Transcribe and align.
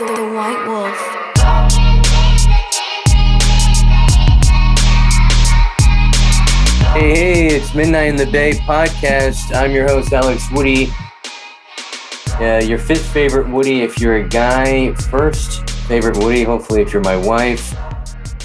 The, 0.00 0.06
the 0.06 0.12
White 0.32 0.66
Wolf. 0.66 0.96
Hey, 6.94 7.14
hey, 7.14 7.46
it's 7.48 7.74
Midnight 7.74 8.08
in 8.08 8.16
the 8.16 8.24
Bay 8.24 8.52
podcast. 8.52 9.54
I'm 9.54 9.72
your 9.72 9.86
host, 9.86 10.14
Alex 10.14 10.50
Woody. 10.52 10.88
Uh, 12.40 12.62
your 12.64 12.78
fifth 12.78 13.12
favorite 13.12 13.46
Woody 13.50 13.82
if 13.82 14.00
you're 14.00 14.16
a 14.16 14.26
guy, 14.26 14.94
first 14.94 15.68
favorite 15.68 16.16
Woody, 16.16 16.44
hopefully, 16.44 16.80
if 16.80 16.94
you're 16.94 17.02
my 17.02 17.16
wife. 17.16 17.76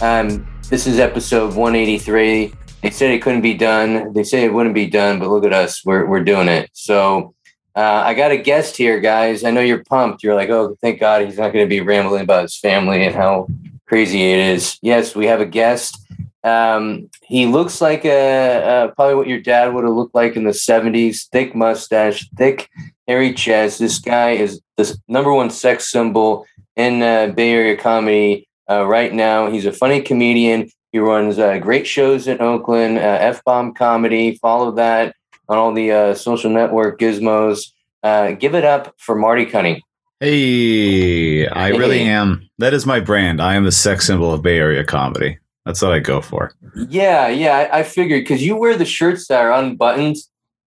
Um, 0.01 0.45
this 0.69 0.85
is 0.87 0.99
episode 0.99 1.55
183. 1.55 2.53
They 2.81 2.89
said 2.89 3.11
it 3.11 3.21
couldn't 3.21 3.39
be 3.39 3.53
done. 3.53 4.11
They 4.11 4.25
say 4.25 4.43
it 4.43 4.53
wouldn't 4.53 4.75
be 4.75 4.87
done, 4.87 5.19
but 5.19 5.29
look 5.29 5.45
at 5.45 5.53
us. 5.53 5.85
We're, 5.85 6.05
we're 6.05 6.25
doing 6.25 6.49
it. 6.49 6.69
So 6.73 7.34
uh, 7.75 8.03
I 8.05 8.13
got 8.13 8.31
a 8.31 8.37
guest 8.37 8.77
here, 8.77 8.99
guys. 8.99 9.43
I 9.43 9.51
know 9.51 9.61
you're 9.61 9.83
pumped. 9.83 10.23
You're 10.23 10.35
like, 10.35 10.49
oh, 10.49 10.77
thank 10.81 10.99
God 10.99 11.25
he's 11.25 11.37
not 11.37 11.51
going 11.51 11.65
to 11.65 11.69
be 11.69 11.81
rambling 11.81 12.21
about 12.21 12.43
his 12.43 12.57
family 12.57 13.05
and 13.05 13.13
how 13.13 13.47
crazy 13.85 14.31
it 14.31 14.39
is. 14.39 14.77
Yes, 14.81 15.15
we 15.15 15.25
have 15.25 15.41
a 15.41 15.45
guest. 15.45 15.99
Um, 16.45 17.09
he 17.23 17.47
looks 17.47 17.81
like 17.81 18.05
a, 18.05 18.63
uh, 18.63 18.87
probably 18.89 19.15
what 19.15 19.27
your 19.27 19.41
dad 19.41 19.73
would 19.73 19.83
have 19.83 19.93
looked 19.93 20.15
like 20.15 20.35
in 20.35 20.43
the 20.43 20.51
70s 20.51 21.27
thick 21.29 21.55
mustache, 21.55 22.29
thick, 22.37 22.69
hairy 23.07 23.33
chest. 23.33 23.79
This 23.79 23.99
guy 23.99 24.31
is 24.31 24.61
the 24.77 24.97
number 25.07 25.33
one 25.33 25.49
sex 25.49 25.91
symbol 25.91 26.45
in 26.75 27.01
uh, 27.01 27.27
Bay 27.35 27.51
Area 27.51 27.77
comedy 27.77 28.47
uh, 28.69 28.85
right 28.85 29.13
now. 29.13 29.49
He's 29.49 29.65
a 29.65 29.73
funny 29.73 30.01
comedian. 30.01 30.69
He 30.91 30.99
runs 30.99 31.39
uh, 31.39 31.57
great 31.57 31.87
shows 31.87 32.27
in 32.27 32.39
Oakland, 32.39 32.99
uh, 32.99 33.01
F 33.01 33.43
Bomb 33.43 33.73
Comedy. 33.73 34.37
Follow 34.37 34.71
that 34.71 35.15
on 35.47 35.57
all 35.57 35.73
the 35.73 35.91
uh, 35.91 36.13
social 36.15 36.49
network 36.49 36.99
gizmos. 36.99 37.71
Uh, 38.03 38.31
give 38.31 38.55
it 38.55 38.63
up 38.65 38.93
for 38.97 39.15
Marty 39.15 39.45
Cunning. 39.45 39.81
Hey, 40.19 41.47
I 41.47 41.69
really 41.69 42.01
am. 42.01 42.47
That 42.59 42.73
is 42.73 42.85
my 42.85 42.99
brand. 42.99 43.41
I 43.41 43.55
am 43.55 43.63
the 43.63 43.71
sex 43.71 44.07
symbol 44.07 44.33
of 44.33 44.41
Bay 44.41 44.57
Area 44.57 44.83
comedy. 44.83 45.39
That's 45.65 45.81
what 45.81 45.91
I 45.91 45.99
go 45.99 46.21
for. 46.21 46.53
Yeah, 46.75 47.27
yeah, 47.27 47.67
I, 47.71 47.79
I 47.79 47.83
figured 47.83 48.23
because 48.23 48.43
you 48.45 48.55
wear 48.55 48.77
the 48.77 48.85
shirts 48.85 49.27
that 49.27 49.41
are 49.41 49.51
unbuttoned. 49.51 50.17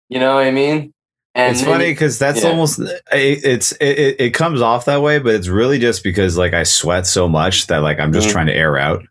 You 0.09 0.19
know 0.19 0.35
what 0.35 0.45
I 0.45 0.51
mean? 0.51 0.93
And 1.35 1.55
it's 1.55 1.63
funny 1.63 1.91
because 1.91 2.19
that's 2.19 2.43
yeah. 2.43 2.49
almost 2.49 2.79
it- 2.79 3.01
it's 3.11 3.71
it, 3.73 4.15
it, 4.19 4.33
comes 4.33 4.61
off 4.61 4.85
that 4.85 5.01
way, 5.01 5.19
but 5.19 5.35
it's 5.35 5.47
really 5.47 5.79
just 5.79 6.03
because 6.03 6.37
like 6.37 6.53
I 6.53 6.63
sweat 6.63 7.07
so 7.07 7.29
much 7.29 7.67
that 7.67 7.77
like 7.77 7.99
I'm 7.99 8.11
just 8.11 8.27
Mhm. 8.27 8.31
trying 8.31 8.47
to 8.47 8.55
air 8.55 8.77
out. 8.77 9.03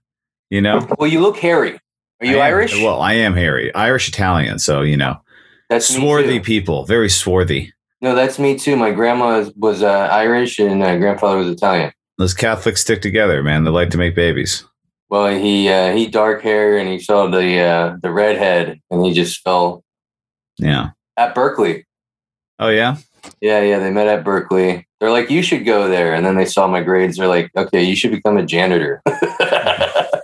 You 0.51 0.61
know? 0.61 0.87
Well, 0.99 1.09
you 1.11 1.21
look 1.21 1.37
hairy. 1.39 1.79
Are 2.21 2.27
you 2.27 2.39
I 2.39 2.49
am- 2.49 2.55
Irish? 2.55 2.75
Well, 2.83 3.01
I 3.01 3.15
am 3.15 3.35
hairy, 3.35 3.73
Irish 3.75 4.09
Italian. 4.09 4.59
So 4.59 4.83
you 4.83 4.97
know, 4.97 5.21
that's 5.69 5.93
me 5.93 6.01
swarthy 6.01 6.41
people, 6.41 6.85
very 6.85 7.09
swarthy. 7.09 7.73
No, 8.01 8.15
that's 8.15 8.39
me 8.39 8.57
too. 8.59 8.77
My 8.77 8.91
grandma 8.93 9.39
was, 9.39 9.53
was 9.57 9.83
uh, 9.83 10.09
Irish 10.13 10.59
and 10.59 10.83
uh, 10.83 10.97
grandfather 10.99 11.39
was 11.39 11.49
Italian. 11.49 11.93
Those 12.17 12.35
Catholics 12.35 12.81
stick 12.81 13.03
together, 13.03 13.43
man. 13.43 13.65
They 13.65 13.71
like 13.71 13.91
to 13.91 13.99
make 13.99 14.15
babies. 14.15 14.65
Well, 15.11 15.35
he 15.39 15.69
uh, 15.69 15.95
he 15.95 16.07
dark 16.07 16.43
hair 16.43 16.77
and 16.79 16.89
he 16.89 16.99
saw 16.99 17.27
the 17.29 17.59
uh, 17.61 17.97
the 18.03 18.11
redhead 18.13 18.81
and 18.91 19.05
he 19.05 19.13
just 19.13 19.41
fell 19.43 19.83
Yeah. 20.59 20.91
at 21.17 21.35
Berkeley. 21.35 21.87
Oh 22.59 22.69
yeah. 22.69 22.97
Yeah, 23.41 23.63
yeah, 23.63 23.79
they 23.79 23.91
met 23.91 24.07
at 24.09 24.25
Berkeley. 24.25 24.87
They're 25.01 25.11
like, 25.11 25.31
you 25.31 25.43
should 25.43 25.65
go 25.65 25.89
there, 25.89 26.15
and 26.15 26.25
then 26.27 26.37
they 26.37 26.45
saw 26.45 26.67
my 26.67 26.83
grades. 26.83 27.17
They're 27.19 27.29
like, 27.29 27.51
okay, 27.57 27.83
you 27.83 27.95
should 27.95 28.11
become 28.11 28.37
a 28.37 28.45
janitor. 28.45 29.01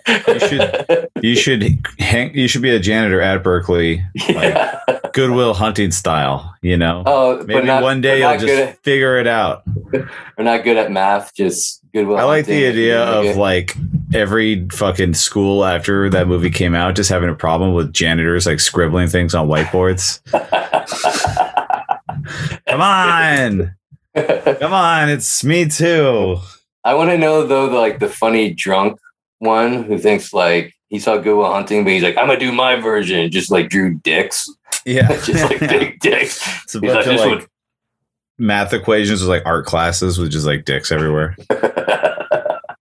You 0.06 0.38
should- 0.40 1.08
You 1.22 1.36
should 1.36 1.86
hang. 1.98 2.34
You 2.34 2.48
should 2.48 2.60
be 2.60 2.70
a 2.70 2.78
janitor 2.78 3.20
at 3.20 3.42
Berkeley, 3.42 4.04
yeah. 4.28 4.78
Good 5.14 5.30
Will 5.30 5.54
Hunting 5.54 5.90
style. 5.90 6.54
You 6.60 6.76
know. 6.76 7.02
Oh, 7.06 7.42
Maybe 7.46 7.66
not, 7.66 7.82
one 7.82 8.00
day 8.02 8.18
you'll 8.20 8.38
just 8.38 8.52
at, 8.52 8.82
figure 8.82 9.18
it 9.18 9.26
out. 9.26 9.62
we're 9.92 10.06
not 10.38 10.64
good 10.64 10.76
at 10.76 10.90
math. 10.92 11.34
Just 11.34 11.80
goodwill. 11.94 12.18
I 12.18 12.24
like 12.24 12.44
the 12.46 12.66
idea 12.66 13.02
of 13.02 13.36
like 13.36 13.74
every 14.12 14.68
fucking 14.70 15.14
school 15.14 15.64
after 15.64 16.10
that 16.10 16.28
movie 16.28 16.50
came 16.50 16.74
out 16.74 16.94
just 16.96 17.08
having 17.08 17.30
a 17.30 17.34
problem 17.34 17.72
with 17.72 17.92
janitors 17.92 18.44
like 18.46 18.60
scribbling 18.60 19.08
things 19.08 19.34
on 19.34 19.48
whiteboards. 19.48 20.20
Come 22.68 22.80
on. 22.80 23.74
Come 24.14 24.72
on. 24.72 25.08
It's 25.08 25.44
me 25.44 25.68
too. 25.68 26.38
I 26.84 26.94
want 26.94 27.10
to 27.10 27.18
know 27.18 27.46
though, 27.46 27.68
the, 27.68 27.76
like 27.76 27.98
the 27.98 28.08
funny 28.08 28.52
drunk 28.52 28.98
one 29.44 29.84
who 29.84 29.98
thinks 29.98 30.32
like 30.32 30.74
he 30.88 30.98
saw 30.98 31.16
Good 31.18 31.36
Will 31.36 31.52
Hunting, 31.52 31.84
but 31.84 31.92
he's 31.92 32.02
like, 32.02 32.16
I'm 32.16 32.26
gonna 32.26 32.38
do 32.38 32.52
my 32.52 32.76
version. 32.76 33.30
Just 33.30 33.50
like 33.50 33.68
drew 33.68 33.94
dicks, 33.94 34.48
Yeah. 34.84 35.08
just 35.24 35.50
like 35.50 35.60
big 35.60 36.00
dicks. 36.00 36.40
it's 36.64 36.74
a 36.74 36.80
bunch 36.80 36.94
like, 36.94 37.06
of 37.06 37.12
"This 37.12 37.20
like 37.20 37.48
math 38.38 38.72
equations 38.72 39.20
with 39.20 39.28
like 39.30 39.44
art 39.46 39.66
classes 39.66 40.18
with 40.18 40.30
just 40.32 40.46
like 40.46 40.64
dicks 40.64 40.90
everywhere. 40.90 41.36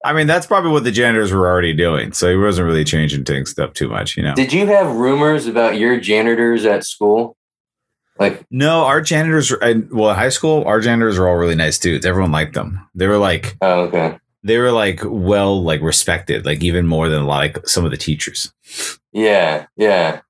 I 0.05 0.11
mean, 0.11 0.27
that's 0.27 0.45
probably 0.45 0.71
what 0.71 0.83
the 0.83 0.91
janitors 0.91 1.31
were 1.31 1.47
already 1.47 1.71
doing. 1.73 2.11
So 2.11 2.29
he 2.29 2.35
wasn't 2.35 2.67
really 2.67 2.83
changing 2.83 3.23
things 3.23 3.57
up 3.57 3.73
too 3.73 3.87
much, 3.87 4.17
you 4.17 4.23
know. 4.23 4.35
Did 4.35 4.51
you 4.51 4.67
have 4.67 4.93
rumors 4.93 5.47
about 5.47 5.77
your 5.77 5.97
janitors 5.97 6.65
at 6.65 6.83
school? 6.85 7.37
Like, 8.19 8.45
No, 8.51 8.83
our 8.83 8.99
janitors, 9.01 9.53
well, 9.91 10.13
high 10.13 10.29
school, 10.29 10.65
our 10.65 10.81
janitors 10.81 11.17
were 11.17 11.29
all 11.29 11.35
really 11.37 11.55
nice 11.55 11.79
dudes. 11.79 12.05
Everyone 12.05 12.31
liked 12.33 12.53
them. 12.53 12.85
They 12.93 13.07
were 13.07 13.17
like, 13.17 13.55
oh, 13.61 13.81
okay, 13.83 14.19
they 14.43 14.57
were 14.57 14.71
like 14.71 15.01
well, 15.03 15.63
like 15.63 15.81
respected, 15.81 16.45
like 16.45 16.63
even 16.63 16.85
more 16.87 17.09
than 17.09 17.25
like 17.25 17.65
some 17.67 17.85
of 17.85 17.91
the 17.91 17.97
teachers. 17.97 18.53
yeah, 19.11 19.67
yeah. 19.77 20.21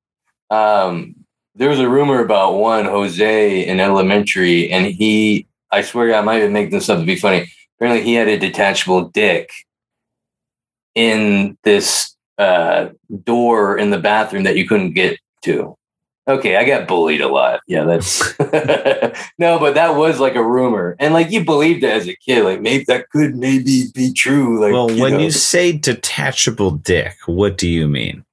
Um, 0.50 1.16
there 1.56 1.70
was 1.70 1.80
a 1.80 1.90
rumor 1.90 2.20
about 2.20 2.56
one 2.56 2.86
Jose 2.86 3.66
in 3.66 3.80
elementary, 3.80 4.72
and 4.72 4.86
he, 4.86 5.48
I 5.72 5.82
swear, 5.82 6.14
I 6.14 6.22
might 6.22 6.38
even 6.38 6.54
make 6.54 6.72
this 6.72 6.90
up 6.90 7.00
to 7.00 7.06
be 7.06 7.16
funny. 7.16 7.52
Apparently, 7.78 8.04
he 8.04 8.14
had 8.14 8.28
a 8.28 8.38
detachable 8.38 9.10
dick 9.10 9.52
in 10.96 11.58
this 11.64 12.16
uh, 12.38 12.90
door 13.24 13.78
in 13.78 13.90
the 13.90 14.00
bathroom 14.00 14.44
that 14.44 14.58
you 14.58 14.68
couldn't 14.68 14.94
get 14.94 15.20
to. 15.44 15.76
Okay, 16.26 16.56
I 16.56 16.64
got 16.64 16.88
bullied 16.88 17.20
a 17.20 17.28
lot. 17.28 17.60
Yeah, 17.68 17.84
that's 17.84 18.40
no, 19.38 19.60
but 19.60 19.76
that 19.76 19.96
was 19.96 20.22
like 20.22 20.36
a 20.36 20.44
rumor, 20.44 20.96
and 20.98 21.14
like 21.14 21.32
you 21.32 21.44
believed 21.44 21.84
it 21.84 21.92
as 21.92 22.08
a 22.08 22.16
kid. 22.16 22.46
Like 22.46 22.62
maybe 22.62 22.86
that 22.86 23.10
could 23.10 23.36
maybe 23.36 23.88
be 23.94 24.14
true. 24.14 24.62
Like, 24.62 24.72
well, 24.72 24.88
when 24.88 25.14
know. 25.14 25.20
you 25.20 25.32
say 25.32 25.74
detachable 25.74 26.72
dick, 26.72 27.16
what 27.26 27.58
do 27.58 27.68
you 27.68 27.90
mean? 27.90 28.24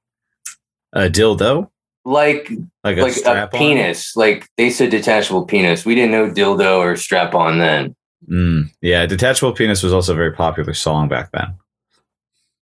A 0.93 1.09
dildo, 1.09 1.69
like 2.05 2.49
like 2.85 2.97
a 2.97 3.01
like 3.01 3.25
a 3.25 3.49
penis, 3.51 4.15
like 4.15 4.47
they 4.55 4.69
said 4.69 4.89
detachable 4.89 5.45
penis. 5.45 5.85
We 5.85 5.93
didn't 5.93 6.11
know 6.11 6.29
dildo 6.29 6.77
or 6.77 6.95
strap 6.95 7.35
on 7.35 7.59
then. 7.59 7.95
Mm, 8.29 8.71
yeah, 8.81 9.05
detachable 9.05 9.51
penis 9.51 9.83
was 9.83 9.91
also 9.91 10.13
a 10.13 10.15
very 10.15 10.31
popular 10.31 10.73
song 10.73 11.09
back 11.09 11.31
then. 11.33 11.55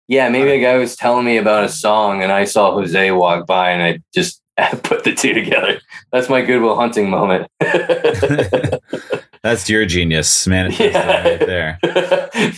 Yeah, 0.07 0.31
maybe 0.31 0.53
a 0.53 0.61
guy 0.61 0.79
was 0.79 0.97
telling 0.97 1.27
me 1.27 1.37
about 1.37 1.65
a 1.65 1.69
song, 1.69 2.23
and 2.23 2.33
I 2.33 2.45
saw 2.45 2.73
Jose 2.73 3.11
walk 3.11 3.47
by, 3.47 3.71
and 3.71 3.83
I 3.83 4.01
just 4.15 4.41
put 4.83 5.05
the 5.05 5.15
two 5.15 5.35
together. 5.35 5.81
That's 6.13 6.29
my 6.29 6.43
Good 6.43 6.61
Will 6.61 6.77
Hunting 6.77 7.09
moment. 7.11 7.49
That's 9.43 9.69
your 9.71 9.87
genius, 9.87 10.47
man. 10.47 10.73
Yeah. 10.73 11.23
right 11.23 11.39
there. 11.41 11.79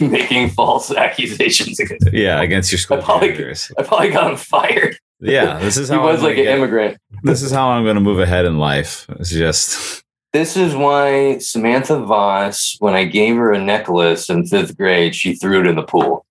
Making 0.00 0.48
false 0.50 0.90
accusations 0.90 1.78
against. 1.78 2.12
Yeah, 2.12 2.40
against 2.40 2.72
your 2.72 2.78
school 2.78 2.98
I 2.98 3.02
probably-. 3.02 3.54
I 3.78 3.82
probably 3.82 4.10
got 4.10 4.30
him 4.30 4.36
fired. 4.36 4.98
Yeah, 5.20 5.58
this 5.58 5.76
is 5.76 5.90
He 5.90 5.96
was 5.96 6.20
I'm 6.20 6.24
like 6.24 6.38
an 6.38 6.44
get- 6.44 6.56
immigrant. 6.58 6.96
this 7.22 7.42
is 7.42 7.50
how 7.50 7.68
I'm 7.68 7.84
going 7.84 7.96
to 7.96 8.00
move 8.00 8.18
ahead 8.20 8.46
in 8.46 8.58
life. 8.58 9.06
It's 9.10 9.30
just 9.30 10.02
This 10.32 10.56
is 10.56 10.74
why 10.74 11.36
Samantha 11.38 11.98
Voss, 11.98 12.76
when 12.78 12.94
I 12.94 13.04
gave 13.04 13.36
her 13.36 13.52
a 13.52 13.62
necklace 13.62 14.30
in 14.30 14.46
fifth 14.46 14.78
grade, 14.78 15.14
she 15.14 15.34
threw 15.34 15.60
it 15.60 15.66
in 15.66 15.76
the 15.76 15.82
pool. 15.82 16.24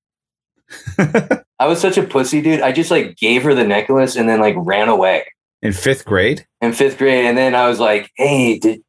I 1.60 1.68
was 1.68 1.80
such 1.80 1.98
a 1.98 2.04
pussy, 2.04 2.42
dude. 2.42 2.62
I 2.62 2.72
just 2.72 2.90
like 2.90 3.18
gave 3.18 3.44
her 3.44 3.54
the 3.54 3.64
necklace 3.66 4.16
and 4.16 4.28
then 4.28 4.40
like 4.40 4.56
ran 4.58 4.90
away 4.90 5.26
in 5.62 5.74
fifth 5.74 6.06
grade. 6.06 6.46
in 6.62 6.74
fifth 6.74 6.98
grade. 6.98 7.26
And 7.26 7.38
then 7.38 7.56
I 7.56 7.68
was 7.68 7.80
like, 7.80 8.12
hey, 8.16 8.58
did 8.60 8.82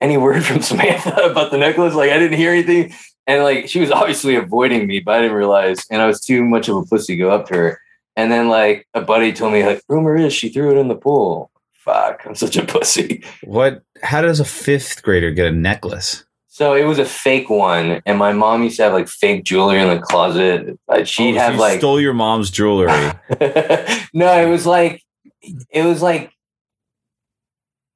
any 0.00 0.16
word 0.16 0.44
from 0.44 0.60
Samantha 0.62 1.14
about 1.30 1.50
the 1.50 1.58
necklace? 1.58 1.94
Like, 1.94 2.10
I 2.10 2.18
didn't 2.18 2.38
hear 2.38 2.52
anything. 2.52 2.92
And 3.26 3.42
like, 3.44 3.68
she 3.68 3.80
was 3.80 3.90
obviously 3.90 4.34
avoiding 4.34 4.86
me, 4.86 5.00
but 5.00 5.16
I 5.16 5.20
didn't 5.22 5.36
realize. 5.36 5.84
And 5.90 6.02
I 6.02 6.06
was 6.06 6.20
too 6.20 6.44
much 6.44 6.68
of 6.68 6.76
a 6.76 6.84
pussy 6.84 7.14
to 7.14 7.18
go 7.18 7.30
up 7.30 7.46
to 7.48 7.54
her. 7.54 7.80
And 8.16 8.30
then 8.32 8.48
like 8.48 8.86
a 8.94 9.00
buddy 9.00 9.32
told 9.32 9.52
me, 9.52 9.64
like, 9.64 9.82
rumor 9.88 10.16
is 10.16 10.32
she 10.32 10.48
threw 10.48 10.70
it 10.70 10.78
in 10.80 10.88
the 10.88 10.96
pool. 10.96 11.50
Fuck, 11.74 12.22
I'm 12.26 12.34
such 12.34 12.56
a 12.56 12.64
pussy. 12.64 13.24
What? 13.44 13.82
How 14.02 14.20
does 14.20 14.38
a 14.40 14.44
fifth 14.44 15.02
grader 15.02 15.30
get 15.30 15.46
a 15.46 15.52
necklace? 15.52 16.24
So 16.48 16.74
it 16.74 16.84
was 16.84 16.98
a 16.98 17.06
fake 17.06 17.48
one, 17.48 18.02
and 18.04 18.18
my 18.18 18.32
mom 18.34 18.62
used 18.62 18.76
to 18.76 18.82
have 18.82 18.92
like 18.92 19.08
fake 19.08 19.44
jewelry 19.44 19.80
in 19.80 19.88
the 19.88 19.98
closet. 19.98 20.78
She'd 21.04 21.36
Oh, 21.36 21.38
have 21.38 21.56
like 21.56 21.78
stole 21.78 21.98
your 22.00 22.12
mom's 22.12 22.50
jewelry. 22.50 22.88
no, 24.12 24.42
it 24.42 24.50
was 24.50 24.66
like 24.66 25.02
Mm. 25.46 25.62
it 25.70 25.84
was 25.84 26.02
like 26.02 26.32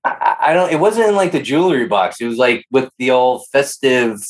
I, 0.05 0.37
I 0.41 0.53
don't. 0.53 0.71
It 0.73 0.81
wasn't 0.81 1.09
in 1.09 1.17
like 1.17 1.33
the 1.33 1.41
jewelry 1.43 1.87
box. 1.87 2.21
It 2.21 2.27
was 2.27 2.37
like 2.39 2.67
with 2.71 2.91
the 2.99 3.11
old 3.11 3.47
festive 3.53 4.23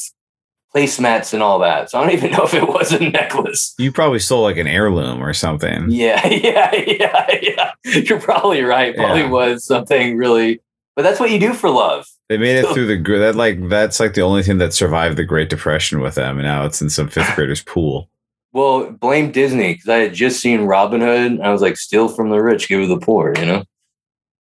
placemats 0.74 1.32
and 1.34 1.42
all 1.42 1.58
that. 1.60 1.90
So 1.90 1.98
I 1.98 2.04
don't 2.04 2.12
even 2.12 2.30
know 2.36 2.44
if 2.44 2.54
it 2.54 2.66
was 2.66 2.92
a 2.92 2.98
necklace. 3.10 3.74
you 3.78 3.90
probably 3.92 4.18
stole 4.20 4.42
like 4.42 4.56
an 4.56 4.66
heirloom 4.66 5.22
or 5.22 5.32
something. 5.34 5.90
Yeah, 5.90 6.24
yeah, 6.28 6.74
yeah, 6.74 7.26
yeah. 7.42 7.72
You're 7.84 8.20
probably 8.20 8.62
right. 8.62 8.94
Probably 8.94 9.22
Yeah. 9.22 9.30
was 9.30 9.64
something 9.64 10.16
really 10.16 10.60
But 10.96 11.02
that's 11.02 11.18
what 11.20 11.30
you 11.30 11.40
do 11.40 11.52
for 11.54 11.70
love. 11.70 12.06
They 12.28 12.38
made 12.38 12.56
it 12.56 12.66
through 12.72 12.86
the 12.86 13.18
that 13.18 13.34
like 13.36 13.68
that's 13.68 14.00
like 14.00 14.14
the 14.14 14.22
only 14.22 14.42
thing 14.42 14.58
that 14.58 14.72
survived 14.72 15.16
the 15.18 15.24
Great 15.24 15.50
Depression 15.50 16.00
with 16.00 16.14
them, 16.14 16.38
and 16.38 16.46
now 16.46 16.64
it's 16.64 16.80
in 16.80 16.88
some 16.88 17.08
fifth 17.08 17.34
grader's 17.34 17.62
pool. 17.62 18.08
Well, 18.54 18.92
blame 18.92 19.32
Disney 19.32 19.74
because 19.74 19.88
I 19.88 19.98
had 19.98 20.14
just 20.14 20.40
seen 20.40 20.62
Robin 20.62 21.00
Hood. 21.00 21.32
And 21.32 21.42
I 21.42 21.52
was 21.52 21.60
like, 21.60 21.76
steal 21.76 22.08
from 22.08 22.30
the 22.30 22.40
rich, 22.40 22.68
give 22.68 22.80
to 22.80 22.86
the 22.86 22.98
poor. 22.98 23.34
You 23.36 23.44
know? 23.44 23.64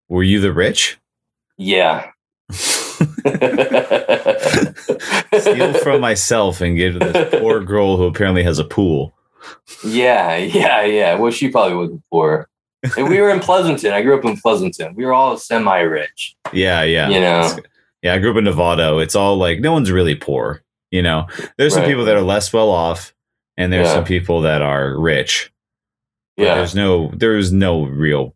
Were 0.07 0.23
you 0.23 0.39
the 0.39 0.53
rich? 0.53 0.97
Yeah. 1.57 2.11
Steal 5.39 5.73
from 5.75 6.01
myself 6.01 6.61
and 6.61 6.77
give 6.77 6.93
to 6.93 6.99
this 6.99 7.41
poor 7.41 7.63
girl 7.63 7.97
who 7.97 8.05
apparently 8.05 8.43
has 8.43 8.59
a 8.59 8.63
pool. 8.63 9.15
Yeah, 9.83 10.37
yeah, 10.37 10.83
yeah. 10.83 11.15
Well, 11.15 11.31
she 11.31 11.49
probably 11.49 11.75
wasn't 11.75 12.03
poor. 12.11 12.47
And 12.97 13.09
we 13.09 13.19
were 13.19 13.29
in 13.29 13.39
Pleasanton. 13.39 13.93
I 13.93 14.03
grew 14.03 14.17
up 14.17 14.25
in 14.25 14.37
Pleasanton. 14.37 14.93
We 14.93 15.05
were 15.05 15.13
all 15.13 15.37
semi-rich. 15.37 16.35
Yeah, 16.51 16.83
yeah. 16.83 17.09
You 17.09 17.19
know? 17.19 17.57
Yeah, 18.03 18.13
I 18.13 18.19
grew 18.19 18.31
up 18.31 18.37
in 18.37 18.43
Nevada. 18.43 18.97
It's 18.99 19.15
all 19.15 19.37
like 19.37 19.59
no 19.59 19.71
one's 19.71 19.89
really 19.89 20.15
poor. 20.15 20.63
You 20.91 21.01
know, 21.01 21.27
there's 21.57 21.73
some 21.73 21.85
people 21.85 22.05
that 22.05 22.15
are 22.15 22.21
less 22.21 22.53
well 22.53 22.69
off, 22.69 23.15
and 23.57 23.71
there's 23.71 23.87
Yeah. 23.87 23.93
some 23.95 24.05
people 24.05 24.41
that 24.41 24.61
are 24.61 24.97
rich. 24.99 25.51
Yeah, 26.37 26.55
there's 26.55 26.75
no 26.75 27.11
there's 27.15 27.51
no 27.51 27.85
real. 27.85 28.35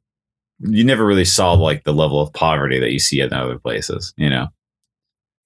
You 0.60 0.84
never 0.84 1.06
really 1.06 1.25
saw 1.25 1.54
like 1.54 1.84
the 1.84 1.94
level 1.94 2.19
of 2.22 2.34
poverty 2.34 2.80
that 2.80 2.92
you 2.92 3.00
see 3.00 3.19
in 3.22 3.34
other 3.34 3.58
places. 3.60 4.14
You 4.18 4.30
know. 4.30 4.48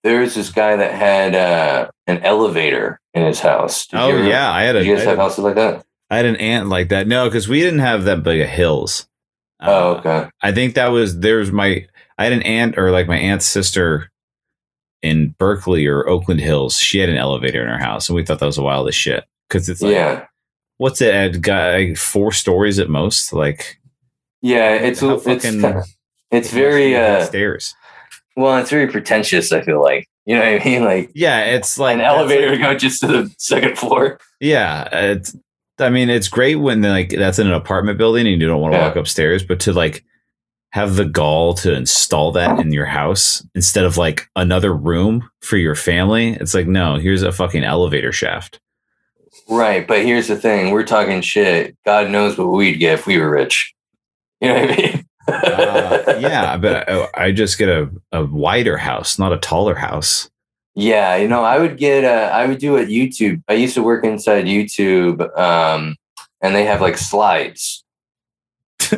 there 0.04 0.20
was 0.22 0.34
this 0.36 0.50
guy 0.52 0.76
that 0.76 0.94
had 0.94 1.36
uh, 1.36 1.90
an 2.08 2.20
elevator 2.24 3.00
in 3.14 3.24
his 3.26 3.40
house. 3.40 3.88
Did 3.88 4.00
oh 4.00 4.10
ever- 4.10 4.24
yeah, 4.28 4.52
I 4.52 4.64
had 4.64 4.76
a 4.76 4.84
you 4.86 4.96
guys 4.96 5.06
I 5.06 5.12
have 5.12 5.20
houses 5.20 5.40
like 5.44 5.56
that? 5.56 5.86
I 6.10 6.18
had 6.18 6.26
an 6.26 6.36
aunt 6.38 6.68
like 6.70 6.90
that. 6.90 7.08
No, 7.08 7.26
because 7.30 7.48
we 7.48 7.60
didn't 7.62 7.80
have 7.80 8.04
that 8.06 8.24
big 8.24 8.42
of 8.42 8.50
hills. 8.50 9.08
Oh, 9.62 9.94
Uh, 9.94 9.98
okay. 10.00 10.30
I 10.42 10.52
think 10.52 10.74
that 10.76 10.88
was 10.90 11.20
there's 11.20 11.52
my 11.52 11.86
I 12.18 12.24
had 12.26 12.34
an 12.34 12.42
aunt 12.42 12.78
or 12.78 12.92
like 12.92 13.08
my 13.08 13.18
aunt's 13.18 13.46
sister 13.46 14.10
in 15.02 15.36
Berkeley 15.40 15.86
or 15.88 16.08
Oakland 16.08 16.42
Hills. 16.42 16.78
She 16.78 17.00
had 17.00 17.10
an 17.10 17.18
elevator 17.18 17.62
in 17.62 17.70
her 17.70 17.78
house, 17.78 18.10
and 18.10 18.16
we 18.16 18.26
thought 18.26 18.40
that 18.40 18.46
was 18.46 18.56
the 18.58 18.64
wildest 18.64 18.98
shit 18.98 19.24
because 19.52 19.68
it's 19.70 19.82
like 19.82 19.92
yeah, 19.94 20.26
what's 20.78 21.02
it 21.02 21.14
at 21.14 21.42
got 21.42 21.74
like, 21.74 21.98
four 21.98 22.32
stories 22.32 22.80
at 22.80 22.90
most 22.90 23.34
like 23.34 23.80
yeah. 24.42 24.74
It's 24.74 25.02
how 25.02 25.16
it's 25.16 25.24
fucking- 25.26 25.84
it's 26.32 26.52
very 26.52 26.96
uh, 26.96 27.26
stairs 27.26 27.76
well, 28.38 28.58
it's 28.60 28.70
very 28.70 28.88
pretentious. 28.88 29.52
I 29.52 29.62
feel 29.62 29.82
like 29.84 30.08
you 30.26 30.36
know 30.36 30.42
what 30.54 30.62
I 30.62 30.66
mean, 30.66 30.86
like 30.94 31.12
yeah 31.14 31.42
it's 31.46 31.78
like 31.78 31.96
an 31.96 32.02
elevator 32.02 32.50
like- 32.50 32.58
to 32.60 32.64
go 32.64 32.76
just 32.76 33.02
to 33.02 33.08
the 33.08 33.36
second 33.38 33.78
floor. 33.78 34.20
yeah 34.40 34.88
it's 34.92 35.36
i 35.80 35.90
mean 35.90 36.10
it's 36.12 36.28
great 36.28 36.56
when 36.56 36.82
like 36.84 37.10
that's 37.10 37.40
in 37.40 37.48
an 37.48 37.54
apartment 37.54 37.98
building 37.98 38.28
and 38.28 38.40
you 38.42 38.48
don't 38.48 38.62
want 38.62 38.74
to 38.74 38.78
Yeah. 38.78 38.88
walk 38.88 38.96
upstairs 38.98 39.44
but 39.44 39.60
to 39.62 39.74
like 39.74 40.04
have 40.74 40.96
the 40.96 41.06
gall 41.06 41.54
to 41.56 41.74
install 41.74 42.32
that 42.34 42.60
in 42.60 42.72
your 42.72 42.86
house 42.86 43.46
instead 43.56 43.84
of 43.84 43.98
like 43.98 44.30
another 44.36 44.74
room 44.74 45.28
for 45.42 45.58
your 45.58 45.74
family 45.76 46.34
it's 46.34 46.54
like 46.54 46.68
no 46.68 46.96
here's 46.98 47.24
a 47.24 47.32
fucking 47.32 47.64
elevator 47.64 48.12
shaft 48.12 48.60
Right, 49.52 49.86
but 49.88 50.04
here's 50.04 50.28
the 50.28 50.38
thing: 50.38 50.72
we're 50.72 50.84
talking 50.84 51.22
shit. 51.22 51.76
God 51.86 52.10
knows 52.10 52.38
what 52.38 52.46
we'd 52.46 52.78
get 52.78 52.94
if 52.94 53.06
we 53.06 53.20
were 53.20 53.30
rich. 53.30 53.74
You 54.40 54.48
know 54.48 54.62
what 54.62 54.72
I 54.72 54.76
mean? 54.76 55.06
uh, 55.28 56.18
yeah 56.20 56.58
but 56.58 56.90
I, 56.90 57.08
I 57.26 57.32
just 57.32 57.58
get 57.58 57.70
a, 57.70 57.90
a 58.12 58.26
wider 58.26 58.76
house 58.76 59.20
not 59.20 59.32
a 59.32 59.38
taller 59.38 59.76
house 59.76 60.30
Yeah, 60.74 61.16
you 61.18 61.28
know, 61.28 61.44
I 61.44 61.60
would 61.60 61.78
get 61.78 62.04
uh 62.04 62.32
I 62.34 62.48
would 62.48 62.58
do 62.58 62.78
it 62.78 62.90
YouTube. 62.90 63.44
I 63.48 63.54
used 63.54 63.76
to 63.76 63.84
work 63.84 64.04
inside 64.04 64.46
YouTube 64.46 65.22
um 65.38 65.96
and 66.42 66.56
they 66.56 66.66
have 66.66 66.82
like 66.82 66.98
slides. 66.98 67.84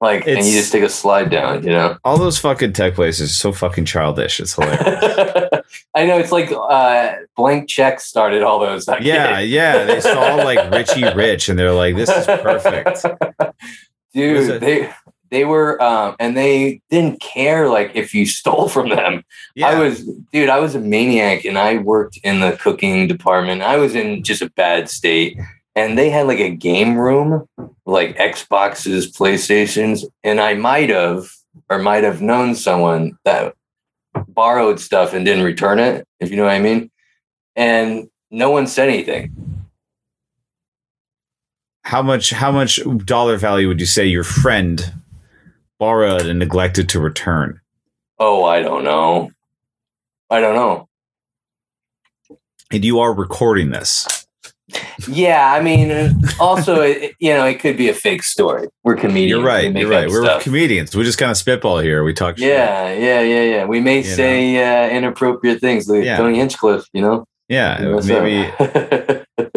like 0.00 0.26
and 0.26 0.44
you 0.44 0.52
just 0.52 0.72
take 0.72 0.82
a 0.82 0.88
slide 0.88 1.30
down, 1.30 1.62
you 1.62 1.70
know. 1.70 1.96
all 2.04 2.18
those 2.18 2.38
fucking 2.38 2.72
tech 2.72 2.94
places 2.94 3.30
are 3.30 3.34
so 3.34 3.52
fucking 3.52 3.84
childish 3.86 4.40
it's 4.40 4.54
hilarious 4.56 5.53
I 5.94 6.06
know 6.06 6.18
it's 6.18 6.32
like 6.32 6.50
uh 6.52 7.12
blank 7.36 7.68
check 7.68 8.00
started 8.00 8.42
all 8.42 8.58
those. 8.58 8.86
Yeah 9.00 9.38
yeah 9.40 9.84
they 9.84 10.00
saw 10.00 10.34
like 10.36 10.70
richie 10.70 11.04
rich 11.14 11.48
and 11.48 11.58
they're 11.58 11.72
like 11.72 11.96
this 11.96 12.08
is 12.10 12.26
perfect 12.26 13.04
Dude, 14.14 14.50
it- 14.50 14.60
they 14.60 14.92
they 15.30 15.44
were 15.44 15.80
um 15.82 16.14
and 16.20 16.36
they 16.36 16.80
didn't 16.90 17.20
care 17.20 17.68
like 17.68 17.92
if 17.94 18.14
you 18.14 18.24
stole 18.38 18.68
from 18.68 18.88
them. 18.90 19.24
yeah 19.56 19.68
I 19.68 19.78
was, 19.78 20.04
dude, 20.32 20.48
I 20.48 20.60
was 20.60 20.74
a 20.74 20.80
maniac 20.80 21.44
and 21.44 21.58
I 21.58 21.78
worked 21.78 22.18
in 22.22 22.40
the 22.40 22.52
cooking 22.60 23.08
department. 23.08 23.62
I 23.62 23.76
was 23.76 23.94
in 23.96 24.22
just 24.22 24.42
a 24.42 24.50
bad 24.50 24.88
state. 24.88 25.38
And 25.76 25.98
they 25.98 26.08
had 26.08 26.28
like 26.28 26.38
a 26.38 26.50
game 26.50 26.96
room, 26.96 27.48
like 27.84 28.16
Xboxes, 28.16 29.10
PlayStations. 29.10 30.04
And 30.22 30.40
I 30.40 30.54
might 30.54 30.88
have, 30.90 31.26
or 31.68 31.80
might 31.80 32.04
have 32.04 32.22
known 32.22 32.54
someone 32.54 33.18
that 33.24 33.56
borrowed 34.28 34.80
stuff 34.80 35.12
and 35.14 35.24
didn't 35.24 35.44
return 35.44 35.78
it, 35.78 36.06
if 36.20 36.30
you 36.30 36.36
know 36.36 36.44
what 36.44 36.52
I 36.52 36.58
mean. 36.60 36.90
And 37.56 38.08
no 38.30 38.50
one 38.50 38.66
said 38.66 38.88
anything. 38.88 39.32
how 41.82 42.02
much 42.02 42.30
how 42.30 42.50
much 42.50 42.80
dollar 43.04 43.36
value 43.36 43.68
would 43.68 43.78
you 43.80 43.86
say 43.86 44.06
your 44.06 44.24
friend 44.24 44.92
borrowed 45.78 46.26
and 46.26 46.38
neglected 46.38 46.88
to 46.88 47.00
return 47.00 47.60
Oh, 48.18 48.44
I 48.44 48.62
don't 48.62 48.84
know. 48.84 49.30
I 50.30 50.40
don't 50.40 50.54
know. 50.54 50.88
and 52.70 52.84
you 52.84 53.00
are 53.00 53.12
recording 53.12 53.70
this 53.70 54.06
Yeah, 55.08 55.52
I 55.52 55.60
mean, 55.62 56.14
also, 56.40 56.80
it, 56.80 57.12
you 57.18 57.34
know, 57.34 57.44
it 57.44 57.60
could 57.60 57.76
be 57.76 57.88
a 57.90 57.94
fake 57.94 58.22
story. 58.22 58.68
We're 58.82 58.96
comedians. 58.96 59.28
you're 59.30 59.42
right 59.44 59.70
you're 59.76 59.90
right 59.90 60.08
we're 60.08 60.22
stuff. 60.24 60.42
comedians 60.42 60.96
we 60.96 61.04
just 61.04 61.18
kind 61.18 61.30
of 61.30 61.36
spitball 61.36 61.80
here 61.80 62.02
we 62.02 62.14
talk 62.14 62.38
shit. 62.38 62.48
Yeah, 62.48 62.92
yeah, 62.92 63.20
yeah, 63.20 63.42
yeah. 63.42 63.64
We 63.66 63.80
may 63.80 63.98
You 63.98 64.04
say 64.04 64.86
uh, 64.86 64.88
inappropriate 64.96 65.60
things 65.60 65.86
like 65.88 66.04
Yeah. 66.04 66.16
Tony 66.16 66.38
Hinchcliffe, 66.38 66.86
you 66.92 67.02
know? 67.02 67.26
yeah 67.50 67.90
What's 67.90 68.06
maybe 68.06 68.30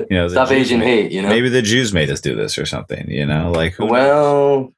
you 0.10 0.18
know 0.18 0.28
Stop 0.28 0.50
Jews 0.50 0.58
Asian 0.58 0.80
made- 0.82 0.86
hate, 1.04 1.12
you 1.14 1.22
know? 1.22 1.30
maybe 1.30 1.48
the 1.48 1.62
jews 1.62 1.94
made 1.94 2.10
us 2.10 2.20
do 2.20 2.36
this 2.36 2.58
or 2.58 2.66
something 2.66 3.10
you 3.10 3.26
know 3.26 3.50
like 3.52 3.76
who 3.76 3.86
Well, 3.86 4.74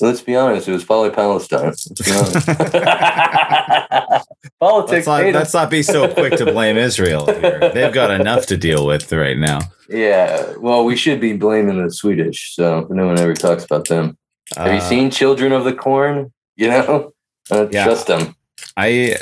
let's 0.00 0.22
be 0.22 0.36
honest. 0.36 0.68
It 0.68 0.72
was 0.72 0.84
probably 0.84 1.10
Palestine. 1.10 1.64
Let's 1.66 1.88
be 1.88 2.12
honest. 2.12 2.46
Politics. 4.60 5.06
let's 5.06 5.08
not, 5.24 5.34
let's 5.34 5.54
not 5.54 5.70
be 5.70 5.82
so 5.82 6.12
quick 6.12 6.34
to 6.36 6.44
blame 6.46 6.76
israel 6.76 7.26
here 7.26 7.70
they've 7.74 7.92
got 7.92 8.10
enough 8.10 8.46
to 8.46 8.56
deal 8.56 8.86
with 8.86 9.10
right 9.12 9.36
now 9.38 9.60
yeah. 9.92 10.52
Well, 10.58 10.84
we 10.84 10.94
should 10.94 11.20
be 11.20 11.32
blaming 11.36 11.82
the 11.82 11.90
Swedish, 11.90 12.54
so 12.54 12.86
no 12.90 13.08
one 13.08 13.18
ever 13.18 13.34
talks 13.34 13.64
about 13.64 13.88
them. 13.88 14.16
Have 14.56 14.68
you 14.72 14.78
Uh, 14.78 14.88
seen 14.88 15.10
Children 15.10 15.50
of 15.50 15.64
the 15.64 15.72
Corn? 15.72 16.32
You 16.54 16.68
know, 16.68 17.12
I 17.50 17.54
don't 17.56 17.72
Yeah. 17.72 17.84
trust 17.84 18.06
them. 18.06 18.36
i 18.76 19.16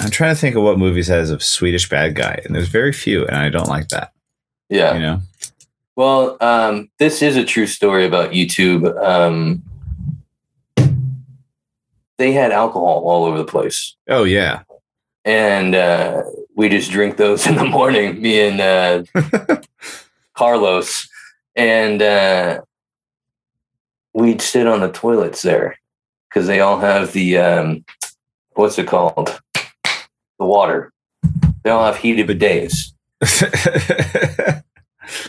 i'm 0.00 0.10
trying 0.10 0.34
to 0.34 0.40
think 0.40 0.56
of 0.56 0.62
what 0.64 0.76
movies 0.78 1.06
has 1.06 1.30
a 1.30 1.38
swedish 1.38 1.88
bad 1.88 2.16
guy 2.16 2.40
and 2.44 2.52
there's 2.54 2.66
very 2.68 2.92
few 2.92 3.24
and 3.26 3.36
i 3.36 3.48
don't 3.48 3.68
like 3.68 3.88
that 3.90 4.10
Yeah. 4.70 4.94
you 4.94 5.00
know 5.00 5.20
Well, 5.96 6.36
um, 6.40 6.88
this 6.98 7.22
is 7.22 7.36
a 7.36 7.44
true 7.44 7.66
story 7.66 8.04
about 8.06 8.30
YouTube. 8.32 8.82
Um, 9.02 9.62
they 12.18 12.32
had 12.32 12.52
alcohol 12.52 13.02
all 13.06 13.24
over 13.24 13.38
the 13.38 13.44
place, 13.44 13.96
oh 14.08 14.24
yeah 14.24 14.62
and 15.28 15.74
uh, 15.74 16.22
we 16.54 16.70
just 16.70 16.90
drink 16.90 17.18
those 17.18 17.46
in 17.46 17.56
the 17.56 17.64
morning. 17.64 18.20
Me 18.20 18.40
and 18.40 18.60
uh, 18.60 19.60
Carlos, 20.34 21.06
and 21.54 22.00
uh, 22.00 22.62
we'd 24.14 24.40
sit 24.40 24.66
on 24.66 24.80
the 24.80 24.90
toilets 24.90 25.42
there 25.42 25.78
because 26.28 26.46
they 26.46 26.60
all 26.60 26.78
have 26.78 27.12
the 27.12 27.36
um, 27.38 27.84
what's 28.54 28.78
it 28.78 28.86
called? 28.86 29.38
The 30.38 30.46
water. 30.46 30.92
They 31.62 31.70
all 31.70 31.84
have 31.84 31.98
heated 31.98 32.26
bidets. 32.26 32.92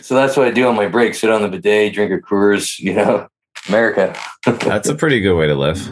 So 0.02 0.14
that's 0.14 0.36
what 0.36 0.46
I 0.46 0.50
do 0.50 0.68
on 0.68 0.76
my 0.76 0.88
break: 0.88 1.14
sit 1.14 1.30
on 1.30 1.40
the 1.40 1.48
bidet, 1.48 1.94
drink 1.94 2.12
a 2.12 2.18
Coors. 2.18 2.78
You 2.78 2.92
know, 2.92 3.28
America. 3.66 4.14
That's 4.44 4.90
a 4.90 4.94
pretty 4.94 5.20
good 5.20 5.34
way 5.36 5.46
to 5.46 5.54
live. 5.54 5.88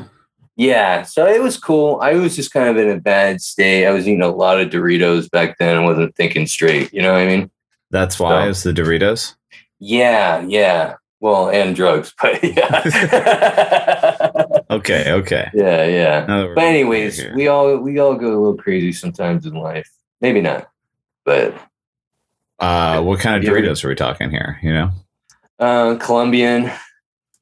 Yeah, 0.59 1.03
so 1.05 1.25
it 1.25 1.41
was 1.41 1.57
cool. 1.57 2.01
I 2.03 2.15
was 2.15 2.35
just 2.35 2.53
kind 2.53 2.69
of 2.69 2.77
in 2.77 2.91
a 2.91 2.99
bad 3.01 3.41
state. 3.41 3.87
I 3.87 3.93
was 3.93 4.09
eating 4.09 4.23
a 4.23 4.29
lot 4.29 4.61
of 4.61 4.71
Doritos 4.71 5.31
back 5.31 5.57
then. 5.59 5.77
I 5.77 5.85
wasn't 5.85 6.17
thinking 6.17 6.49
straight. 6.49 6.93
You 6.93 7.01
know 7.01 7.13
what 7.13 7.21
I 7.23 7.27
mean? 7.27 7.49
That's 7.93 8.19
why 8.19 8.45
So- 8.45 8.51
it's 8.51 8.63
the 8.65 8.73
Doritos. 8.73 9.37
Yeah, 9.79 10.41
yeah. 10.47 10.95
Well, 11.21 11.49
and 11.49 11.75
drugs, 11.77 12.13
but 12.23 12.43
yeah, 12.45 12.83
Okay, 14.71 15.13
okay. 15.13 15.49
yeah, 15.55 15.85
yeah. 15.87 16.25
Now 16.27 16.41
that 16.41 16.47
we're 16.49 16.55
But 16.57 16.65
anyways, 16.65 17.25
we 17.35 17.47
all 17.49 17.77
we 17.79 17.99
all 17.99 18.15
go 18.17 18.27
a 18.27 18.39
little 18.39 18.57
crazy 18.57 18.93
sometimes 18.93 19.47
in 19.47 19.55
life. 19.55 19.89
Maybe 20.21 20.41
not, 20.41 20.69
but 21.25 21.55
uh, 22.59 23.01
what 23.03 23.21
kind 23.21 23.37
of 23.43 23.49
Doritos 23.49 23.85
are 23.85 23.89
we 23.89 23.95
talking 23.95 24.31
here? 24.31 24.59
You 24.63 24.73
know, 24.73 24.91
uh, 25.61 25.97
Colombian, 25.97 26.71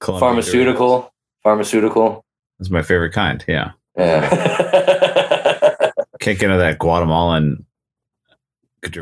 Colombian 0.01 0.21
pharmaceutical, 0.21 1.03
Doritos. 1.03 1.11
pharmaceutical. 1.43 2.25
That's 2.59 2.71
my 2.71 2.83
favorite 2.83 3.13
kind. 3.13 3.45
Yeah, 3.47 3.73
Yeah. 3.97 4.31
get 6.21 6.43
into 6.43 6.57
that 6.57 6.79
Guatemalan. 6.79 7.65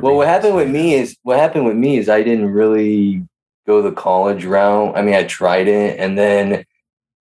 Well, 0.00 0.16
what 0.16 0.28
happened 0.28 0.56
with 0.56 0.68
me 0.68 0.94
is 0.94 1.16
what 1.22 1.38
happened 1.38 1.66
with 1.66 1.76
me 1.76 1.98
is 1.98 2.08
I 2.08 2.22
didn't 2.22 2.50
really 2.50 3.22
go 3.66 3.82
the 3.82 3.92
college 3.92 4.44
route. 4.44 4.96
I 4.96 5.02
mean, 5.02 5.14
I 5.14 5.24
tried 5.24 5.68
it, 5.68 5.98
and 6.00 6.16
then 6.18 6.64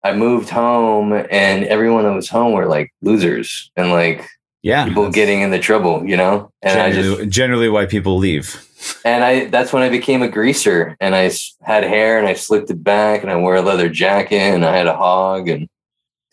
I 0.04 0.14
moved 0.14 0.50
home, 0.50 1.12
and 1.14 1.66
everyone 1.66 2.04
that 2.04 2.14
was 2.14 2.30
home 2.30 2.54
were 2.54 2.66
like 2.68 2.94
losers 3.02 3.70
and 3.76 3.92
like 3.92 4.26
Yeah. 4.62 4.86
people 4.88 5.10
getting 5.12 5.42
into 5.42 5.60
trouble, 5.60 6.06
you 6.06 6.16
know. 6.18 6.52
And 6.62 6.80
I 6.80 6.92
generally, 6.92 7.18
just 7.26 7.30
generally 7.36 7.70
why 7.70 7.86
people 7.86 8.18
leave. 8.18 8.66
and 9.06 9.24
I 9.24 9.46
that's 9.46 9.74
when 9.74 9.84
I 9.84 9.90
became 9.90 10.22
a 10.22 10.30
greaser, 10.30 10.96
and 11.02 11.16
I 11.16 11.32
had 11.64 11.84
hair, 11.84 12.18
and 12.18 12.28
I 12.28 12.34
slicked 12.34 12.70
it 12.72 12.84
back, 12.84 13.24
and 13.24 13.32
I 13.32 13.36
wore 13.38 13.56
a 13.56 13.62
leather 13.62 13.90
jacket, 13.90 14.38
and 14.54 14.66
I 14.66 14.76
had 14.76 14.88
a 14.88 14.96
hog, 14.96 15.50
and 15.50 15.68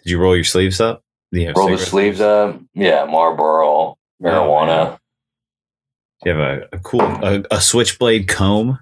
Did 0.03 0.11
you 0.11 0.19
roll 0.19 0.35
your 0.35 0.45
sleeves 0.45 0.81
up? 0.81 1.03
Do 1.33 1.41
you 1.41 1.47
have 1.49 1.57
roll 1.57 1.71
the 1.71 1.79
sleeves 1.79 2.21
up. 2.21 2.61
Yeah, 2.75 3.05
Marlboro, 3.05 3.97
marijuana. 4.23 4.93
Oh, 4.93 4.99
Do 6.25 6.31
you 6.31 6.37
have 6.37 6.63
a, 6.73 6.77
a 6.77 6.79
cool 6.81 7.03
a, 7.03 7.45
a 7.51 7.61
switchblade 7.61 8.29
comb? 8.29 8.79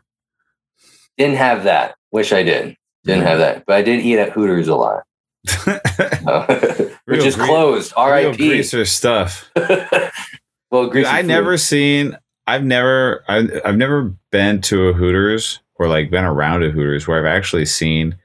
Didn't 1.19 1.37
have 1.37 1.65
that. 1.65 1.97
Wish 2.11 2.33
I 2.33 2.43
did. 2.43 2.77
Didn't 3.05 3.25
have 3.25 3.39
that, 3.39 3.65
but 3.67 3.77
I 3.77 3.83
did 3.83 4.01
eat 4.05 4.19
at 4.19 4.33
Hooters 4.33 4.69
a 4.69 4.75
lot, 4.75 5.03
which 7.07 7.25
is 7.25 7.37
closed. 7.37 7.93
R.I.P. 7.97 8.37
greaser 8.37 8.85
stuff. 8.85 9.51
well, 10.71 10.91
Dude, 10.91 11.05
I 11.07 11.23
food. 11.23 11.29
never 11.29 11.57
seen. 11.57 12.19
I've 12.47 12.65
never. 12.65 13.25
I, 13.29 13.49
I've 13.65 13.77
never 13.77 14.15
been 14.31 14.61
to 14.63 14.89
a 14.89 14.93
Hooters 14.93 15.61
or 15.77 15.89
like 15.89 16.11
been 16.11 16.25
around 16.25 16.65
a 16.65 16.71
Hooters 16.71 17.07
where 17.07 17.19
I've 17.19 17.37
actually 17.37 17.67
seen 17.67 18.17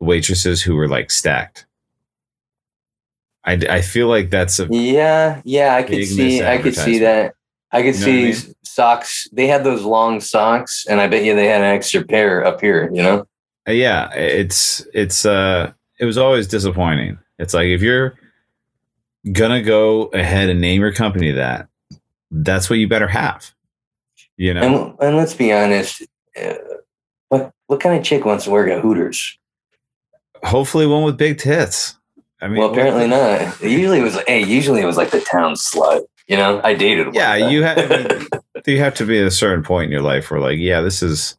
waitresses 0.00 0.62
who 0.62 0.76
were 0.76 0.88
like 0.88 1.10
stacked. 1.10 1.66
I, 3.44 3.52
I 3.52 3.80
feel 3.82 4.08
like 4.08 4.30
that's 4.30 4.58
a 4.58 4.66
Yeah, 4.70 5.42
yeah, 5.44 5.74
I 5.74 5.82
could 5.82 6.06
see. 6.06 6.42
I 6.42 6.58
could 6.58 6.74
see 6.74 6.98
that. 6.98 7.34
I 7.72 7.82
could 7.82 7.96
You 7.96 8.06
know 8.06 8.20
what 8.20 8.28
I 8.28 8.32
see 8.32 8.54
socks. 8.62 9.28
They 9.32 9.46
had 9.46 9.64
those 9.64 9.82
long 9.82 10.20
socks, 10.20 10.86
and 10.88 11.00
I 11.00 11.06
bet 11.06 11.24
you 11.24 11.34
they 11.34 11.46
had 11.46 11.60
an 11.60 11.74
extra 11.74 12.04
pair 12.04 12.44
up 12.44 12.60
here. 12.60 12.90
You 12.92 13.02
know. 13.02 13.26
Uh, 13.66 13.72
yeah 13.72 14.12
it's 14.12 14.86
it's 14.92 15.24
uh 15.24 15.72
it 15.98 16.04
was 16.04 16.18
always 16.18 16.46
disappointing 16.46 17.16
it's 17.38 17.54
like 17.54 17.68
if 17.68 17.80
you're 17.80 18.14
gonna 19.32 19.62
go 19.62 20.02
ahead 20.12 20.50
and 20.50 20.60
name 20.60 20.82
your 20.82 20.92
company 20.92 21.30
that 21.30 21.66
that's 22.30 22.68
what 22.68 22.78
you 22.78 22.86
better 22.86 23.08
have 23.08 23.54
you 24.36 24.52
know 24.52 24.60
And 24.60 25.00
and 25.00 25.16
let's 25.16 25.32
be 25.32 25.50
honest, 25.50 26.02
uh, 26.38 26.54
what 27.30 27.52
what 27.68 27.80
kind 27.80 27.98
of 27.98 28.04
chick 28.04 28.26
wants 28.26 28.44
to 28.44 28.50
work 28.50 28.68
at 28.68 28.82
Hooters? 28.82 29.38
hopefully 30.44 30.86
one 30.86 31.02
with 31.02 31.16
big 31.16 31.38
tits 31.38 31.96
i 32.44 32.48
mean 32.48 32.58
well, 32.58 32.70
apparently 32.70 33.08
not. 33.08 33.60
Usually 33.62 33.98
it 34.00 34.02
was 34.02 34.18
hey, 34.28 34.44
usually 34.44 34.80
it 34.82 34.84
was 34.86 34.96
like 34.98 35.10
the 35.10 35.20
town 35.20 35.54
slut. 35.54 36.02
You 36.28 36.36
know, 36.36 36.60
I 36.62 36.74
dated. 36.74 37.06
one 37.06 37.14
yeah 37.14 37.34
you 37.36 37.62
have 37.62 37.78
I 37.90 38.08
mean, 38.08 38.26
you 38.66 38.78
have 38.78 38.94
to 38.96 39.06
be 39.06 39.18
at 39.18 39.26
a 39.26 39.30
certain 39.30 39.64
point 39.64 39.86
in 39.86 39.90
your 39.92 40.02
life 40.02 40.30
where 40.30 40.40
like 40.40 40.58
yeah 40.58 40.80
this 40.82 41.02
is 41.02 41.36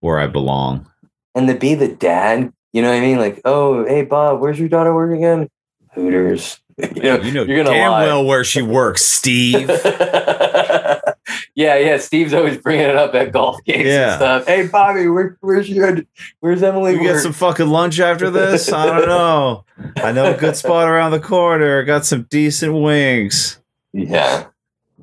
where 0.00 0.18
i 0.18 0.26
belong 0.26 0.90
and 1.34 1.46
to 1.48 1.54
be 1.54 1.74
the 1.74 1.88
dad. 1.88 2.52
You 2.72 2.82
know 2.82 2.90
what 2.90 2.98
I 2.98 3.00
mean? 3.00 3.18
Like, 3.18 3.40
oh, 3.44 3.84
hey 3.84 4.02
Bob, 4.02 4.40
where's 4.40 4.58
your 4.58 4.68
daughter 4.68 4.94
work 4.94 5.16
again? 5.16 5.48
Hooters. 5.94 6.58
You 6.96 7.02
know, 7.02 7.20
you 7.20 7.32
know 7.32 7.42
you're 7.42 7.62
gonna 7.62 7.76
damn 7.76 7.90
lie. 7.90 8.06
well 8.06 8.24
where 8.24 8.42
she 8.42 8.62
works 8.62 9.04
steve 9.04 9.68
yeah, 11.54 11.76
yeah. 11.76 11.96
Steve's 11.98 12.32
always 12.32 12.56
bringing 12.58 12.86
it 12.86 12.96
up 12.96 13.14
at 13.14 13.32
golf 13.32 13.62
games 13.64 13.86
Yeah. 13.86 14.08
and 14.12 14.16
stuff. 14.16 14.46
Hey, 14.46 14.66
Bobby, 14.68 15.08
where, 15.08 15.36
where's 15.40 15.68
your, 15.68 15.98
where's 16.40 16.62
Emily? 16.62 16.96
we 16.96 17.02
get 17.04 17.20
some 17.20 17.32
fucking 17.32 17.68
lunch 17.68 17.98
after 18.00 18.30
this 18.30 18.72
i 18.72 18.86
don't 18.86 19.06
know 19.06 19.64
i 19.96 20.12
know 20.12 20.34
a 20.34 20.36
good 20.36 20.56
spot 20.56 20.88
around 20.88 21.10
the 21.12 21.20
corner 21.20 21.82
got 21.84 22.04
some 22.06 22.22
decent 22.30 22.74
wings 22.74 23.58
yeah. 23.92 24.46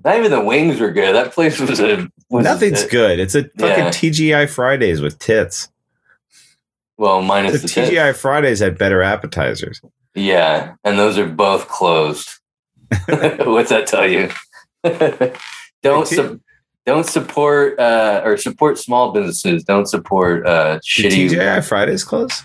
Not 0.05 0.17
even 0.19 0.31
the 0.31 0.39
wings 0.41 0.79
were 0.79 0.91
good. 0.91 1.13
That 1.13 1.33
place 1.33 1.59
was 1.59 1.81
a 1.81 2.07
was 2.29 2.45
Nothing's 2.45 2.83
a- 2.83 2.87
good. 2.87 3.19
It's 3.19 3.35
a 3.35 3.43
fucking 3.43 3.59
Yeah. 3.85 3.89
TGI 3.89 4.49
Fridays 4.49 5.01
with 5.01 5.19
tits. 5.19 5.69
Well, 6.97 7.21
minus 7.21 7.53
The 7.53 7.57
the 7.57 7.67
tits. 7.67 7.89
TGI 7.91 8.15
Fridays 8.15 8.59
had 8.59 8.77
better 8.77 9.01
appetizers. 9.01 9.81
Yeah, 10.15 10.75
and 10.85 10.97
those 10.97 11.17
are 11.17 11.27
both 11.27 11.67
closed. 11.67 12.29
What's 13.07 13.71
that 13.71 13.87
tell 13.87 14.07
you? 14.07 14.29
Don't 15.83 16.07
su- 16.07 16.39
don't 16.85 17.05
support 17.05 17.79
uh, 17.79 18.21
or 18.23 18.37
support 18.37 18.77
small 18.77 19.11
businesses. 19.11 19.63
Don't 19.63 19.87
support 19.87 20.45
uh, 20.47 20.79
shitty. 20.79 21.29
TGI 21.29 21.67
Fridays 21.67 22.03
close? 22.03 22.43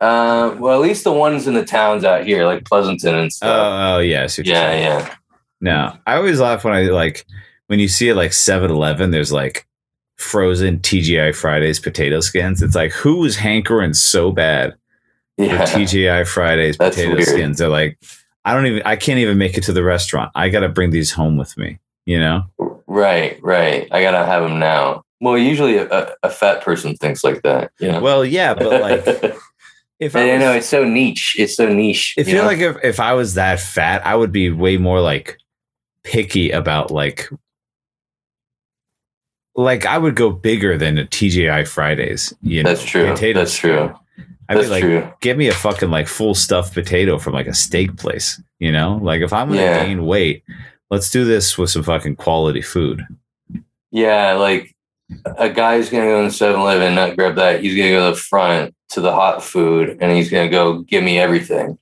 Uh, 0.00 0.56
well, 0.58 0.74
at 0.74 0.80
least 0.86 1.04
the 1.04 1.12
ones 1.12 1.46
in 1.46 1.52
the 1.54 1.64
towns 1.64 2.04
out 2.04 2.24
here, 2.24 2.46
like 2.46 2.64
Pleasanton 2.64 3.14
and 3.14 3.26
Oh, 3.26 3.28
stuff. 3.28 3.96
oh 3.96 3.98
yeah. 3.98 4.22
I 4.22 4.26
see 4.28 4.42
yeah, 4.44 4.72
yeah. 4.74 5.14
No, 5.60 5.96
I 6.06 6.16
always 6.16 6.40
laugh 6.40 6.64
when 6.64 6.72
I 6.72 6.84
like 6.84 7.26
when 7.66 7.78
you 7.80 7.88
see 7.88 8.08
it 8.08 8.14
like 8.14 8.30
7-Eleven. 8.30 9.10
There's 9.10 9.30
like 9.32 9.66
frozen 10.16 10.78
TGI 10.78 11.34
Fridays 11.34 11.78
potato 11.78 12.20
skins. 12.20 12.62
It's 12.62 12.74
like 12.74 12.92
who 12.92 13.16
was 13.18 13.36
hankering 13.36 13.92
so 13.92 14.32
bad 14.32 14.74
for 15.36 15.44
TGI 15.44 16.26
Fridays 16.26 16.78
That's 16.78 16.96
potato 16.96 17.16
weird. 17.16 17.28
skins? 17.28 17.58
They're 17.58 17.68
like, 17.68 17.98
I 18.46 18.54
don't 18.54 18.64
even. 18.66 18.82
I 18.86 18.96
can't 18.96 19.18
even 19.18 19.36
make 19.36 19.58
it 19.58 19.64
to 19.64 19.72
the 19.74 19.82
restaurant. 19.84 20.30
I 20.34 20.48
got 20.48 20.60
to 20.60 20.70
bring 20.70 20.90
these 20.92 21.12
home 21.12 21.36
with 21.36 21.58
me. 21.58 21.78
You 22.06 22.18
know. 22.18 22.44
Right, 22.86 23.40
right. 23.42 23.88
I 23.90 24.02
gotta 24.02 24.24
have 24.24 24.42
them 24.42 24.58
now. 24.58 25.02
Well, 25.20 25.36
usually 25.36 25.76
a, 25.76 26.14
a, 26.22 26.30
fat 26.30 26.62
person 26.62 26.96
thinks 26.96 27.22
like 27.22 27.42
that. 27.42 27.72
You 27.78 27.92
know. 27.92 28.00
Well, 28.00 28.24
yeah, 28.24 28.54
but 28.54 28.80
like 28.80 29.06
if 30.00 30.16
I 30.16 30.32
I 30.32 30.38
know 30.38 30.52
it's 30.52 30.66
so 30.66 30.84
niche. 30.84 31.36
It's 31.38 31.56
so 31.56 31.68
niche. 31.68 32.14
I 32.18 32.22
feel 32.22 32.42
know? 32.42 32.46
like 32.46 32.58
if, 32.58 32.76
if 32.82 33.00
I 33.00 33.12
was 33.12 33.34
that 33.34 33.60
fat, 33.60 34.04
I 34.06 34.16
would 34.16 34.32
be 34.32 34.50
way 34.50 34.78
more 34.78 35.00
like 35.00 35.36
picky 36.02 36.50
about 36.50 36.90
like 36.90 37.28
like 39.54 39.84
I 39.86 39.98
would 39.98 40.16
go 40.16 40.30
bigger 40.30 40.78
than 40.78 40.98
a 40.98 41.04
TGI 41.04 41.68
Fridays. 41.68 42.32
You 42.42 42.62
know, 42.62 42.70
that's 42.70 42.84
true. 42.84 43.14
That's 43.14 43.54
true. 43.54 43.94
I'd 44.48 44.56
That's 44.56 44.66
be 44.66 44.70
like, 44.72 44.82
true. 44.82 45.12
give 45.20 45.36
me 45.36 45.46
a 45.46 45.54
fucking 45.54 45.90
like 45.90 46.08
full 46.08 46.34
stuffed 46.34 46.74
potato 46.74 47.18
from 47.18 47.34
like 47.34 47.46
a 47.46 47.54
steak 47.54 47.96
place. 47.96 48.42
You 48.58 48.72
know, 48.72 48.98
like 49.00 49.22
if 49.22 49.32
I'm 49.32 49.48
gonna 49.48 49.60
Yeah. 49.60 49.84
gain 49.84 50.04
weight, 50.06 50.42
let's 50.90 51.10
do 51.10 51.24
this 51.24 51.56
with 51.56 51.70
some 51.70 51.82
fucking 51.82 52.16
quality 52.16 52.62
food. 52.62 53.06
Yeah, 53.90 54.34
like 54.34 54.74
a 55.36 55.48
guy's 55.48 55.90
gonna 55.90 56.04
go 56.04 56.22
in 56.22 56.28
7-Eleven, 56.30 56.94
not 56.94 57.16
grab 57.16 57.34
that. 57.36 57.62
He's 57.62 57.76
gonna 57.76 57.90
go 57.90 58.10
to 58.10 58.16
the 58.16 58.20
front 58.20 58.74
to 58.90 59.00
the 59.00 59.12
hot 59.12 59.42
food, 59.42 59.98
and 60.00 60.12
he's 60.12 60.30
gonna 60.30 60.48
go 60.48 60.80
give 60.80 61.02
me 61.02 61.18
everything. 61.18 61.78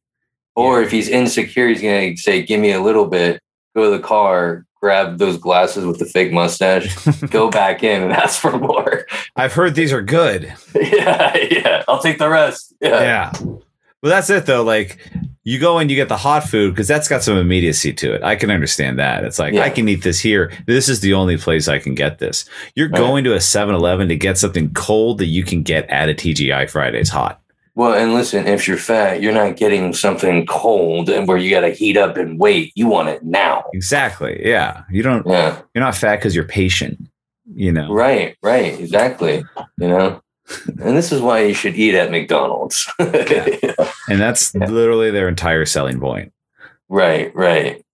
Or 0.56 0.82
if 0.82 0.90
he's 0.90 1.08
insecure, 1.08 1.68
he's 1.68 1.80
gonna 1.82 2.16
say, 2.16 2.42
"Give 2.42 2.60
me 2.60 2.72
a 2.72 2.80
little 2.82 3.06
bit." 3.06 3.40
Go 3.76 3.84
to 3.84 3.96
the 3.96 4.02
car, 4.02 4.64
grab 4.80 5.18
those 5.18 5.36
glasses 5.36 5.84
with 5.84 5.98
the 5.98 6.04
fake 6.04 6.32
mustache, 6.32 6.96
go 7.30 7.48
back 7.50 7.84
in, 7.84 8.02
and 8.02 8.12
ask 8.12 8.40
for 8.40 8.58
more. 8.58 9.06
I've 9.36 9.52
heard 9.52 9.74
these 9.74 9.92
are 9.92 10.02
good. 10.02 10.52
yeah, 10.74 11.36
yeah. 11.36 11.84
I'll 11.86 12.00
take 12.00 12.18
the 12.18 12.28
rest. 12.28 12.74
Yeah, 12.80 13.32
Yeah. 13.40 13.56
Well, 14.02 14.10
that's 14.10 14.30
it 14.30 14.46
though. 14.46 14.62
Like 14.62 14.98
you 15.44 15.58
go 15.58 15.78
and 15.78 15.90
you 15.90 15.96
get 15.96 16.08
the 16.08 16.16
hot 16.16 16.44
food 16.44 16.70
because 16.74 16.86
that's 16.86 17.08
got 17.08 17.22
some 17.22 17.36
immediacy 17.36 17.92
to 17.94 18.14
it. 18.14 18.22
I 18.22 18.36
can 18.36 18.50
understand 18.50 18.98
that. 18.98 19.24
It's 19.24 19.38
like 19.38 19.54
Yeah. 19.54 19.62
I 19.62 19.70
can 19.70 19.88
eat 19.88 20.02
this 20.02 20.20
here. 20.20 20.52
This 20.66 20.88
is 20.88 21.00
the 21.00 21.14
only 21.14 21.36
place 21.36 21.68
I 21.68 21.78
can 21.78 21.94
get 21.94 22.18
this. 22.18 22.44
You're 22.74 22.88
Right. 22.90 22.98
going 22.98 23.24
to 23.24 23.32
a 23.34 23.38
7-Eleven 23.38 24.08
to 24.08 24.16
get 24.16 24.38
something 24.38 24.72
cold 24.74 25.18
that 25.18 25.26
you 25.26 25.42
can 25.42 25.62
get 25.62 25.88
at 25.90 26.08
a 26.08 26.14
TGI 26.14 26.66
Fridays 26.70 27.08
hot. 27.08 27.40
Well, 27.74 27.94
and 27.94 28.12
listen, 28.12 28.46
if 28.46 28.66
you're 28.68 28.76
fat, 28.76 29.22
you're 29.22 29.32
not 29.32 29.56
getting 29.56 29.92
something 29.94 30.46
cold 30.46 31.08
and 31.08 31.26
where 31.28 31.36
you 31.38 31.48
got 31.50 31.60
to 31.60 31.70
heat 31.70 31.96
up 31.96 32.16
and 32.16 32.38
wait. 32.38 32.72
You 32.74 32.88
want 32.88 33.08
it 33.08 33.24
now. 33.24 33.64
Exactly. 33.72 34.42
Yeah. 34.44 34.82
You 34.90 35.02
don't. 35.02 35.24
Yeah. 35.26 35.58
You're 35.74 35.84
not 35.84 35.94
fat 35.94 36.16
because 36.16 36.34
you're 36.34 36.44
patient. 36.44 36.98
You 37.54 37.72
know. 37.72 37.90
Right, 37.92 38.36
right, 38.42 38.78
exactly. 38.78 39.42
You 39.78 39.88
know, 39.88 40.20
and 40.66 40.96
this 40.96 41.12
is 41.12 41.20
why 41.20 41.40
you 41.42 41.54
should 41.54 41.74
eat 41.76 41.94
at 41.94 42.10
McDonald's. 42.10 42.88
And 44.10 44.18
that's 44.20 44.54
Yeah. 44.54 44.66
literally 44.66 45.10
their 45.10 45.28
entire 45.28 45.66
selling 45.66 46.00
point. 46.00 46.32
right, 46.88 47.34
right. 47.34 47.84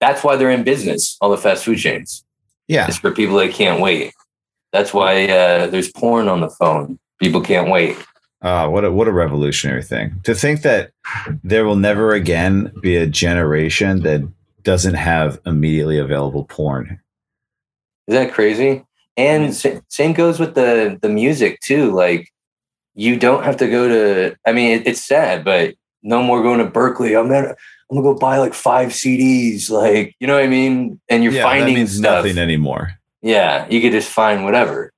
That's 0.00 0.22
why 0.24 0.36
they're 0.36 0.50
in 0.50 0.62
business. 0.64 1.16
All 1.20 1.30
the 1.30 1.36
fast 1.38 1.64
food 1.64 1.78
chains. 1.78 2.24
Yeah. 2.68 2.86
It's 2.86 2.98
for 2.98 3.10
people 3.10 3.36
that 3.36 3.52
can't 3.52 3.80
wait. 3.80 4.12
That's 4.72 4.92
why 4.94 5.24
uh, 5.28 5.66
there's 5.68 5.90
porn 5.90 6.28
on 6.28 6.40
the 6.40 6.50
phone. 6.50 6.98
People 7.18 7.40
can't 7.40 7.70
wait. 7.70 7.96
Uh, 8.42 8.68
what 8.68 8.84
a 8.84 8.90
what 8.92 9.08
a 9.08 9.12
revolutionary 9.12 9.82
thing 9.82 10.18
to 10.24 10.34
think 10.34 10.62
that 10.62 10.92
there 11.44 11.64
will 11.66 11.76
never 11.76 12.12
again 12.12 12.72
be 12.80 12.96
a 12.96 13.06
generation 13.06 14.00
that 14.02 14.22
doesn't 14.62 14.94
have 14.94 15.38
immediately 15.44 15.98
available 15.98 16.44
porn. 16.44 17.00
Is 18.06 18.14
that 18.14 18.32
crazy? 18.32 18.84
And 19.16 19.54
sa- 19.54 19.80
same 19.88 20.12
goes 20.12 20.38
with 20.40 20.54
the 20.54 20.98
the 21.02 21.08
music 21.08 21.60
too. 21.60 21.90
Like 21.92 22.28
you 22.94 23.16
don't 23.18 23.44
have 23.44 23.56
to 23.58 23.68
go 23.68 23.88
to. 23.88 24.36
I 24.46 24.52
mean, 24.52 24.80
it, 24.80 24.86
it's 24.86 25.04
sad, 25.04 25.44
but 25.44 25.74
no 26.02 26.22
more 26.22 26.42
going 26.42 26.58
to 26.58 26.64
Berkeley. 26.64 27.14
I'm 27.16 27.28
gonna 27.28 27.48
I'm 27.90 27.96
gonna 27.96 28.02
go 28.02 28.14
buy 28.14 28.38
like 28.38 28.54
five 28.54 28.88
CDs. 28.90 29.70
Like 29.70 30.14
you 30.20 30.26
know 30.26 30.34
what 30.34 30.44
I 30.44 30.48
mean? 30.48 31.00
And 31.08 31.22
you're 31.24 31.32
Yeah, 31.32 31.42
finding 31.42 31.74
that 31.74 31.80
means 31.80 31.96
stuff. 31.96 32.24
nothing 32.24 32.38
anymore. 32.38 32.92
Yeah, 33.22 33.66
you 33.68 33.80
could 33.82 33.92
just 33.92 34.08
find 34.10 34.44
whatever. 34.44 34.92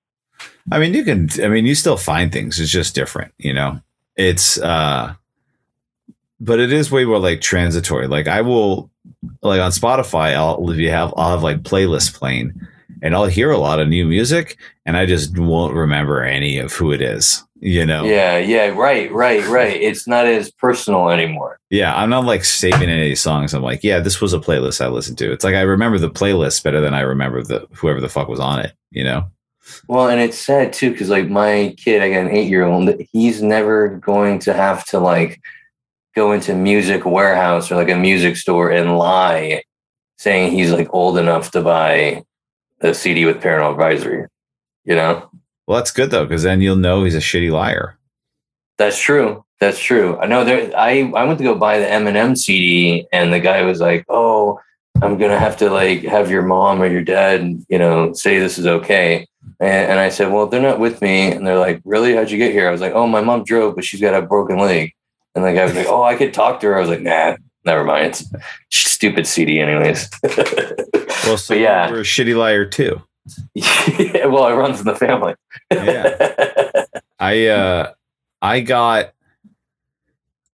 I 0.71 0.79
mean, 0.79 0.95
you 0.95 1.03
can. 1.05 1.29
I 1.43 1.49
mean, 1.49 1.67
you 1.67 1.75
still 1.75 1.97
find 1.97 2.31
things. 2.33 2.61
It's 2.61 2.71
just 2.71 2.95
different. 2.95 3.33
You 3.39 3.53
know. 3.55 3.81
It's. 4.17 4.59
uh 4.61 5.15
But 6.39 6.61
it 6.61 6.73
is 6.73 6.91
way 6.93 7.05
more 7.05 7.19
like 7.19 7.41
transitory. 7.41 8.07
Like 8.07 8.29
I 8.29 8.43
will, 8.43 8.91
like 9.43 9.61
on 9.61 9.71
Spotify, 9.73 10.35
I'll 10.35 10.71
if 10.71 10.77
you 10.77 10.91
have 10.91 11.13
I'll 11.17 11.31
have 11.31 11.43
like 11.43 11.63
playlists 11.63 12.13
playing, 12.15 12.53
and 13.03 13.15
I'll 13.15 13.27
hear 13.27 13.51
a 13.51 13.59
lot 13.59 13.81
of 13.81 13.89
new 13.89 14.07
music, 14.07 14.57
and 14.87 14.97
I 14.97 15.05
just 15.05 15.37
won't 15.37 15.75
remember 15.75 16.23
any 16.23 16.59
of 16.59 16.73
who 16.73 16.93
it 16.93 17.03
is. 17.03 17.45
You 17.65 17.87
know? 17.87 18.05
Yeah, 18.05 18.39
yeah, 18.39 18.69
right, 18.69 19.13
right, 19.13 19.47
right. 19.47 19.81
It's 19.83 20.09
not 20.09 20.27
as 20.27 20.51
personal 20.51 21.11
anymore. 21.11 21.59
Yeah, 21.71 21.95
I'm 21.95 22.11
not 22.11 22.25
like 22.25 22.45
saving 22.45 22.89
any 22.89 23.15
songs. 23.15 23.55
I'm 23.55 23.63
like, 23.63 23.85
yeah, 23.85 24.01
this 24.01 24.21
was 24.21 24.33
a 24.33 24.41
playlist 24.41 24.81
I 24.81 24.89
listened 24.89 25.19
to. 25.19 25.31
It's 25.31 25.45
like 25.45 25.55
I 25.55 25.61
remember 25.61 25.99
the 25.99 26.11
playlist 26.11 26.63
better 26.65 26.81
than 26.81 26.95
I 26.95 27.01
remember 27.01 27.43
the 27.43 27.69
whoever 27.75 28.01
the 28.01 28.09
fuck 28.09 28.29
was 28.29 28.41
on 28.41 28.61
it. 28.61 28.73
You 28.91 29.05
know? 29.05 29.31
Well, 29.89 30.09
and 30.09 30.21
it's 30.21 30.39
sad 30.39 30.73
too 30.73 30.91
because 30.91 31.09
like 31.09 31.29
my 31.29 31.75
kid, 31.79 32.03
I 32.03 32.11
got 32.11 32.27
an 32.27 32.31
eight 32.31 32.49
year 32.49 32.65
old. 32.65 32.91
He's 33.13 33.43
never 33.43 33.89
going 33.89 34.39
to 34.41 34.53
have 34.53 34.85
to 34.87 34.99
like 34.99 35.41
go 36.15 36.33
into 36.33 36.55
music 36.55 37.05
warehouse 37.05 37.71
or 37.71 37.77
like 37.77 37.91
a 37.91 37.97
music 37.97 38.37
store 38.37 38.71
and 38.71 38.99
lie 38.99 39.63
saying 40.19 40.53
he's 40.53 40.71
like 40.73 40.89
old 40.93 41.17
enough 41.17 41.51
to 41.53 41.63
buy 41.63 42.23
a 42.83 42.95
CD 42.95 43.25
with 43.25 43.41
parental 43.41 43.71
advisory. 43.71 44.27
You 44.85 44.97
know? 44.97 45.31
Well, 45.67 45.79
that's 45.79 45.91
good 45.91 46.11
though, 46.11 46.25
because 46.25 46.43
then 46.43 46.61
you'll 46.61 46.77
know 46.77 47.05
he's 47.05 47.15
a 47.15 47.19
shitty 47.19 47.51
liar. 47.51 47.99
That's 48.79 48.99
true. 48.99 49.45
That's 49.61 49.79
true. 49.79 50.19
I 50.19 50.27
know 50.27 50.45
there. 50.45 50.77
I 50.77 51.13
I 51.15 51.25
went 51.25 51.39
to 51.39 51.45
go 51.45 51.55
buy 51.55 51.79
the 51.79 51.87
Eminem 51.87 52.37
CD, 52.37 53.07
and 53.13 53.33
the 53.33 53.39
guy 53.39 53.63
was 53.63 53.81
like, 53.81 54.05
"Oh, 54.09 54.59
I'm 55.01 55.19
gonna 55.19 55.39
have 55.39 55.57
to 55.59 55.71
like 55.71 56.03
have 56.03 56.33
your 56.33 56.43
mom 56.43 56.83
or 56.83 56.87
your 56.89 57.05
dad, 57.05 57.65
you 57.69 57.79
know, 57.79 58.13
say 58.13 58.41
this 58.41 58.59
is 58.59 58.67
okay." 58.67 59.25
And, 59.61 59.93
and 59.93 60.01
I 60.01 60.09
said, 60.09 60.33
"Well, 60.33 60.49
they're 60.49 60.61
not 60.61 60.81
with 60.81 61.01
me." 61.01 61.31
And 61.31 61.47
they're 61.47 61.61
like, 61.61 61.81
"Really? 61.85 62.15
How'd 62.17 62.33
you 62.33 62.39
get 62.39 62.51
here?" 62.51 62.69
I 62.69 62.73
was 62.73 62.81
like, 62.81 62.93
"Oh, 62.95 63.07
my 63.07 63.21
mom 63.21 63.45
drove, 63.45 63.77
but 63.77 63.85
she's 63.85 64.01
got 64.01 64.21
a 64.21 64.27
broken 64.27 64.59
leg." 64.59 64.93
And 65.37 65.45
the 65.45 65.53
guy 65.53 65.65
was 65.65 65.77
like, 65.77 65.87
"Oh, 65.87 66.03
I 66.03 66.17
could 66.17 66.35
talk 66.35 66.59
to 66.61 66.67
her." 66.67 66.77
I 66.77 66.81
was 66.81 66.89
like, 66.89 67.01
"Nah, 67.03 67.37
never 67.65 67.85
mind. 67.85 68.07
It's 68.07 68.25
stupid 68.71 69.27
CD, 69.27 69.61
anyways." 69.61 70.09
well, 70.23 71.37
so 71.37 71.55
but 71.55 71.59
yeah, 71.59 71.89
you're 71.89 72.01
a 72.01 72.05
shitty 72.05 72.37
liar 72.37 72.65
too. 72.65 73.03
yeah, 73.55 74.27
well, 74.27 74.49
it 74.49 74.55
runs 74.55 74.81
in 74.81 74.87
the 74.87 74.97
family. 74.97 75.35
yeah, 75.71 76.85
I 77.19 77.47
uh, 77.47 77.93
I 78.41 78.61
got. 78.61 79.13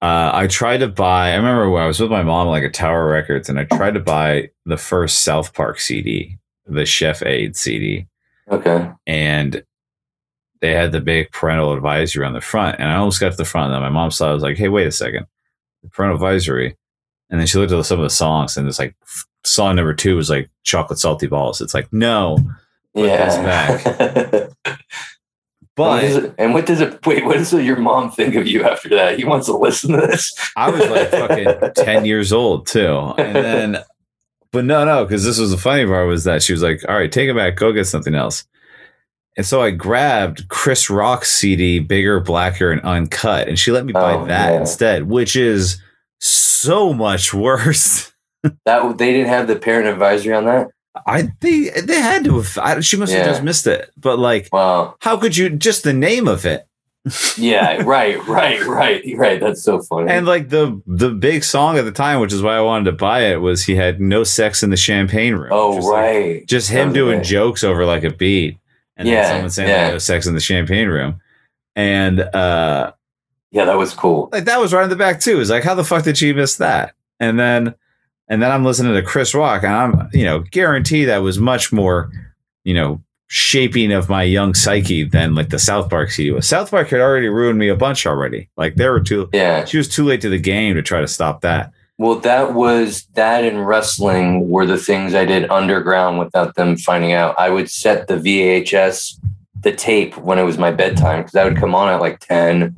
Uh, 0.02 0.30
I 0.34 0.48
tried 0.48 0.78
to 0.78 0.88
buy. 0.88 1.30
I 1.32 1.36
remember 1.36 1.70
when 1.70 1.82
I 1.82 1.86
was 1.86 1.98
with 1.98 2.10
my 2.10 2.22
mom, 2.22 2.48
like 2.48 2.62
at 2.62 2.74
Tower 2.74 3.08
Records, 3.08 3.48
and 3.48 3.58
I 3.58 3.64
tried 3.64 3.94
to 3.94 4.00
buy 4.00 4.50
the 4.66 4.76
first 4.76 5.20
South 5.20 5.54
Park 5.54 5.80
CD, 5.80 6.38
the 6.66 6.84
Chef 6.84 7.22
Aid 7.22 7.56
CD. 7.56 8.06
Okay. 8.50 8.90
And 9.06 9.64
they 10.60 10.72
had 10.72 10.92
the 10.92 11.00
big 11.00 11.30
parental 11.30 11.72
advisory 11.72 12.26
on 12.26 12.34
the 12.34 12.40
front, 12.40 12.78
and 12.78 12.88
I 12.88 12.96
almost 12.96 13.20
got 13.20 13.30
to 13.32 13.36
the 13.36 13.44
front, 13.44 13.66
and 13.66 13.74
then 13.74 13.82
my 13.82 13.88
mom 13.88 14.10
saw. 14.10 14.30
I 14.30 14.34
was 14.34 14.42
like, 14.42 14.56
"Hey, 14.56 14.68
wait 14.68 14.86
a 14.86 14.92
second, 14.92 15.26
the 15.82 15.88
parental 15.90 16.16
advisory." 16.16 16.76
And 17.30 17.40
then 17.40 17.46
she 17.46 17.58
looked 17.58 17.72
at 17.72 17.86
some 17.86 17.98
of 17.98 18.04
the 18.04 18.10
songs, 18.10 18.56
and 18.56 18.68
it's 18.68 18.78
like 18.78 18.94
song 19.44 19.76
number 19.76 19.94
two 19.94 20.16
was 20.16 20.30
like 20.30 20.50
chocolate 20.62 20.98
salty 20.98 21.26
balls. 21.26 21.60
It's 21.60 21.74
like 21.74 21.92
no, 21.92 22.38
yeah. 22.94 23.78
but 25.76 26.04
and 26.04 26.14
what, 26.14 26.24
it, 26.24 26.34
and 26.38 26.54
what 26.54 26.66
does 26.66 26.80
it? 26.80 27.04
Wait, 27.06 27.24
what 27.24 27.36
does 27.36 27.52
your 27.52 27.76
mom 27.76 28.10
think 28.10 28.34
of 28.34 28.46
you 28.46 28.62
after 28.62 28.88
that? 28.90 29.18
He 29.18 29.24
wants 29.24 29.46
to 29.46 29.56
listen 29.56 29.92
to 29.92 30.06
this. 30.06 30.32
I 30.56 30.70
was 30.70 30.88
like 30.88 31.10
fucking 31.10 31.72
ten 31.84 32.04
years 32.04 32.32
old 32.32 32.66
too, 32.66 33.14
and 33.18 33.36
then, 33.36 33.76
but 34.52 34.64
no, 34.64 34.84
no, 34.84 35.04
because 35.04 35.24
this 35.24 35.38
was 35.38 35.50
the 35.50 35.58
funny 35.58 35.86
part 35.86 36.06
was 36.06 36.24
that 36.24 36.42
she 36.42 36.52
was 36.52 36.62
like, 36.62 36.82
"All 36.88 36.94
right, 36.94 37.10
take 37.10 37.28
it 37.28 37.36
back, 37.36 37.56
go 37.56 37.72
get 37.72 37.86
something 37.86 38.14
else." 38.14 38.44
And 39.36 39.44
so 39.44 39.60
I 39.60 39.72
grabbed 39.72 40.48
Chris 40.48 40.88
Rock's 40.88 41.28
CD, 41.32 41.80
bigger, 41.80 42.20
blacker, 42.20 42.70
and 42.70 42.80
uncut, 42.82 43.48
and 43.48 43.58
she 43.58 43.72
let 43.72 43.84
me 43.84 43.92
buy 43.92 44.14
oh, 44.14 44.26
that 44.26 44.52
yeah. 44.52 44.60
instead, 44.60 45.08
which 45.08 45.34
is 45.34 45.82
so 46.24 46.92
much 46.92 47.34
worse. 47.34 48.12
that 48.64 48.98
they 48.98 49.12
didn't 49.12 49.28
have 49.28 49.46
the 49.46 49.56
parent 49.56 49.88
advisory 49.88 50.34
on 50.34 50.44
that. 50.44 50.68
I 51.06 51.28
they 51.40 51.70
they 51.70 52.00
had 52.00 52.24
to 52.24 52.40
have. 52.40 52.58
I, 52.58 52.80
she 52.80 52.96
must 52.96 53.12
yeah. 53.12 53.18
have 53.18 53.26
just 53.26 53.42
missed 53.42 53.66
it. 53.66 53.90
But 53.96 54.18
like, 54.18 54.48
wow, 54.52 54.94
how 55.00 55.16
could 55.16 55.36
you 55.36 55.50
just 55.50 55.82
the 55.82 55.92
name 55.92 56.28
of 56.28 56.46
it? 56.46 56.66
yeah, 57.36 57.82
right, 57.82 58.24
right, 58.26 58.64
right, 58.64 59.04
right. 59.16 59.40
That's 59.40 59.62
so 59.62 59.82
funny. 59.82 60.10
And 60.10 60.24
like 60.24 60.48
the 60.48 60.80
the 60.86 61.10
big 61.10 61.44
song 61.44 61.76
at 61.76 61.84
the 61.84 61.92
time, 61.92 62.20
which 62.20 62.32
is 62.32 62.42
why 62.42 62.56
I 62.56 62.60
wanted 62.60 62.84
to 62.86 62.92
buy 62.92 63.24
it, 63.24 63.40
was 63.40 63.64
he 63.64 63.74
had 63.74 64.00
no 64.00 64.24
sex 64.24 64.62
in 64.62 64.70
the 64.70 64.76
champagne 64.76 65.34
room. 65.34 65.50
Oh, 65.52 65.76
just 65.76 65.88
right. 65.88 66.36
Like, 66.36 66.46
just 66.46 66.70
him 66.70 66.92
doing 66.92 67.18
right. 67.18 67.26
jokes 67.26 67.64
over 67.64 67.84
like 67.84 68.04
a 68.04 68.10
beat, 68.10 68.58
and 68.96 69.06
yeah, 69.08 69.22
then 69.22 69.30
someone 69.32 69.50
saying 69.50 69.68
yeah. 69.68 69.82
like, 69.82 69.92
no 69.92 69.98
sex 69.98 70.26
in 70.26 70.34
the 70.34 70.40
champagne 70.40 70.88
room, 70.88 71.20
and 71.76 72.20
uh, 72.20 72.92
yeah, 73.54 73.64
that 73.64 73.78
was 73.78 73.94
cool. 73.94 74.28
Like 74.32 74.44
that 74.44 74.60
was 74.60 74.74
right 74.74 74.82
in 74.82 74.90
the 74.90 74.96
back 74.96 75.20
too. 75.20 75.40
It's 75.40 75.48
like, 75.48 75.62
how 75.62 75.76
the 75.76 75.84
fuck 75.84 76.02
did 76.02 76.18
she 76.18 76.32
miss 76.32 76.56
that? 76.56 76.92
And 77.20 77.38
then 77.38 77.74
and 78.26 78.42
then 78.42 78.50
I'm 78.50 78.64
listening 78.64 78.94
to 78.94 79.02
Chris 79.02 79.32
Rock, 79.32 79.62
and 79.62 79.72
I'm, 79.72 80.08
you 80.12 80.24
know, 80.24 80.40
guarantee 80.40 81.04
that 81.04 81.18
was 81.18 81.38
much 81.38 81.72
more, 81.72 82.10
you 82.64 82.74
know, 82.74 83.00
shaping 83.28 83.92
of 83.92 84.08
my 84.08 84.24
young 84.24 84.54
psyche 84.54 85.04
than 85.04 85.36
like 85.36 85.50
the 85.50 85.58
South 85.60 85.88
Park 85.88 86.10
CD 86.10 86.32
was. 86.32 86.48
South 86.48 86.70
Park 86.70 86.88
had 86.88 87.00
already 87.00 87.28
ruined 87.28 87.58
me 87.58 87.68
a 87.68 87.76
bunch 87.76 88.06
already. 88.06 88.48
Like 88.56 88.74
there 88.74 88.90
were 88.90 89.00
too, 89.00 89.30
yeah, 89.32 89.64
she 89.64 89.76
was 89.76 89.88
too 89.88 90.04
late 90.04 90.20
to 90.22 90.28
the 90.28 90.38
game 90.38 90.74
to 90.74 90.82
try 90.82 91.00
to 91.00 91.08
stop 91.08 91.42
that. 91.42 91.72
Well, 91.96 92.16
that 92.16 92.54
was 92.54 93.04
that 93.14 93.44
and 93.44 93.68
wrestling 93.68 94.48
were 94.48 94.66
the 94.66 94.78
things 94.78 95.14
I 95.14 95.24
did 95.24 95.48
underground 95.48 96.18
without 96.18 96.56
them 96.56 96.76
finding 96.76 97.12
out. 97.12 97.38
I 97.38 97.50
would 97.50 97.70
set 97.70 98.08
the 98.08 98.16
VHS, 98.16 99.20
the 99.60 99.70
tape 99.70 100.16
when 100.16 100.40
it 100.40 100.42
was 100.42 100.58
my 100.58 100.72
bedtime 100.72 101.20
because 101.20 101.36
I 101.36 101.44
would 101.44 101.56
come 101.56 101.72
on 101.72 101.88
at 101.88 102.00
like 102.00 102.18
10. 102.18 102.74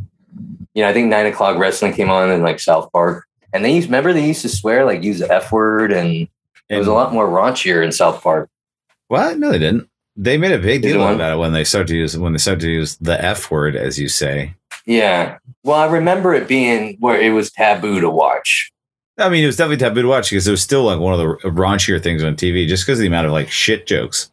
You 0.77 0.83
know, 0.83 0.91
I 0.91 0.93
think 0.93 1.09
nine 1.09 1.25
o'clock 1.25 1.57
wrestling 1.57 1.95
came 1.95 2.11
on 2.11 2.31
in 2.31 2.43
like 2.43 2.61
South 2.61 2.93
Park. 2.93 3.27
And 3.55 3.65
they 3.65 3.75
used, 3.75 3.89
remember 3.89 4.13
they 4.13 4.27
used 4.27 4.43
to 4.43 4.51
swear, 4.51 4.85
like 4.85 5.03
use 5.03 5.21
the 5.21 5.33
F 5.33 5.51
word, 5.51 5.91
and 5.91 6.29
it 6.69 6.77
was 6.77 6.87
a 6.87 6.93
lot 6.93 7.15
more 7.15 7.27
raunchier 7.27 7.83
in 7.83 7.93
South 7.93 8.23
Park. 8.23 8.51
What? 9.09 9.39
No, 9.39 9.51
they 9.51 9.59
didn't. 9.59 9.89
They 10.17 10.37
made 10.37 10.53
a 10.53 10.59
big 10.59 10.83
deal 10.83 11.03
about 11.03 11.33
it 11.33 11.39
when 11.39 11.55
they 11.55 11.65
started 11.65 11.89
to 11.89 11.97
use 11.97 12.19
when 12.19 12.33
they 12.33 12.39
started 12.39 12.61
to 12.61 12.71
use 12.71 12.97
the 12.99 13.19
F 13.25 13.51
word, 13.51 13.75
as 13.75 13.99
you 13.99 14.09
say. 14.11 14.55
Yeah. 14.85 15.39
Well, 15.65 15.77
I 15.79 15.87
remember 15.87 16.35
it 16.35 16.47
being 16.47 16.99
where 17.01 17.19
it 17.19 17.31
was 17.31 17.51
taboo 17.51 18.01
to 18.01 18.11
watch. 18.11 18.71
I 19.17 19.31
mean, 19.31 19.45
it 19.45 19.47
was 19.47 19.57
definitely 19.57 19.79
taboo 19.79 20.03
to 20.03 20.09
watch 20.09 20.29
because 20.29 20.47
it 20.47 20.51
was 20.51 20.63
still 20.63 20.85
like 20.85 21.01
one 21.01 21.15
of 21.15 21.19
the 21.19 21.49
raunchier 21.49 22.03
things 22.03 22.23
on 22.23 22.37
TV, 22.37 22.69
just 22.69 22.85
because 22.85 22.99
of 22.99 23.03
the 23.03 23.09
amount 23.09 23.27
of 23.27 23.33
like 23.33 23.51
shit 23.51 23.87
jokes. 23.87 24.31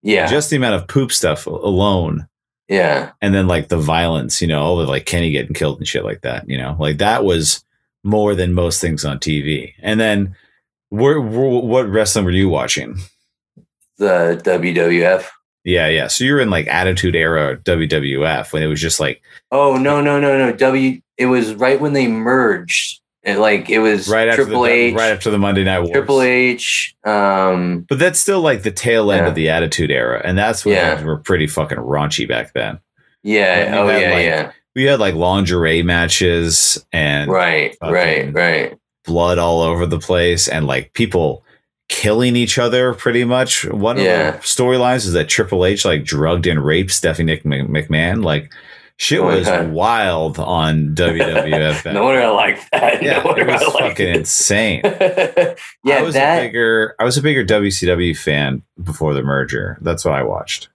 Yeah. 0.00 0.28
Just 0.28 0.48
the 0.48 0.56
amount 0.56 0.76
of 0.76 0.88
poop 0.88 1.12
stuff 1.12 1.46
alone. 1.46 2.26
Yeah. 2.68 3.12
And 3.20 3.34
then 3.34 3.46
like 3.46 3.68
the 3.68 3.78
violence, 3.78 4.40
you 4.40 4.48
know, 4.48 4.62
all 4.62 4.76
the 4.76 4.86
like 4.86 5.06
Kenny 5.06 5.30
getting 5.30 5.54
killed 5.54 5.78
and 5.78 5.86
shit 5.86 6.04
like 6.04 6.22
that, 6.22 6.48
you 6.48 6.56
know, 6.56 6.76
like 6.78 6.98
that 6.98 7.24
was 7.24 7.64
more 8.02 8.34
than 8.34 8.52
most 8.52 8.80
things 8.80 9.04
on 9.04 9.18
TV. 9.18 9.72
And 9.80 9.98
then, 9.98 10.36
where, 10.90 11.20
what 11.20 11.88
wrestling 11.88 12.24
were 12.24 12.30
you 12.30 12.48
watching? 12.48 12.98
The 13.98 14.40
WWF. 14.44 15.26
Yeah, 15.64 15.88
yeah. 15.88 16.08
So 16.08 16.24
you're 16.24 16.40
in 16.40 16.50
like 16.50 16.66
Attitude 16.68 17.16
Era 17.16 17.56
WWF 17.56 18.52
when 18.52 18.62
it 18.62 18.66
was 18.66 18.80
just 18.80 19.00
like. 19.00 19.22
Oh 19.50 19.76
no 19.76 20.00
no 20.00 20.20
no 20.20 20.36
no 20.38 20.52
W! 20.52 21.00
It 21.16 21.26
was 21.26 21.54
right 21.54 21.80
when 21.80 21.94
they 21.94 22.06
merged. 22.06 23.00
It, 23.24 23.38
like 23.38 23.70
it 23.70 23.78
was 23.78 24.08
right 24.08 24.28
after 24.28 24.44
Triple 24.44 24.62
the, 24.62 24.70
H, 24.70 24.94
right 24.94 25.10
after 25.10 25.30
the 25.30 25.38
Monday 25.38 25.64
Night 25.64 25.80
Wars. 25.80 25.92
Triple 25.92 26.20
H. 26.20 26.94
Um, 27.04 27.86
but 27.88 27.98
that's 27.98 28.18
still 28.18 28.40
like 28.40 28.62
the 28.62 28.70
tail 28.70 29.10
end 29.10 29.24
yeah. 29.24 29.28
of 29.28 29.34
the 29.34 29.48
Attitude 29.48 29.90
Era, 29.90 30.20
and 30.24 30.36
that's 30.36 30.64
when 30.64 30.74
yeah. 30.74 31.02
were 31.02 31.18
pretty 31.18 31.46
fucking 31.46 31.78
raunchy 31.78 32.28
back 32.28 32.52
then. 32.52 32.80
Yeah. 33.22 33.78
Oh 33.78 33.88
yeah. 33.88 34.10
Like, 34.12 34.24
yeah 34.24 34.52
we 34.74 34.84
had 34.84 35.00
like 35.00 35.14
lingerie 35.14 35.82
matches 35.82 36.84
and 36.92 37.30
right, 37.30 37.76
right, 37.80 38.32
right, 38.32 38.78
blood 39.04 39.38
all 39.38 39.62
over 39.62 39.86
the 39.86 39.98
place 39.98 40.48
and 40.48 40.66
like 40.66 40.92
people 40.94 41.44
killing 41.88 42.34
each 42.34 42.58
other 42.58 42.94
pretty 42.94 43.24
much. 43.24 43.64
One 43.66 43.98
yeah. 43.98 44.30
of 44.30 44.34
the 44.34 44.40
storylines 44.40 45.06
is 45.06 45.12
that 45.12 45.28
Triple 45.28 45.64
H 45.64 45.84
like 45.84 46.04
drugged 46.04 46.46
and 46.46 46.64
raped 46.64 46.90
Stephanie 46.90 47.36
McMahon. 47.38 48.24
Like 48.24 48.52
shit 48.96 49.20
oh 49.20 49.26
was 49.26 49.48
wild 49.68 50.38
on 50.38 50.94
WWF. 50.94 51.92
no 51.92 52.04
wonder 52.04 52.22
I 52.22 52.28
like 52.28 52.70
that. 52.70 53.02
Yeah, 53.02 53.22
no 53.22 53.32
it 53.32 53.46
was 53.46 53.62
fucking 53.62 54.08
it. 54.08 54.16
insane. 54.16 54.80
yeah, 55.84 55.98
I 55.98 56.02
was 56.02 56.14
that... 56.14 56.38
a 56.38 56.46
bigger 56.46 56.94
I 56.98 57.04
was 57.04 57.16
a 57.16 57.22
bigger 57.22 57.44
WCW 57.44 58.16
fan 58.16 58.62
before 58.82 59.14
the 59.14 59.22
merger. 59.22 59.78
That's 59.80 60.04
what 60.04 60.14
I 60.14 60.22
watched 60.22 60.68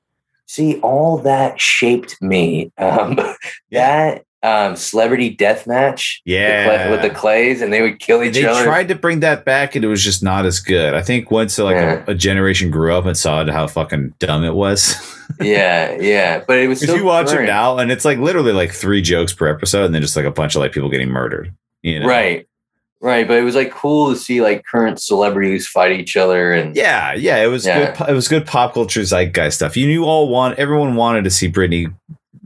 see 0.50 0.80
all 0.80 1.20
that 1.20 1.62
shaped 1.62 2.20
me 2.24 2.72
um, 2.80 3.20
that 3.72 4.26
um, 4.42 4.76
celebrity 4.78 5.30
death 5.30 5.68
match 5.68 6.22
yeah 6.24 6.92
with 6.92 7.02
the 7.02 7.10
clays 7.10 7.62
and 7.62 7.74
they 7.74 7.82
would 7.82 8.00
kill 8.00 8.24
each 8.24 8.36
they 8.36 8.46
other 8.46 8.60
they 8.60 8.66
tried 8.66 8.88
to 8.88 8.96
bring 8.96 9.20
that 9.20 9.44
back 9.44 9.76
and 9.76 9.84
it 9.84 9.90
was 9.90 10.02
just 10.02 10.24
not 10.24 10.46
as 10.46 10.60
good 10.60 10.94
i 10.94 11.02
think 11.02 11.30
once 11.30 11.58
like 11.60 11.76
yeah. 11.76 12.04
a, 12.08 12.12
a, 12.12 12.16
generation 12.16 12.72
grew 12.72 12.94
up 12.94 13.06
and 13.06 13.18
saw 13.18 13.46
how 13.52 13.68
fucking 13.68 14.14
dumb 14.20 14.46
it 14.46 14.56
was 14.56 14.96
yeah 15.42 15.98
yeah 16.00 16.42
but 16.48 16.58
it 16.58 16.70
was 16.70 16.82
if 16.82 16.90
you 16.96 17.04
watch 17.04 17.28
current. 17.28 17.44
it 17.44 17.48
now 17.48 17.78
and 17.78 17.92
it's 17.92 18.06
like 18.06 18.18
literally 18.18 18.54
like 18.54 18.72
three 18.72 19.02
jokes 19.02 19.34
per 19.34 19.48
episode 19.48 19.84
and 19.84 19.94
then 19.94 20.02
just 20.02 20.16
like 20.16 20.26
a 20.26 20.32
bunch 20.32 20.56
of 20.56 20.62
like 20.62 20.72
people 20.72 20.90
getting 20.90 21.10
murdered 21.10 21.54
you 21.82 22.00
know? 22.00 22.08
right 22.08 22.46
Right, 23.02 23.26
but 23.26 23.38
it 23.38 23.44
was 23.44 23.56
like 23.56 23.72
cool 23.72 24.10
to 24.10 24.18
see 24.18 24.42
like 24.42 24.66
current 24.66 25.02
celebrities 25.02 25.66
fight 25.66 25.94
each 25.94 26.18
other 26.18 26.52
and 26.52 26.76
yeah, 26.76 27.14
yeah, 27.14 27.38
it 27.38 27.48
was 27.48 27.66
yeah. 27.66 27.96
good. 27.96 28.10
It 28.10 28.14
was 28.14 28.28
good 28.28 28.46
pop 28.46 28.74
culture 28.74 29.00
zeitgeist 29.06 29.54
stuff. 29.54 29.78
You 29.78 29.88
knew 29.88 30.04
all 30.04 30.28
want 30.28 30.60
everyone 30.60 30.98
wanted 30.98 31.24
to 31.24 31.30
see 31.30 31.50
Britney 31.50 31.94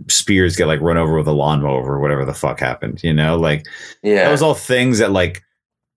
Spears 0.08 0.56
get 0.56 0.68
like 0.68 0.82
run 0.82 0.98
over 0.98 1.18
with 1.18 1.28
a 1.28 1.32
lawnmower 1.32 1.84
or 1.84 2.00
whatever 2.00 2.26
the 2.26 2.34
fuck 2.34 2.60
happened. 2.60 3.04
You 3.04 3.14
know, 3.14 3.38
like 3.38 3.66
yeah, 4.02 4.26
that 4.26 4.32
was 4.32 4.42
all 4.42 4.56
things 4.56 5.00
that 5.00 5.12
like 5.12 5.44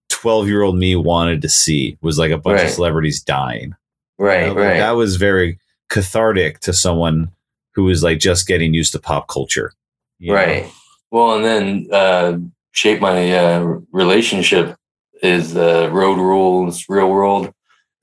twelve 0.08 0.48
year 0.48 0.62
old 0.62 0.76
me 0.76 0.96
wanted 0.96 1.42
to 1.42 1.48
see 1.48 1.98
was 2.00 2.18
like 2.18 2.30
a 2.30 2.38
bunch 2.38 2.58
right. 2.58 2.66
of 2.66 2.72
celebrities 2.72 3.22
dying. 3.22 3.74
Right, 4.18 4.42
You 4.42 4.46
know, 4.48 4.54
like, 4.54 4.64
right. 4.64 4.78
That 4.78 4.92
was 4.92 5.16
very 5.16 5.58
cathartic 5.88 6.60
to 6.60 6.72
someone 6.72 7.30
who 7.74 7.84
was 7.84 8.02
like 8.02 8.18
just 8.18 8.46
getting 8.46 8.72
used 8.72 8.92
to 8.92 8.98
pop 8.98 9.28
culture. 9.28 9.72
you 10.18 10.32
know? 10.32 10.36
Right. 10.36 10.72
Well, 11.10 11.36
and 11.36 11.44
then 11.44 11.88
uh, 11.92 12.38
shape 12.72 13.00
my 13.00 13.32
uh, 13.32 13.78
relationship 13.92 14.76
is 15.22 15.54
the 15.54 15.90
road 15.92 16.18
rules, 16.18 16.88
real 16.88 17.08
world. 17.10 17.52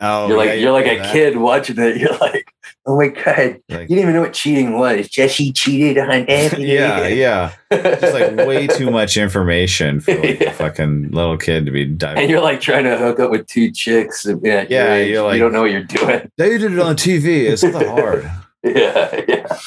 Oh, 0.06 0.28
you're 0.28 0.38
like 0.38 0.48
yeah, 0.50 0.54
you're 0.56 0.72
like 0.74 0.86
a 0.86 0.98
that. 0.98 1.14
kid 1.14 1.38
watching 1.38 1.80
it. 1.80 1.96
You're 2.02 2.18
like, 2.18 2.54
oh 2.86 2.98
my 2.98 3.08
god, 3.08 3.62
Like, 3.70 3.90
you 3.90 3.96
didn't 3.96 4.00
even 4.00 4.14
know 4.14 4.22
what 4.22 4.34
cheating 4.34 4.78
was. 4.78 5.08
Jesse 5.08 5.54
cheated 5.54 5.98
on 5.98 6.10
Anthony. 6.28 6.74
yeah, 6.74 7.08
yeah. 7.08 7.54
Just 7.72 8.14
like 8.14 8.36
way 8.46 8.68
too 8.78 8.92
much 8.92 9.16
information 9.16 10.02
for 10.02 10.14
like 10.14 10.42
Yeah. 10.42 10.50
a 10.50 10.54
fucking 10.54 11.12
little 11.12 11.38
kid 11.38 11.66
to 11.68 11.72
be 11.72 11.86
diving. 11.86 12.24
And 12.24 12.30
you're 12.30 12.42
like 12.42 12.60
trying 12.60 12.84
to 12.84 12.98
hook 12.98 13.22
up 13.22 13.32
with 13.32 13.48
two 13.48 13.72
chicks. 13.72 14.26
your 14.26 14.40
Yeah, 14.44 14.94
age. 14.94 15.10
you're 15.12 15.24
like- 15.24 15.36
you 15.36 15.40
don't 15.40 15.54
know 15.54 15.62
what 15.62 15.72
you're 15.72 15.84
doing. 15.84 16.30
they 16.38 16.58
did 16.58 16.74
it 16.74 16.80
on 16.80 16.96
TV. 16.98 17.50
It's 17.50 17.64
not 17.64 17.86
hard. 17.86 18.30
Yeah, 18.64 19.22
yeah. 19.28 19.58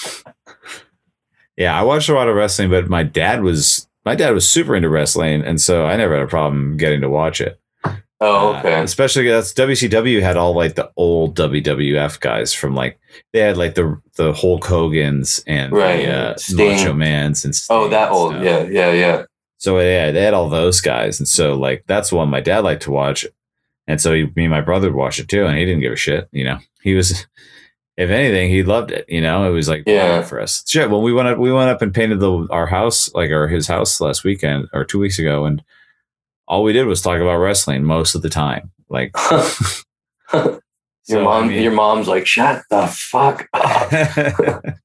Yeah, 1.56 1.78
I 1.80 1.82
watched 1.82 2.08
a 2.10 2.14
lot 2.14 2.28
of 2.28 2.36
wrestling, 2.36 2.68
but 2.68 2.88
my 2.88 3.02
dad 3.02 3.42
was 3.42 3.88
my 4.04 4.14
dad 4.14 4.32
was 4.34 4.48
super 4.48 4.76
into 4.76 4.88
wrestling, 4.90 5.42
and 5.42 5.60
so 5.60 5.86
I 5.86 5.96
never 5.96 6.14
had 6.14 6.22
a 6.22 6.26
problem 6.28 6.76
getting 6.76 7.00
to 7.00 7.08
watch 7.08 7.40
it. 7.40 7.58
Oh, 8.20 8.54
Uh, 8.54 8.58
okay. 8.60 8.80
especially 8.82 9.28
that's 9.28 9.52
WCW 9.52 10.22
had 10.22 10.36
all 10.38 10.54
like 10.54 10.74
the 10.74 10.90
old 10.96 11.36
WWF 11.36 12.18
guys 12.20 12.54
from 12.54 12.74
like 12.74 12.98
they 13.34 13.40
had 13.40 13.56
like 13.58 13.74
the 13.74 14.00
the 14.16 14.32
Hulk 14.32 14.64
Hogan's 14.64 15.42
and 15.46 15.70
Right, 15.72 16.06
the 16.06 16.30
uh, 16.30 16.34
Macho 16.54 16.92
Man's 16.94 17.44
and 17.44 17.54
oh, 17.68 17.88
that 17.88 18.10
old. 18.10 18.32
stuff. 18.32 18.44
Yeah, 18.44 18.62
yeah, 18.64 18.92
yeah. 18.92 19.24
So 19.58 19.78
yeah, 19.80 20.12
they 20.12 20.22
had 20.22 20.32
all 20.34 20.48
those 20.48 20.80
guys, 20.80 21.18
and 21.20 21.28
so 21.28 21.54
like 21.54 21.84
that's 21.86 22.10
one 22.12 22.30
my 22.30 22.40
dad 22.40 22.60
liked 22.64 22.82
to 22.84 22.90
watch, 22.90 23.26
and 23.86 24.00
so 24.00 24.14
he, 24.14 24.24
me 24.34 24.44
and 24.44 24.50
my 24.50 24.60
brother 24.62 24.88
would 24.90 24.96
watch 24.98 25.18
it 25.18 25.28
too, 25.28 25.44
and 25.46 25.58
he 25.58 25.64
didn't 25.66 25.80
give 25.82 25.92
a 25.92 25.96
shit. 25.96 26.28
You 26.32 26.44
know, 26.44 26.58
he 26.82 26.94
was, 26.94 27.26
if 27.98 28.10
anything, 28.10 28.48
he 28.50 28.62
loved 28.62 28.90
it. 28.92 29.04
You 29.08 29.20
know, 29.22 29.46
it 29.48 29.52
was 29.54 29.68
like 29.68 29.82
Yeah. 29.86 30.22
for 30.22 30.40
us. 30.40 30.62
Shit, 30.66 30.90
when 30.90 31.02
we 31.02 31.12
went 31.12 31.28
up, 31.28 31.38
we 31.38 31.52
went 31.52 31.70
up 31.70 31.80
and 31.82 31.92
painted 31.94 32.20
the 32.20 32.46
our 32.50 32.66
house, 32.66 33.12
like 33.14 33.30
our 33.30 33.46
his 33.48 33.66
house 33.66 34.00
last 34.00 34.24
weekend 34.24 34.68
or 34.72 34.84
two 34.84 34.98
weeks 34.98 35.18
ago, 35.18 35.44
and 35.46 35.62
all 36.48 36.62
we 36.62 36.72
did 36.72 36.84
was 36.86 37.00
talk 37.02 37.20
about 37.20 37.36
wrestling 37.38 37.84
most 37.84 38.14
of 38.14 38.22
the 38.22 38.28
time. 38.30 38.70
Like, 38.88 39.10
your 40.32 40.60
so, 41.02 41.24
mom, 41.24 41.44
I 41.44 41.48
mean- 41.48 41.62
your 41.62 41.72
mom's 41.72 42.08
like, 42.08 42.26
shut 42.26 42.62
the 42.70 42.86
fuck 42.86 43.48
up. 43.52 43.90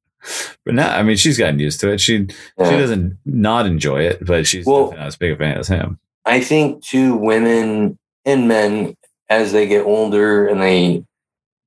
but 0.66 0.74
now, 0.76 0.96
I 0.98 1.04
mean, 1.04 1.18
she's 1.18 1.38
gotten 1.38 1.60
used 1.60 1.80
to 1.82 1.90
it. 1.92 2.00
She 2.02 2.28
she 2.28 2.72
doesn't 2.78 3.18
not 3.26 3.66
enjoy 3.66 4.02
it, 4.02 4.26
but 4.26 4.48
she's 4.48 4.66
Well- 4.66 4.92
not 4.92 5.08
as 5.08 5.16
big 5.18 5.32
a 5.32 5.36
fan 5.38 5.58
as 5.58 5.68
him. 5.68 6.00
I 6.26 6.40
think 6.42 6.84
too, 6.84 7.16
women 7.16 7.98
and 8.26 8.48
men 8.48 8.96
as 9.30 9.52
they 9.52 9.68
get 9.68 9.86
older 9.86 10.48
and 10.48 10.62
they 10.62 11.04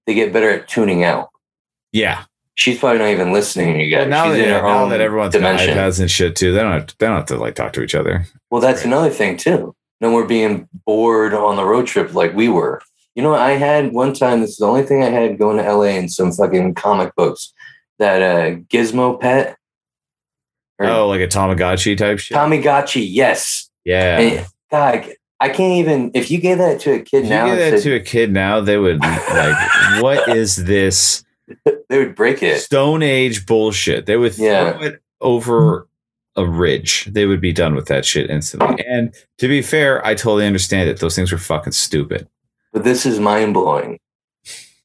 they 0.07 0.15
get 0.15 0.33
better 0.33 0.51
at 0.51 0.69
tuning 0.69 1.03
out. 1.03 1.31
Yeah, 1.93 2.25
She's 2.57 2.79
probably 2.79 2.99
not 3.01 3.09
even 3.09 3.33
listening 3.33 3.75
to 3.75 3.83
you 3.83 3.97
Well, 3.97 4.05
guys. 4.05 4.11
now 4.11 4.25
She's 4.27 4.35
that, 4.37 4.45
in 4.45 4.55
her 4.55 4.63
now 4.63 4.83
own 4.85 4.91
that 4.91 5.01
everyone's 5.01 5.35
got 5.35 5.59
iPads 5.59 5.99
and 6.01 6.09
shit 6.11 6.37
too, 6.37 6.53
they 6.53 6.61
don't 6.61 6.73
have 6.73 6.87
to, 6.87 6.99
they 6.99 7.07
don't 7.07 7.17
have 7.17 7.27
to 7.27 7.37
like 7.37 7.55
talk 7.57 7.73
to 7.73 7.83
each 7.83 7.95
other. 7.97 8.27
Well, 8.51 8.61
that's 8.61 8.81
Right. 8.81 8.87
another 8.87 9.11
thing 9.11 9.37
too. 9.37 9.75
No 10.01 10.11
more 10.11 10.25
being 10.27 10.69
bored 10.87 11.33
on 11.35 11.57
the 11.57 11.65
road 11.65 11.87
trip 11.87 12.15
like 12.15 12.35
we 12.35 12.49
were. 12.49 12.81
You 13.15 13.23
know, 13.23 13.35
I 13.35 13.53
had 13.53 13.93
one 13.93 14.13
time. 14.13 14.41
This 14.41 14.51
is 14.51 14.57
the 14.57 14.67
only 14.67 14.83
thing 14.83 15.03
I 15.03 15.09
had 15.09 15.39
going 15.39 15.57
to 15.59 15.73
LA 15.73 15.85
and 15.85 16.11
some 16.13 16.33
fucking 16.33 16.75
comic 16.75 17.15
books. 17.15 17.53
That 18.01 18.23
uh, 18.23 18.57
Gizmo 18.69 19.21
pet. 19.21 19.57
Or 20.81 20.87
Oh, 20.87 21.09
like 21.09 21.21
a 21.21 21.29
Tamagotchi 21.29 21.97
type 21.97 22.19
shit. 22.19 22.37
Tamagotchi. 22.37 23.07
Yes. 23.09 23.71
yeah. 23.85 24.19
And, 24.19 24.47
God, 24.71 25.09
I 25.39 25.49
can't 25.49 25.75
even. 25.75 26.11
If 26.15 26.31
you 26.31 26.39
gave 26.39 26.59
that 26.59 26.81
to 26.81 26.93
a 26.95 26.99
kid 27.01 27.23
if 27.25 27.31
now, 27.31 27.47
you 27.47 27.53
give 27.55 27.59
that 27.73 27.79
said- 27.81 27.89
to 27.91 27.95
a 27.95 28.01
kid 28.01 28.33
now, 28.33 28.61
they 28.61 28.77
would 28.79 28.99
like, 28.99 30.01
what 30.03 30.29
is 30.29 30.57
this 30.57 31.25
they 31.89 31.99
would 31.99 32.17
break 32.17 32.43
it. 32.43 32.61
Stone 32.63 33.03
Age 33.03 33.47
bullshit? 33.47 34.07
They 34.07 34.17
would 34.17 34.35
throw 34.35 34.45
Yeah. 34.47 34.81
it 34.83 35.03
over 35.21 35.87
a 36.37 36.47
ridge. 36.47 37.07
They 37.07 37.27
would 37.27 37.41
be 37.41 37.53
done 37.53 37.75
with 37.75 37.87
that 37.87 38.05
shit 38.05 38.31
instantly. 38.31 38.85
And 38.87 39.15
to 39.39 39.49
be 39.49 39.63
fair, 39.63 40.05
I 40.05 40.15
totally 40.15 40.47
understand 40.47 40.89
it. 40.89 41.01
Those 41.01 41.15
things 41.15 41.33
were 41.33 41.39
fucking 41.39 41.73
stupid. 41.73 42.29
But 42.73 42.85
this 42.85 43.07
is 43.07 43.21
mind 43.21 43.55
blowing. 43.55 43.99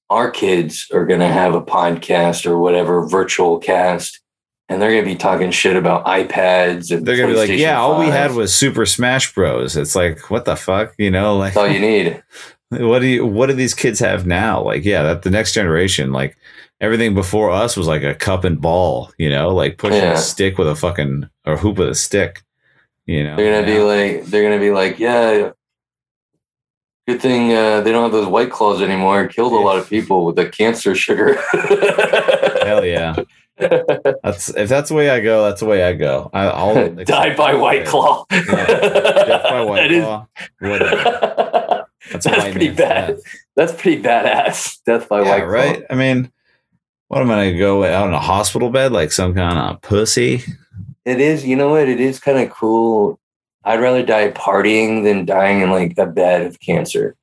Our 0.09 0.31
kids 0.31 0.87
are 0.93 1.05
going 1.05 1.19
to 1.19 1.27
have 1.27 1.53
a 1.55 1.61
podcast 1.61 2.45
or 2.45 2.57
whatever 2.57 3.07
virtual 3.07 3.59
cast, 3.59 4.19
and 4.67 4.81
they're 4.81 4.91
going 4.91 5.03
to 5.03 5.09
be 5.09 5.15
talking 5.15 5.51
shit 5.51 5.75
about 5.75 6.05
iPads 6.05 6.95
and 6.95 7.05
They're 7.05 7.17
gonna 7.17 7.33
be 7.33 7.39
like, 7.39 7.49
yeah, 7.49 7.79
all 7.79 7.99
we 7.99 8.07
had 8.07 8.31
was 8.31 8.53
Super 8.53 8.85
Smash 8.85 9.33
Bros. 9.33 9.75
It's 9.75 9.95
like, 9.95 10.29
what 10.29 10.45
the 10.45 10.55
fuck, 10.55 10.93
you 10.97 11.11
know? 11.11 11.37
Like, 11.37 11.53
That's 11.53 11.65
all 11.65 11.71
you 11.71 11.79
need. 11.79 12.23
what 12.71 12.99
do 12.99 13.07
you 13.07 13.25
what 13.25 13.47
do 13.47 13.53
these 13.53 13.73
kids 13.73 13.99
have 13.99 14.27
now 14.27 14.61
like 14.61 14.85
yeah 14.85 15.01
that 15.03 15.23
the 15.23 15.29
next 15.31 15.53
generation 15.53 16.11
like 16.11 16.37
everything 16.81 17.13
before 17.15 17.49
us 17.49 17.75
was 17.75 17.87
like 17.87 18.03
a 18.03 18.13
cup 18.13 18.43
and 18.43 18.61
ball 18.61 19.11
you 19.17 19.29
know 19.29 19.49
like 19.49 19.77
pushing 19.77 20.01
Yeah. 20.01 20.13
a 20.13 20.17
stick 20.17 20.57
with 20.57 20.67
a 20.67 20.75
fucking 20.75 21.27
or 21.45 21.57
hoop 21.57 21.77
with 21.77 21.89
a 21.89 21.95
stick 21.95 22.43
you 23.07 23.23
know 23.23 23.35
They're 23.35 23.61
gonna 23.61 23.73
be 23.73 23.79
like, 23.81 24.25
they're 24.25 24.43
gonna 24.43 24.61
be 24.61 24.69
like, 24.71 24.99
yeah. 24.99 25.49
Good 27.07 27.21
thing 27.23 27.51
uh, 27.53 27.81
they 27.81 27.91
don't 27.91 28.03
have 28.03 28.11
those 28.11 28.27
white 28.27 28.51
claws 28.51 28.83
anymore. 28.83 29.25
Killed 29.27 29.53
a 29.53 29.55
lot 29.55 29.79
of 29.79 29.89
people 29.89 30.25
with 30.25 30.35
the 30.35 30.47
cancer 30.47 30.93
sugar. 30.93 31.39
hell 32.63 32.85
yeah 32.85 33.15
that's 33.57 34.49
if 34.55 34.69
that's 34.69 34.89
the 34.89 34.95
way 34.95 35.09
i 35.09 35.19
go 35.19 35.43
that's 35.45 35.59
the 35.59 35.65
way 35.65 35.83
i 35.83 35.91
go 35.93 36.29
I, 36.33 36.45
i'll 36.49 36.93
Die 37.03 37.35
by 37.35 37.55
white 37.55 37.85
claw. 37.87 38.25
Yeah. 38.31 38.45
death 38.45 39.43
by 39.43 39.61
white 39.69 39.75
That 39.81 39.91
is- 39.91 40.03
claw 40.05 40.27
whatever 40.59 41.58
That's, 42.11 42.25
white 42.25 42.51
pretty 42.51 42.69
bad. 42.69 43.17
death. 43.17 43.19
That's 43.55 43.73
pretty 43.73 44.01
badass. 44.01 44.77
Death 44.85 45.09
by 45.09 45.21
yeah, 45.21 45.29
white 45.29 45.47
right 45.47 45.83
i 45.89 45.95
mean 45.95 46.31
what 47.07 47.21
am 47.21 47.31
i 47.31 47.45
gonna 47.47 47.57
go 47.57 47.83
out 47.83 48.07
in 48.07 48.13
a 48.13 48.19
hospital 48.19 48.69
bed 48.69 48.91
like 48.91 49.11
some 49.11 49.33
kind 49.33 49.57
of 49.57 49.81
pussy 49.81 50.43
It 51.05 51.19
is. 51.19 51.43
You 51.45 51.55
know 51.55 51.69
what? 51.69 51.87
It 51.89 51.99
is 51.99 52.19
kind 52.19 52.37
of 52.37 52.51
cool. 52.51 53.19
I'd 53.63 53.79
rather 53.79 54.05
die 54.05 54.29
partying 54.31 55.03
than 55.03 55.25
dying 55.25 55.61
in 55.61 55.71
like 55.71 55.97
a 55.97 56.05
bed 56.05 56.45
of 56.45 56.59
cancer. 56.59 57.15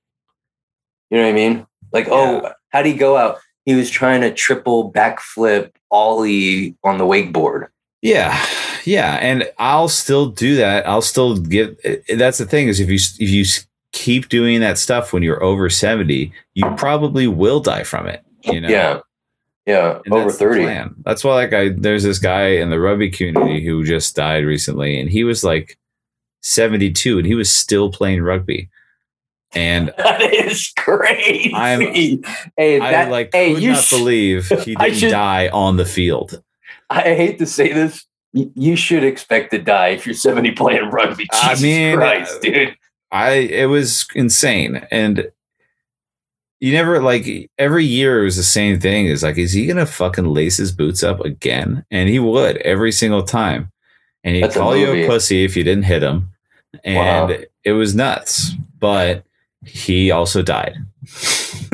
You 1.10 1.18
know 1.18 1.24
what 1.24 1.30
I 1.30 1.34
mean? 1.34 1.66
Like, 1.92 2.08
oh, 2.10 2.50
how'd 2.70 2.86
he 2.86 2.94
go 2.94 3.16
out? 3.16 3.38
He 3.64 3.74
was 3.74 3.88
trying 3.88 4.22
to 4.22 4.32
triple 4.32 4.92
backflip 4.92 5.70
ollie 5.90 6.76
on 6.82 6.98
the 6.98 7.04
wakeboard. 7.04 7.68
Yeah, 8.02 8.44
yeah, 8.84 9.18
and 9.22 9.48
I'll 9.58 9.88
still 9.88 10.26
do 10.26 10.56
that. 10.56 10.86
I'll 10.88 11.02
still 11.02 11.36
give. 11.36 11.76
That's 12.08 12.38
the 12.38 12.46
thing 12.46 12.66
is 12.68 12.80
if 12.80 12.88
you 12.88 12.96
if 12.96 13.30
you 13.30 13.44
keep 13.96 14.28
doing 14.28 14.60
that 14.60 14.76
stuff 14.78 15.12
when 15.12 15.22
you're 15.22 15.42
over 15.42 15.70
seventy, 15.70 16.32
you 16.54 16.64
probably 16.76 17.26
will 17.26 17.60
die 17.60 17.82
from 17.82 18.06
it. 18.06 18.22
You 18.44 18.60
know. 18.60 18.68
Yeah. 18.68 19.00
Yeah. 19.64 19.98
And 20.04 20.14
over 20.14 20.26
that's 20.26 20.38
30. 20.38 20.62
plan. 20.62 20.94
That's 21.04 21.24
why, 21.24 21.34
like, 21.34 21.52
I 21.52 21.70
there's 21.70 22.04
this 22.04 22.18
guy 22.20 22.48
in 22.48 22.70
the 22.70 22.78
rugby 22.78 23.10
community 23.10 23.64
who 23.64 23.82
just 23.84 24.14
died 24.14 24.44
recently, 24.44 25.00
and 25.00 25.08
he 25.10 25.24
was 25.24 25.42
like 25.42 25.76
seventy 26.42 26.92
two, 26.92 27.18
and 27.18 27.26
he 27.26 27.34
was 27.34 27.50
still 27.50 27.90
playing 27.90 28.22
rugby. 28.22 28.68
And 29.54 29.88
That 29.96 30.20
is 30.22 30.72
crazy. 30.78 31.52
I'm- 31.54 31.80
hey, 32.56 32.80
I 32.80 32.90
that, 32.92 33.10
like 33.10 33.30
hey, 33.32 33.54
could 33.54 33.62
you 33.62 33.72
not 33.72 33.84
sh- 33.84 33.90
believe 33.90 34.48
he 34.64 34.74
didn't 34.76 34.94
should- 34.94 35.10
die 35.10 35.48
on 35.48 35.78
the 35.78 35.86
field. 35.86 36.42
I 36.90 37.02
hate 37.02 37.38
to 37.40 37.46
say 37.46 37.72
this. 37.72 38.04
You 38.32 38.76
should 38.76 39.02
expect 39.02 39.50
to 39.52 39.58
die 39.58 39.88
if 39.88 40.04
you're 40.06 40.14
70 40.14 40.50
playing 40.52 40.90
rugby. 40.90 41.26
I 41.32 41.48
Jesus 41.54 41.62
mean, 41.62 41.96
Christ, 41.96 42.42
dude. 42.42 42.76
I 43.10 43.30
it 43.34 43.66
was 43.66 44.06
insane, 44.14 44.86
and 44.90 45.30
you 46.60 46.72
never 46.72 47.00
like 47.02 47.50
every 47.58 47.84
year 47.84 48.20
it 48.22 48.24
was 48.24 48.36
the 48.36 48.42
same 48.42 48.80
thing. 48.80 49.06
Is 49.06 49.22
like, 49.22 49.38
is 49.38 49.52
he 49.52 49.66
gonna 49.66 49.86
fucking 49.86 50.24
lace 50.26 50.56
his 50.56 50.72
boots 50.72 51.02
up 51.02 51.20
again? 51.20 51.84
And 51.90 52.08
he 52.08 52.18
would 52.18 52.56
every 52.58 52.92
single 52.92 53.22
time, 53.22 53.70
and 54.24 54.34
he'd 54.34 54.44
That's 54.44 54.56
call 54.56 54.76
you 54.76 54.90
a 54.92 55.06
pussy 55.06 55.44
if 55.44 55.56
you 55.56 55.62
didn't 55.64 55.84
hit 55.84 56.02
him, 56.02 56.30
and 56.84 57.30
Wow. 57.30 57.38
it 57.64 57.72
was 57.72 57.94
nuts. 57.94 58.52
But 58.78 59.24
he 59.64 60.10
also 60.10 60.42
died. 60.42 60.76
He 61.68 61.72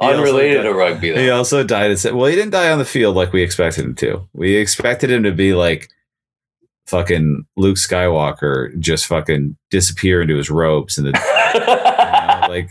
also 0.00 0.18
Unrelated 0.18 0.56
died- 0.58 0.62
to 0.64 0.74
rugby, 0.74 1.14
he 1.14 1.30
also 1.30 1.62
died. 1.62 1.96
Well, 2.12 2.26
he 2.26 2.34
didn't 2.34 2.50
die 2.50 2.70
on 2.70 2.78
the 2.78 2.84
field 2.84 3.14
like 3.14 3.32
we 3.32 3.42
expected 3.42 3.84
him 3.84 3.94
to. 3.96 4.28
We 4.32 4.56
expected 4.56 5.10
him 5.10 5.22
to 5.22 5.30
be 5.32 5.54
like 5.54 5.88
fucking 6.88 7.46
Luke 7.56 7.76
Skywalker, 7.76 8.76
just 8.78 9.06
fucking 9.06 9.56
disappear 9.70 10.22
into 10.22 10.36
his 10.36 10.50
robes 10.50 10.98
and 10.98 11.06
the 11.06 11.10
you 11.54 11.60
know, 11.60 12.48
like 12.48 12.70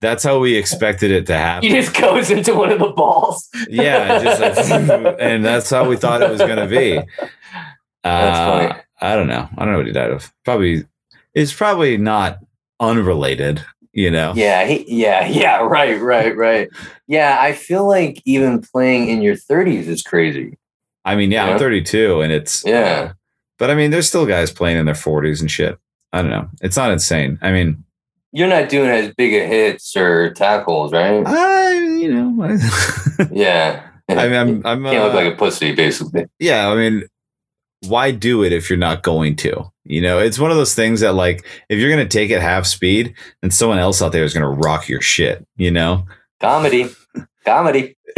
that's 0.00 0.22
how 0.22 0.38
we 0.38 0.54
expected 0.54 1.10
it 1.10 1.26
to 1.26 1.36
happen. 1.36 1.68
he 1.68 1.74
just 1.74 1.94
goes 1.98 2.30
into 2.30 2.54
one 2.54 2.70
of 2.70 2.78
the 2.78 2.90
balls. 2.90 3.48
yeah, 3.68 4.22
just 4.22 4.70
like, 4.70 5.16
and 5.20 5.44
that's 5.44 5.70
how 5.70 5.88
we 5.88 5.96
thought 5.96 6.22
it 6.22 6.30
was 6.30 6.40
going 6.40 6.56
to 6.56 6.66
be. 6.66 6.98
Uh. 8.04 8.74
I 9.00 9.16
don't 9.16 9.26
know. 9.26 9.48
I 9.58 9.64
don't 9.64 9.72
know 9.72 9.78
what 9.78 9.86
he 9.86 9.92
died 9.92 10.12
of. 10.12 10.32
Probably 10.44 10.84
it's 11.34 11.52
probably 11.52 11.96
not 11.98 12.38
unrelated. 12.80 13.64
You 13.92 14.10
know. 14.10 14.32
Yeah, 14.34 14.64
he, 14.66 14.84
yeah, 14.88 15.26
yeah, 15.26 15.58
right, 15.60 16.00
right, 16.00 16.36
right. 16.36 16.68
Yeah, 17.06 17.36
I 17.38 17.52
feel 17.52 17.86
like 17.86 18.20
even 18.24 18.60
playing 18.60 19.08
in 19.08 19.22
your 19.22 19.36
30s 19.36 19.86
is 19.86 20.02
crazy. 20.02 20.58
I 21.04 21.14
mean, 21.14 21.30
yeah, 21.30 21.46
Yeah. 21.46 21.52
I'm 21.52 21.58
32, 21.58 22.20
and 22.20 22.32
it's 22.32 22.64
Yeah. 22.64 23.12
But 23.58 23.70
I 23.70 23.74
mean, 23.74 23.90
there's 23.90 24.08
still 24.08 24.26
guys 24.26 24.50
playing 24.50 24.78
in 24.78 24.86
their 24.86 24.94
40s 24.94 25.40
and 25.40 25.50
shit. 25.50 25.78
I 26.12 26.22
don't 26.22 26.30
know. 26.30 26.48
It's 26.60 26.76
not 26.76 26.90
insane. 26.90 27.38
I 27.42 27.50
mean, 27.52 27.84
You're 28.32 28.48
not 28.48 28.68
doing 28.68 28.90
as 28.90 29.12
big 29.14 29.34
a 29.34 29.46
hits 29.46 29.96
or 29.96 30.32
tackles, 30.32 30.92
right? 30.92 31.22
I 31.26 31.72
you 31.72 32.12
know, 32.12 32.44
I, 32.44 33.26
Yeah. 33.32 33.88
I 34.08 34.28
mean, 34.28 34.36
I'm, 34.36 34.66
I'm 34.66 34.84
can't 34.84 35.04
look 35.04 35.14
uh, 35.14 35.16
like 35.16 35.32
a 35.32 35.36
pussy, 35.36 35.74
basically. 35.74 36.26
yeah. 36.38 36.68
I 36.68 36.74
mean, 36.74 37.04
why 37.88 38.10
do 38.10 38.42
it 38.44 38.52
if 38.52 38.68
you're 38.68 38.78
not 38.78 39.02
going 39.02 39.36
to? 39.36 39.70
You 39.84 40.00
know, 40.00 40.18
it's 40.18 40.38
one 40.38 40.50
of 40.50 40.56
those 40.56 40.74
things 40.74 41.00
that 41.00 41.14
like 41.14 41.44
if 41.68 41.78
you're 41.78 41.90
gonna 41.90 42.08
take 42.08 42.30
it 42.30 42.40
half 42.40 42.66
speed, 42.66 43.14
then 43.42 43.50
someone 43.50 43.78
else 43.78 44.00
out 44.00 44.12
there 44.12 44.24
is 44.24 44.32
gonna 44.34 44.48
rock 44.50 44.88
your 44.88 45.00
shit. 45.00 45.46
You 45.56 45.70
know? 45.70 46.06
Comedy. 46.40 46.88
Comedy. 47.44 47.96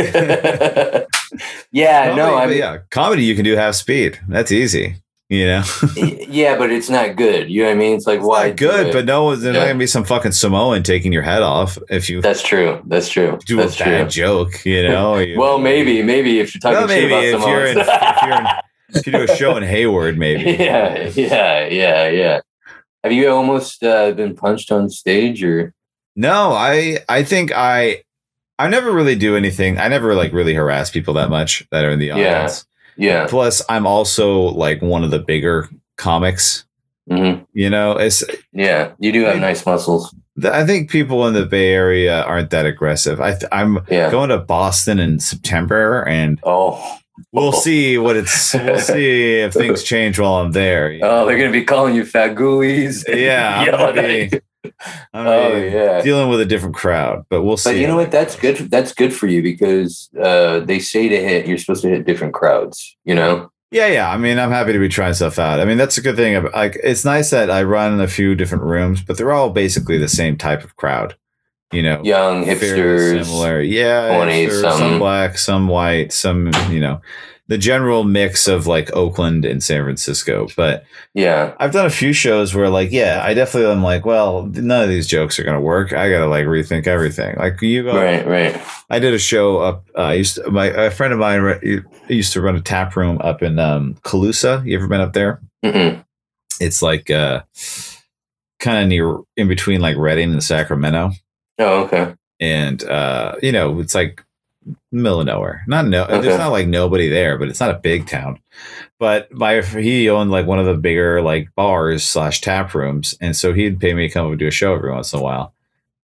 yeah, 1.72 2.14
no, 2.14 2.37
I 2.37 2.46
mean, 2.46 2.59
yeah, 2.59 2.79
comedy 2.90 3.25
you 3.25 3.35
can 3.35 3.44
do 3.44 3.57
half 3.57 3.75
speed. 3.75 4.20
That's 4.29 4.53
easy. 4.53 4.96
You 5.29 5.45
know, 5.47 5.65
yeah, 6.29 6.57
but 6.57 6.71
it's 6.71 6.89
not 6.89 7.17
good. 7.17 7.51
You 7.51 7.62
know 7.62 7.69
what 7.71 7.75
I 7.75 7.79
mean? 7.79 7.97
It's 7.97 8.07
like, 8.07 8.19
It's 8.21 8.27
why? 8.29 8.51
good, 8.53 8.93
but 8.93 9.07
no, 9.07 9.35
there's 9.35 9.57
not 9.57 9.67
gonna 9.67 9.77
be 9.79 9.89
some 9.89 10.05
fucking 10.05 10.31
Samoan 10.31 10.85
taking 10.85 11.12
your 11.12 11.23
head 11.23 11.43
off 11.43 11.79
if 11.91 12.09
you 12.09 12.21
that's 12.23 12.43
true. 12.43 12.81
That's 12.87 13.09
true. 13.09 13.37
do 13.45 13.57
that's 13.57 13.75
a 13.81 13.85
bad 13.85 14.03
true. 14.03 14.23
joke. 14.23 14.65
You 14.65 14.83
know? 14.89 15.17
you- 15.19 15.37
Well, 15.37 15.59
maybe, 15.59 16.01
maybe 16.05 16.39
if 16.39 16.55
you're 16.55 16.61
talking 16.61 16.79
Well, 16.79 16.87
shit 16.89 17.11
maybe 17.11 17.31
about 17.33 17.43
if 17.43 17.49
you're, 17.49 17.67
in, 17.67 17.79
if 17.79 18.23
you're 18.23 18.39
in, 18.39 18.47
if 19.01 19.07
you 19.07 19.12
do 19.12 19.23
a 19.33 19.37
show 19.37 19.57
in 19.57 19.62
Hayward, 19.75 20.17
maybe. 20.17 20.62
yeah, 20.62 21.09
yeah, 21.17 21.67
yeah, 21.67 22.09
yeah. 22.09 22.41
Have 23.03 23.12
you 23.12 23.29
almost 23.29 23.83
uh, 23.83 24.12
been 24.12 24.37
punched 24.37 24.71
on 24.71 24.89
stage 24.91 25.43
or? 25.43 25.75
No, 26.15 26.53
I 26.53 26.99
I 27.09 27.25
think 27.25 27.51
I 27.53 28.05
I 28.61 28.69
never 28.69 28.93
really 28.93 29.17
do 29.17 29.37
anything. 29.37 29.77
I 29.77 29.89
never 29.89 30.15
like 30.15 30.33
really 30.33 30.55
harass 30.55 30.89
people 30.93 31.15
that 31.15 31.31
much 31.31 31.67
that 31.73 31.85
are 31.85 31.91
in 31.91 31.99
the 31.99 32.12
audience. 32.12 32.65
Yeah. 32.65 32.73
Plus, 33.29 33.63
I'm 33.69 33.87
also 33.87 34.39
like 34.41 34.81
one 34.83 35.05
of 35.05 35.11
the 35.11 35.19
bigger 35.19 35.69
comics. 35.97 36.65
hmm 37.11 37.35
You 37.53 37.71
know, 37.71 37.93
it's 37.93 38.25
Yeah. 38.53 38.93
You 38.99 39.13
do 39.13 39.25
have 39.25 39.39
nice 39.41 39.65
muscles. 39.65 40.15
I 40.45 40.67
think 40.67 40.91
people 40.91 41.27
in 41.27 41.33
the 41.35 41.47
Bay 41.47 41.73
Area 41.73 42.23
aren't 42.23 42.51
that 42.51 42.67
aggressive. 42.67 43.21
I 43.21 43.31
th- 43.33 43.45
I'm 43.53 43.79
Yeah. 43.89 44.11
going 44.11 44.29
to 44.31 44.39
Boston 44.39 44.99
in 44.99 45.19
September, 45.19 46.03
and 46.07 46.39
Oh. 46.45 46.79
we'll 47.33 47.53
see 47.67 47.97
what 47.97 48.17
it's. 48.17 48.53
We'll 48.53 48.79
see 48.79 49.41
if 49.41 49.55
things 49.55 49.83
change 49.83 50.19
while 50.19 50.35
I'm 50.35 50.53
there. 50.53 50.93
Oh, 51.03 51.07
know? 51.21 51.27
they're 51.27 51.39
gonna 51.39 51.51
be 51.53 51.65
calling 51.65 51.95
you 51.95 52.05
fat 52.05 52.35
ghoulies. 52.35 53.03
Yeah, 53.09 53.65
I'm 55.14 55.26
Yelling 55.26 55.26
gonna 55.26 55.55
at 55.55 55.55
be- 55.55 55.61
you. 55.61 55.66
I'm 55.66 55.72
gonna 55.72 55.85
Oh 55.90 55.94
yeah. 55.96 56.02
dealing 56.02 56.29
with 56.29 56.40
a 56.40 56.46
different 56.46 56.74
crowd, 56.74 57.24
but 57.29 57.42
we'll 57.42 57.57
see. 57.57 57.70
But 57.70 57.76
you 57.76 57.87
know 57.87 57.96
what? 57.96 58.11
That's 58.11 58.37
good. 58.37 58.57
That's 58.70 58.92
good 58.92 59.12
for 59.14 59.26
you 59.26 59.42
because 59.42 60.09
uh, 60.22 60.61
they 60.61 60.79
say 60.79 61.09
to 61.09 61.16
hit, 61.16 61.46
you're 61.46 61.59
supposed 61.59 61.83
to 61.83 61.88
hit 61.88 62.07
different 62.07 62.35
crowds. 62.35 62.96
You 63.05 63.14
know? 63.14 63.50
Yeah, 63.70 63.88
yeah. 63.88 64.11
I 64.11 64.16
mean, 64.16 64.38
I'm 64.38 64.50
happy 64.50 64.72
to 64.72 64.79
be 64.79 64.88
trying 64.88 65.14
stuff 65.14 65.38
out. 65.38 65.59
I 65.61 65.64
mean, 65.64 65.76
that's 65.76 65.98
a 65.98 66.00
good 66.00 66.14
thing. 66.16 66.40
Like, 66.55 66.79
it's 66.85 67.05
nice 67.05 67.31
that 67.31 67.50
I 67.50 67.64
run 67.64 68.00
a 68.00 68.07
few 68.07 68.35
different 68.37 68.62
rooms, 68.64 69.02
but 69.02 69.16
they're 69.18 69.33
all 69.33 69.50
basically 69.50 69.98
the 69.98 70.09
same 70.09 70.37
type 70.37 70.62
of 70.62 70.76
crowd. 70.76 71.16
You 71.72 71.83
know, 71.83 72.00
Young 72.05 72.44
hipsters. 72.44 73.24
similar. 73.24 73.61
Yeah, 73.61 74.11
20s, 74.11 74.46
hipsters, 74.48 74.79
some 74.79 74.98
black, 75.00 75.37
some 75.37 75.66
white, 75.66 76.12
some 76.12 76.52
you 76.70 76.79
know, 76.79 77.00
the 77.49 77.59
general 77.59 78.03
mix 78.03 78.49
of 78.49 78.67
like 78.67 78.93
Oakland 78.93 79.45
and 79.45 79.63
San 79.63 79.85
Francisco. 79.85 80.49
But 80.57 80.85
Yeah. 81.15 81.55
I've 81.61 81.73
done 81.73 81.87
a 81.87 81.91
few 81.91 82.13
shows 82.13 82.55
where, 82.55 82.69
like, 82.69 82.91
yeah, 82.91 83.21
I 83.23 83.35
definitely 83.35 83.71
am 83.71 83.85
like, 83.85 84.05
well, 84.05 84.47
none 84.47 84.83
of 84.83 84.89
these 84.89 85.07
jokes 85.07 85.39
are 85.39 85.45
gonna 85.45 85.61
work. 85.61 85.93
I 85.93 86.11
gotta 86.11 86.27
like 86.27 86.47
rethink 86.47 86.87
everything. 86.89 87.37
Like 87.37 87.61
you 87.63 87.85
go, 87.85 87.95
Right. 87.95 88.27
Right. 88.27 88.61
I 88.91 88.99
did 88.99 89.15
a 89.15 89.19
show 89.19 89.59
up. 89.59 89.85
Uh, 89.97 90.01
I 90.03 90.15
used 90.15 90.37
to, 90.37 90.51
my 90.51 90.67
a 90.67 90.91
friend 90.91 91.13
of 91.13 91.19
mine 91.21 91.41
re- 91.41 91.83
used 92.09 92.33
to 92.33 92.41
run 92.41 92.57
a 92.57 92.61
tap 92.61 92.97
room 92.97 93.19
up 93.21 93.43
in 93.43 93.59
um, 93.59 93.95
Colusa. 94.03 94.65
You 94.67 94.77
ever 94.79 94.89
been 94.89 95.01
up 95.01 95.13
there? 95.13 95.41
Mm-mm. 95.65 96.05
It's 96.61 96.83
like 96.83 97.11
uh, 97.11 97.43
kind 98.59 98.83
of 98.83 98.89
near 98.89 99.19
in 99.37 99.49
between 99.49 99.81
like 99.81 99.97
Redding 99.97 100.33
and 100.33 100.43
Sacramento, 100.43 101.11
Oh, 101.59 101.85
okay. 101.85 102.15
and 102.41 102.83
uh, 102.85 103.35
you 103.43 103.53
know 103.53 103.79
it's 103.81 103.95
like 103.95 104.25
middle 105.03 105.21
of 105.21 105.27
nowhere. 105.27 105.65
Not 105.67 105.87
no, 105.87 106.05
Okay. 106.05 106.21
there's 106.21 106.39
not 106.39 106.53
like 106.53 106.67
nobody 106.67 107.09
there, 107.09 107.39
but 107.39 107.49
it's 107.49 107.61
not 107.61 107.71
a 107.71 107.79
big 107.79 108.07
town. 108.07 108.39
But 108.99 109.31
my 109.33 109.61
he 109.61 110.09
owned 110.09 110.31
like 110.31 110.47
one 110.47 110.59
of 110.59 110.67
the 110.67 110.75
bigger 110.75 111.21
like 111.23 111.55
bars 111.55 112.07
slash 112.07 112.41
tap 112.41 112.75
rooms, 112.75 113.15
and 113.21 113.37
so 113.37 113.53
he'd 113.53 113.79
pay 113.81 113.93
me 113.95 114.09
to 114.09 114.13
come 114.13 114.27
up 114.27 114.31
and 114.31 114.39
do 114.39 114.47
a 114.49 114.51
show 114.51 114.75
every 114.75 114.91
once 114.93 115.13
in 115.13 115.19
a 115.19 115.23
while, 115.23 115.53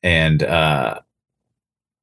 and. 0.03 0.43
uh 0.43 1.01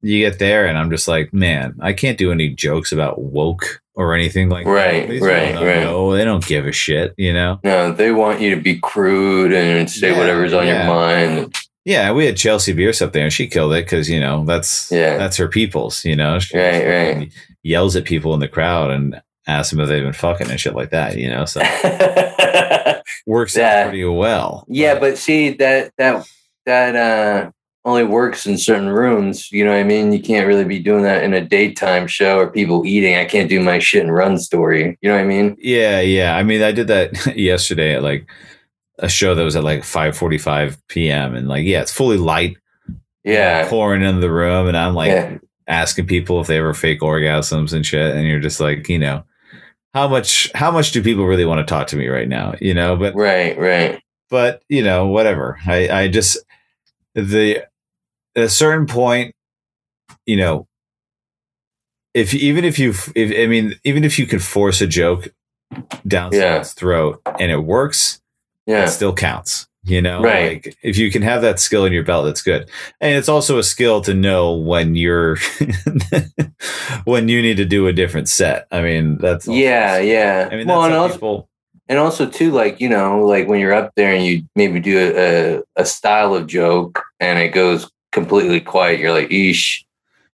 you 0.02 0.20
get 0.20 0.38
there 0.38 0.64
and 0.64 0.78
I'm 0.78 0.88
just 0.88 1.06
like, 1.08 1.30
man, 1.34 1.74
I 1.78 1.92
can't 1.92 2.16
do 2.16 2.32
any 2.32 2.48
jokes 2.48 2.90
about 2.90 3.20
woke 3.20 3.82
or 3.92 4.14
anything 4.14 4.48
like 4.48 4.64
Right, 4.66 5.02
that. 5.06 5.10
These 5.10 5.20
right, 5.20 5.54
right. 5.56 5.82
know. 5.84 6.14
They 6.16 6.24
don't 6.24 6.42
give 6.46 6.64
a 6.66 6.72
shit, 6.72 7.12
you 7.18 7.34
know? 7.34 7.60
No, 7.62 7.92
they 7.92 8.10
want 8.10 8.40
you 8.40 8.54
to 8.54 8.60
be 8.62 8.78
crude 8.78 9.52
and 9.52 9.90
say 9.90 10.12
Yeah, 10.12 10.16
whatever's 10.18 10.54
on 10.54 10.66
yeah. 10.66 10.86
your 10.86 10.94
mind. 10.94 11.54
Yeah, 11.84 12.12
we 12.12 12.26
had 12.26 12.36
Chelsea 12.36 12.72
Bierce 12.72 13.00
up 13.00 13.12
there 13.12 13.24
and 13.24 13.32
she 13.32 13.46
killed 13.46 13.72
it 13.72 13.84
because, 13.86 14.08
you 14.10 14.20
know, 14.20 14.44
that's 14.44 14.90
Yeah. 14.90 15.16
that's 15.16 15.36
her 15.38 15.48
people's, 15.48 16.04
you 16.04 16.14
know? 16.14 16.38
She 16.38 16.56
Right, 16.58 16.86
right. 16.86 17.32
yells 17.62 17.96
at 17.96 18.04
people 18.04 18.34
in 18.34 18.40
the 18.40 18.48
crowd 18.48 18.90
and 18.90 19.20
asks 19.46 19.70
them 19.70 19.80
if 19.80 19.88
they've 19.88 20.02
been 20.02 20.12
fucking 20.12 20.50
and 20.50 20.60
shit 20.60 20.74
like 20.74 20.90
that, 20.90 21.16
you 21.16 21.28
know? 21.30 21.46
So 21.46 21.60
works 23.26 23.56
Yeah. 23.56 23.84
out 23.84 23.88
pretty 23.88 24.04
well. 24.04 24.64
yeah, 24.68 24.98
but 24.98 25.18
see 25.18 25.50
that 25.54 25.92
that 25.98 26.26
that 26.66 26.96
uh 26.96 27.50
only 27.86 28.04
works 28.04 28.46
in 28.46 28.58
certain 28.58 28.90
rooms. 28.90 29.50
You 29.50 29.64
know 29.64 29.70
what 29.70 29.80
I 29.80 29.84
mean? 29.84 30.12
You 30.12 30.20
can't 30.20 30.46
really 30.46 30.64
be 30.66 30.78
doing 30.80 31.02
that 31.04 31.24
in 31.24 31.32
a 31.32 31.40
daytime 31.40 32.06
show 32.06 32.36
or 32.38 32.46
people 32.50 32.84
eating. 32.84 33.16
I 33.16 33.24
can't 33.24 33.48
do 33.48 33.58
my 33.58 33.78
shit 33.78 34.02
and 34.02 34.12
run 34.14 34.36
story. 34.38 34.98
You 35.00 35.08
know 35.08 35.14
what 35.16 35.22
I 35.22 35.26
mean? 35.26 35.56
Yeah, 35.58 36.00
yeah. 36.02 36.36
I 36.36 36.42
mean, 36.42 36.60
I 36.62 36.72
did 36.72 36.88
that 36.88 37.34
yesterday 37.38 37.94
at 37.94 38.02
like 38.02 38.26
a 39.00 39.08
show 39.08 39.34
that 39.34 39.42
was 39.44 39.56
at 39.56 39.64
like 39.64 39.80
5:45 39.82 40.78
p.m. 40.88 41.34
and 41.34 41.48
like 41.48 41.64
yeah, 41.64 41.80
it's 41.82 41.92
fully 41.92 42.16
light 42.18 42.56
Yeah. 43.24 43.68
pouring 43.68 44.02
into 44.02 44.20
the 44.20 44.30
room 44.30 44.68
and 44.68 44.76
I'm 44.76 44.94
like 44.94 45.08
yeah. 45.10 45.38
asking 45.66 46.06
people 46.06 46.40
if 46.40 46.46
they 46.46 46.58
ever 46.58 46.74
fake 46.74 47.00
orgasms 47.00 47.72
and 47.72 47.84
shit 47.84 48.14
and 48.14 48.26
you're 48.26 48.40
just 48.40 48.60
like, 48.60 48.88
you 48.88 48.98
know, 48.98 49.24
how 49.94 50.06
much 50.08 50.50
how 50.54 50.70
much 50.70 50.92
do 50.92 51.02
people 51.02 51.26
really 51.26 51.44
want 51.44 51.66
to 51.66 51.70
talk 51.74 51.86
to 51.88 51.96
me 51.96 52.08
right 52.08 52.28
now, 52.28 52.54
you 52.60 52.74
know? 52.74 52.96
But 52.96 53.14
Right, 53.14 53.58
right. 53.58 54.00
but 54.28 54.62
you 54.68 54.82
know, 54.82 55.06
whatever. 55.06 55.58
I 55.66 55.88
I 55.88 56.08
just 56.08 56.38
the 57.14 57.64
at 58.36 58.44
a 58.44 58.48
certain 58.48 58.86
point, 58.86 59.34
you 60.26 60.36
know, 60.36 60.66
if 62.14 62.34
even 62.34 62.64
if 62.64 62.78
you 62.78 62.90
if 63.14 63.32
I 63.36 63.46
mean 63.46 63.74
even 63.84 64.04
if 64.04 64.18
you 64.18 64.26
can 64.26 64.38
force 64.40 64.80
a 64.80 64.86
joke 64.86 65.28
down 66.06 66.32
Yeah. 66.32 66.40
someone's 66.62 66.72
throat 66.74 67.20
and 67.38 67.50
it 67.52 67.58
works, 67.64 68.20
Yeah. 68.70 68.84
it 68.84 68.88
still 68.88 69.12
counts. 69.14 69.66
You 69.82 70.02
know, 70.02 70.20
Right. 70.22 70.64
like 70.66 70.76
if 70.82 70.98
you 70.98 71.10
can 71.10 71.22
have 71.22 71.40
that 71.40 71.58
skill 71.58 71.86
in 71.86 71.92
your 71.92 72.04
belt, 72.04 72.26
that's 72.26 72.42
good. 72.42 72.68
And 73.00 73.16
it's 73.16 73.30
also 73.30 73.56
a 73.58 73.62
skill 73.62 74.02
to 74.02 74.12
know 74.12 74.52
when 74.54 74.94
you're 74.94 75.38
when 77.04 77.28
you 77.28 77.40
need 77.42 77.56
to 77.56 77.64
do 77.64 77.86
a 77.86 77.92
different 77.92 78.28
set. 78.28 78.66
I 78.70 78.82
mean, 78.82 79.18
that's 79.18 79.46
Yeah, 79.48 79.98
yeah. 79.98 80.48
I 80.50 80.56
mean, 80.56 80.66
well, 80.66 80.82
that's 80.82 80.92
and 80.92 81.00
also, 81.00 81.14
people. 81.14 81.48
and 81.88 81.98
also 81.98 82.26
too, 82.28 82.50
like 82.50 82.80
you 82.80 82.88
know, 82.88 83.24
like 83.24 83.48
when 83.48 83.60
you're 83.60 83.72
up 83.74 83.92
there 83.96 84.12
and 84.12 84.24
you 84.24 84.42
maybe 84.56 84.80
do 84.80 84.98
a, 84.98 85.56
a, 85.56 85.62
a 85.76 85.84
style 85.86 86.34
of 86.34 86.46
joke 86.46 87.02
and 87.18 87.38
it 87.38 87.48
goes 87.52 87.90
completely 88.12 88.60
quiet, 88.60 88.98
you're 89.00 89.12
like, 89.12 89.28
"Eesh." 89.30 89.82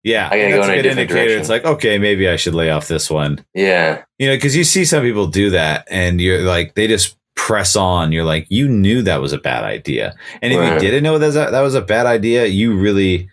Yeah, 0.03 0.29
I 0.31 0.39
gotta 0.39 0.51
go 0.51 0.57
that's 0.57 0.67
in 0.69 0.73
a 0.73 0.77
good 0.77 0.83
different 0.83 0.99
indicator. 1.01 1.15
direction. 1.25 1.41
It's 1.41 1.49
like 1.49 1.65
okay, 1.65 1.99
maybe 1.99 2.29
I 2.29 2.37
should 2.37 2.55
lay 2.55 2.71
off 2.71 2.89
this 2.89 3.11
one. 3.11 3.45
Yeah, 3.55 4.03
You 4.19 4.29
know, 4.29 4.37
because 4.37 4.57
you 4.57 4.65
see 4.65 4.85
some 4.85 5.03
people 5.03 5.27
do 5.27 5.51
that, 5.51 5.87
and 5.91 6.21
you're 6.21 6.43
like, 6.43 6.75
they 6.75 6.87
just 6.87 7.17
press 7.37 7.77
on. 7.77 8.11
You're 8.13 8.25
like, 8.25 8.47
you 8.49 8.67
knew 8.69 9.03
that 9.03 9.21
was 9.21 9.33
a 9.33 9.39
bad 9.39 9.63
idea, 9.63 10.15
and 10.43 10.53
if 10.53 10.59
Right. 10.59 10.75
you 10.75 10.79
didn't 10.81 11.05
know 11.05 11.19
that 11.19 11.27
was 11.27 11.37
a, 11.37 11.49
that 11.51 11.61
was 11.61 11.75
a 11.75 11.81
bad 11.83 12.07
idea, 12.07 12.47
you 12.47 12.77
really 12.77 13.29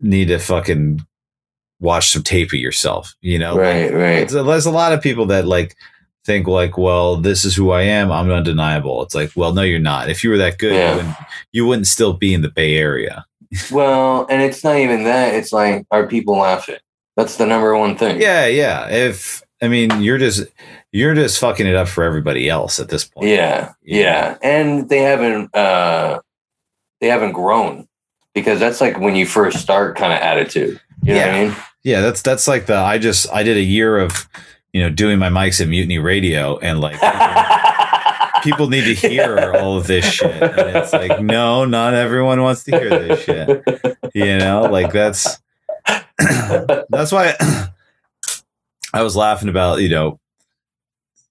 need 0.00 0.28
to 0.28 0.38
fucking 0.38 1.00
watch 1.80 2.10
some 2.10 2.22
tape 2.22 2.48
of 2.48 2.58
yourself. 2.58 3.14
You 3.22 3.38
know, 3.38 3.56
right, 3.56 3.92
right. 3.92 4.18
It's, 4.22 4.32
there's 4.32 4.66
a 4.66 4.70
lot 4.70 4.92
of 4.92 5.00
people 5.02 5.26
that 5.26 5.46
like 5.46 5.76
think 6.24 6.46
like, 6.46 6.78
well, 6.78 7.16
this 7.16 7.44
is 7.44 7.54
who 7.54 7.70
I 7.70 7.82
am. 7.82 8.10
I'm 8.10 8.30
undeniable. 8.30 9.02
It's 9.02 9.14
like, 9.14 9.30
well, 9.36 9.52
no, 9.52 9.60
you're 9.62 9.78
not. 9.78 10.08
If 10.08 10.24
you 10.24 10.30
were 10.30 10.38
that 10.38 10.58
good, 10.58 10.72
Yeah. 10.74 10.90
you, 10.90 10.96
wouldn't, 10.96 11.16
you 11.52 11.66
wouldn't 11.66 11.86
still 11.86 12.12
be 12.14 12.32
in 12.34 12.42
the 12.42 12.48
Bay 12.50 12.76
Area. 12.76 13.24
Well, 13.70 14.26
and 14.28 14.42
it's 14.42 14.64
not 14.64 14.78
even 14.78 15.04
that. 15.04 15.34
It's 15.34 15.52
like, 15.52 15.86
are 15.92 16.08
people 16.08 16.36
laughing? 16.38 16.78
That's 17.16 17.36
the 17.36 17.46
number 17.46 17.76
one 17.78 17.96
thing. 17.96 18.20
Yeah, 18.20 18.46
yeah. 18.46 18.88
If 18.88 19.43
I 19.64 19.68
mean, 19.68 20.02
you're 20.02 20.18
just 20.18 20.46
you're 20.92 21.14
just 21.14 21.38
fucking 21.40 21.66
it 21.66 21.74
up 21.74 21.88
for 21.88 22.04
everybody 22.04 22.48
else 22.48 22.78
at 22.78 22.88
this 22.88 23.04
point. 23.04 23.28
Yeah, 23.28 23.72
yeah, 23.82 24.36
and 24.42 24.88
they 24.88 24.98
haven't 24.98 25.54
uh 25.54 26.20
they 27.00 27.08
haven't 27.08 27.32
grown 27.32 27.88
because 28.34 28.60
that's 28.60 28.80
like 28.80 28.98
when 28.98 29.16
you 29.16 29.26
first 29.26 29.58
start 29.58 29.96
kind 29.96 30.12
of 30.12 30.18
attitude. 30.18 30.80
You 31.02 31.14
know 31.14 31.20
what 31.20 31.28
I 31.30 31.44
mean? 31.44 31.56
Yeah, 31.82 32.00
that's 32.00 32.22
that's 32.22 32.46
like 32.48 32.66
the 32.66 32.76
I 32.76 32.98
just 32.98 33.30
I 33.32 33.42
did 33.42 33.56
a 33.56 33.62
year 33.62 33.98
of 33.98 34.28
you 34.72 34.82
know 34.82 34.90
doing 34.90 35.18
my 35.18 35.28
mics 35.28 35.60
at 35.60 35.68
Mutiny 35.68 35.98
Radio 35.98 36.58
and 36.58 36.80
like 36.80 37.00
people 38.42 38.68
need 38.68 38.84
to 38.84 38.94
hear 38.94 39.54
all 39.54 39.76
of 39.76 39.86
this 39.86 40.04
shit 40.04 40.42
and 40.42 40.76
it's 40.76 40.92
like 40.92 41.20
no, 41.20 41.64
not 41.64 41.94
everyone 41.94 42.42
wants 42.42 42.64
to 42.64 42.78
hear 42.78 42.90
this 42.90 43.22
shit. 43.24 43.62
You 44.14 44.38
know, 44.38 44.62
like 44.62 44.92
that's 44.92 45.38
that's 46.88 47.12
why 47.12 47.34
I 48.94 49.02
was 49.02 49.16
laughing 49.16 49.48
about 49.48 49.80
you 49.82 49.88
know 49.88 50.20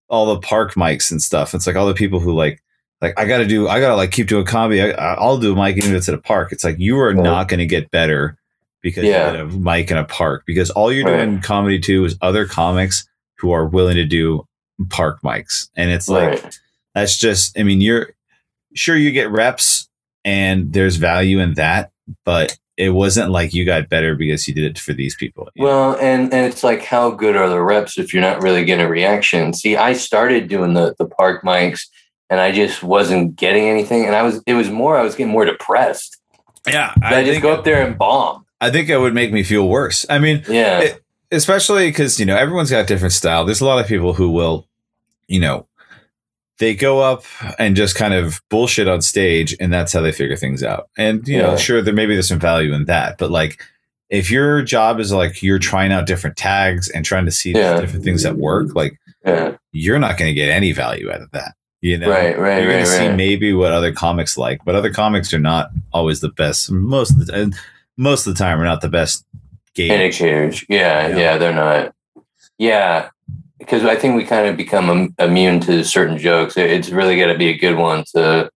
all 0.10 0.34
the 0.34 0.40
park 0.42 0.74
mics 0.76 1.12
and 1.12 1.22
stuff. 1.22 1.54
It's 1.54 1.66
like 1.66 1.76
all 1.76 1.88
the 1.88 1.94
people 1.94 2.20
who 2.20 2.34
like 2.34 2.62
like 3.02 3.18
I 3.20 3.26
got 3.26 3.40
to 3.40 3.46
do 3.48 3.68
I 3.68 3.80
got 3.80 3.90
to 3.90 3.96
like 3.96 4.12
keep 4.12 4.28
doing 4.28 4.46
comedy. 4.46 4.82
I, 4.82 5.14
I'll 5.16 5.38
do 5.38 5.54
a 5.54 5.56
mic 5.56 5.78
even 5.78 5.92
if 5.92 5.98
it's 5.98 6.10
at 6.10 6.16
a 6.16 6.20
park. 6.22 6.52
It's 6.52 6.64
like 6.64 6.78
you 6.80 7.00
are 7.00 7.14
Right. 7.14 7.24
not 7.24 7.48
going 7.48 7.60
to 7.60 7.66
get 7.66 7.90
better 7.92 8.38
because 8.82 9.06
Yeah. 9.06 9.32
you 9.32 9.38
get 9.38 9.42
a 9.56 9.58
mic 9.58 9.90
in 9.92 9.98
a 9.98 10.04
park. 10.06 10.44
Because 10.46 10.70
all 10.72 10.92
you're 10.92 11.06
Right. 11.06 11.26
doing 11.26 11.42
comedy 11.42 11.80
too 11.80 12.06
is 12.06 12.18
other 12.22 12.46
comics 12.46 13.08
who 13.38 13.52
are 13.52 13.66
willing 13.66 13.96
to 13.96 14.06
do 14.06 14.46
park 14.90 15.22
mics, 15.24 15.70
and 15.76 15.90
it's 15.92 16.08
like 16.10 16.44
right. 16.44 16.60
that's 16.96 17.18
just. 17.18 17.58
I 17.60 17.64
mean, 17.64 17.82
you're 17.82 18.10
sure 18.74 18.96
you 18.96 19.12
get 19.12 19.30
reps, 19.32 19.90
and 20.26 20.72
there's 20.74 20.96
value 20.96 21.40
in 21.40 21.56
that, 21.56 21.92
but 22.26 22.58
it 22.78 22.90
wasn't 22.90 23.30
like 23.30 23.54
you 23.54 23.66
got 23.66 23.90
better 23.90 24.16
because 24.16 24.48
you 24.48 24.54
did 24.54 24.64
it 24.64 24.80
for 24.80 24.94
these 24.94 25.16
people. 25.16 25.48
know? 25.56 25.64
Well, 25.66 25.96
and 26.00 26.34
and 26.34 26.46
it's 26.52 26.64
like 26.64 26.84
how 26.84 27.12
good 27.12 27.36
are 27.36 27.50
the 27.50 27.62
reps 27.62 27.98
if 27.98 28.14
you're 28.14 28.22
not 28.22 28.42
really 28.42 28.66
getting 28.66 28.86
a 28.86 28.90
reaction? 28.90 29.54
See, 29.54 29.76
I 29.76 29.94
started 29.94 30.48
doing 30.48 30.74
the 30.74 30.96
the 30.98 31.06
park 31.06 31.44
mics, 31.44 31.82
and 32.30 32.40
I 32.40 32.52
just 32.52 32.82
wasn't 32.84 33.36
getting 33.36 33.68
anything, 33.70 34.06
and 34.06 34.16
I 34.16 34.24
was 34.24 34.42
it 34.48 34.56
was 34.56 34.70
more 34.70 34.98
I 34.98 35.04
was 35.04 35.16
getting 35.16 35.32
more 35.32 35.46
depressed. 35.46 36.18
yeah, 36.68 36.94
I, 37.02 37.24
just 37.24 37.42
go 37.42 37.54
up 37.54 37.64
there 37.64 37.86
and 37.86 37.98
bomb. 37.98 38.46
I 38.62 38.72
think 38.72 38.90
it 38.90 38.98
would 38.98 39.14
make 39.14 39.32
me 39.34 39.44
feel 39.44 39.68
worse. 39.68 40.06
I 40.10 40.20
mean, 40.20 40.44
Yeah, 40.48 40.80
It- 40.80 41.04
especially 41.32 41.90
because 41.90 42.20
you 42.20 42.26
know 42.26 42.38
everyone's 42.38 42.70
got 42.72 42.86
different 42.88 43.12
style 43.14 43.44
there's 43.44 43.60
a 43.62 43.66
lot 43.66 43.80
of 43.80 43.88
people 43.88 44.14
who 44.14 44.30
will 44.30 44.68
you 45.28 45.40
know 45.40 45.68
they 46.64 46.74
go 46.74 47.02
up 47.02 47.26
and 47.60 47.76
just 47.76 47.94
kind 47.96 48.14
of 48.14 48.42
bullshit 48.50 48.88
on 48.88 49.02
stage 49.02 49.54
and 49.60 49.74
that's 49.74 49.92
how 49.92 50.00
they 50.00 50.14
figure 50.14 50.38
things 50.38 50.64
out 50.64 50.88
and 50.98 51.28
you 51.28 51.38
know 51.38 51.58
sure 51.58 51.82
there 51.82 51.94
maybe 51.94 52.16
there's 52.16 52.30
some 52.30 52.40
value 52.40 52.74
in 52.74 52.86
that 52.86 53.18
but 53.18 53.30
like 53.30 53.62
if 54.10 54.32
your 54.32 54.62
job 54.62 55.00
is 55.02 55.12
like 55.12 55.44
you're 55.44 55.60
trying 55.60 55.92
out 55.92 56.08
different 56.08 56.38
tags 56.38 56.88
and 56.90 57.04
trying 57.04 57.26
to 57.26 57.32
see 57.32 57.52
Yeah. 57.52 57.82
different 57.82 58.06
things 58.06 58.24
that 58.24 58.38
work 58.38 58.74
like 58.76 58.98
yeah, 59.26 59.58
you're 59.74 60.00
not 60.00 60.18
going 60.18 60.30
to 60.30 60.34
get 60.34 60.48
any 60.50 60.72
value 60.72 61.12
out 61.12 61.22
of 61.22 61.32
that 61.32 61.54
you 61.82 61.98
know 61.98 62.10
Right, 62.10 62.40
right, 62.40 62.64
you're 62.64 62.72
right, 62.72 62.80
to 62.80 62.86
see 62.86 63.10
maybe 63.10 63.52
what 63.52 63.74
other 63.74 63.92
comics 63.92 64.38
like 64.38 64.64
but 64.64 64.74
other 64.76 64.92
comics 64.94 65.34
are 65.34 65.40
not 65.40 65.70
always 65.92 66.22
the 66.22 66.30
best 66.30 66.72
most 66.72 67.12
of 67.12 67.26
the 67.26 67.34
and 67.34 67.56
most 67.98 68.26
of 68.26 68.34
the 68.34 68.40
time 68.40 68.60
are 68.62 68.66
not 68.66 68.80
the 68.80 68.90
best 68.90 69.26
gauge 69.76 69.92
indicators. 69.92 70.64
Yeah, 70.70 71.08
Yeah. 71.10 71.18
yeah, 71.18 71.38
they're 71.38 71.54
not. 71.54 71.94
Yeah, 72.58 73.10
because 73.64 73.86
I 73.86 73.96
think 73.96 74.16
we 74.16 74.26
kind 74.26 74.48
of 74.48 74.58
become 74.58 75.16
immune 75.18 75.60
to 75.62 75.84
certain 75.84 76.18
jokes. 76.18 76.58
It's 76.58 76.90
really 76.90 77.18
got 77.18 77.28
to 77.28 77.38
be 77.38 77.50
a 77.50 77.58
good 77.58 77.78
one 77.78 78.04
to, 78.14 78.50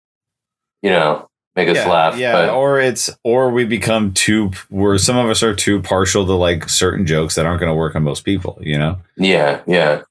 you 0.81 0.89
know, 0.89 1.29
make 1.55 1.69
us 1.69 1.77
yeah, 1.77 1.89
laugh. 1.89 2.17
Yeah, 2.17 2.33
but, 2.33 2.49
or 2.49 2.79
it's 2.79 3.09
or 3.23 3.49
we 3.49 3.65
become 3.65 4.13
too 4.13 4.51
where 4.69 4.97
some 4.97 5.17
of 5.17 5.29
us 5.29 5.41
are 5.43 5.55
too 5.55 5.81
partial 5.81 6.25
to 6.25 6.33
like 6.33 6.69
certain 6.69 7.05
jokes 7.05 7.35
that 7.35 7.45
aren't 7.45 7.59
going 7.59 7.71
to 7.71 7.75
work 7.75 7.95
on 7.95 8.03
most 8.03 8.25
people. 8.25 8.57
You 8.61 8.77
know? 8.77 8.97
Yeah, 9.15 9.61
yeah, 9.65 10.01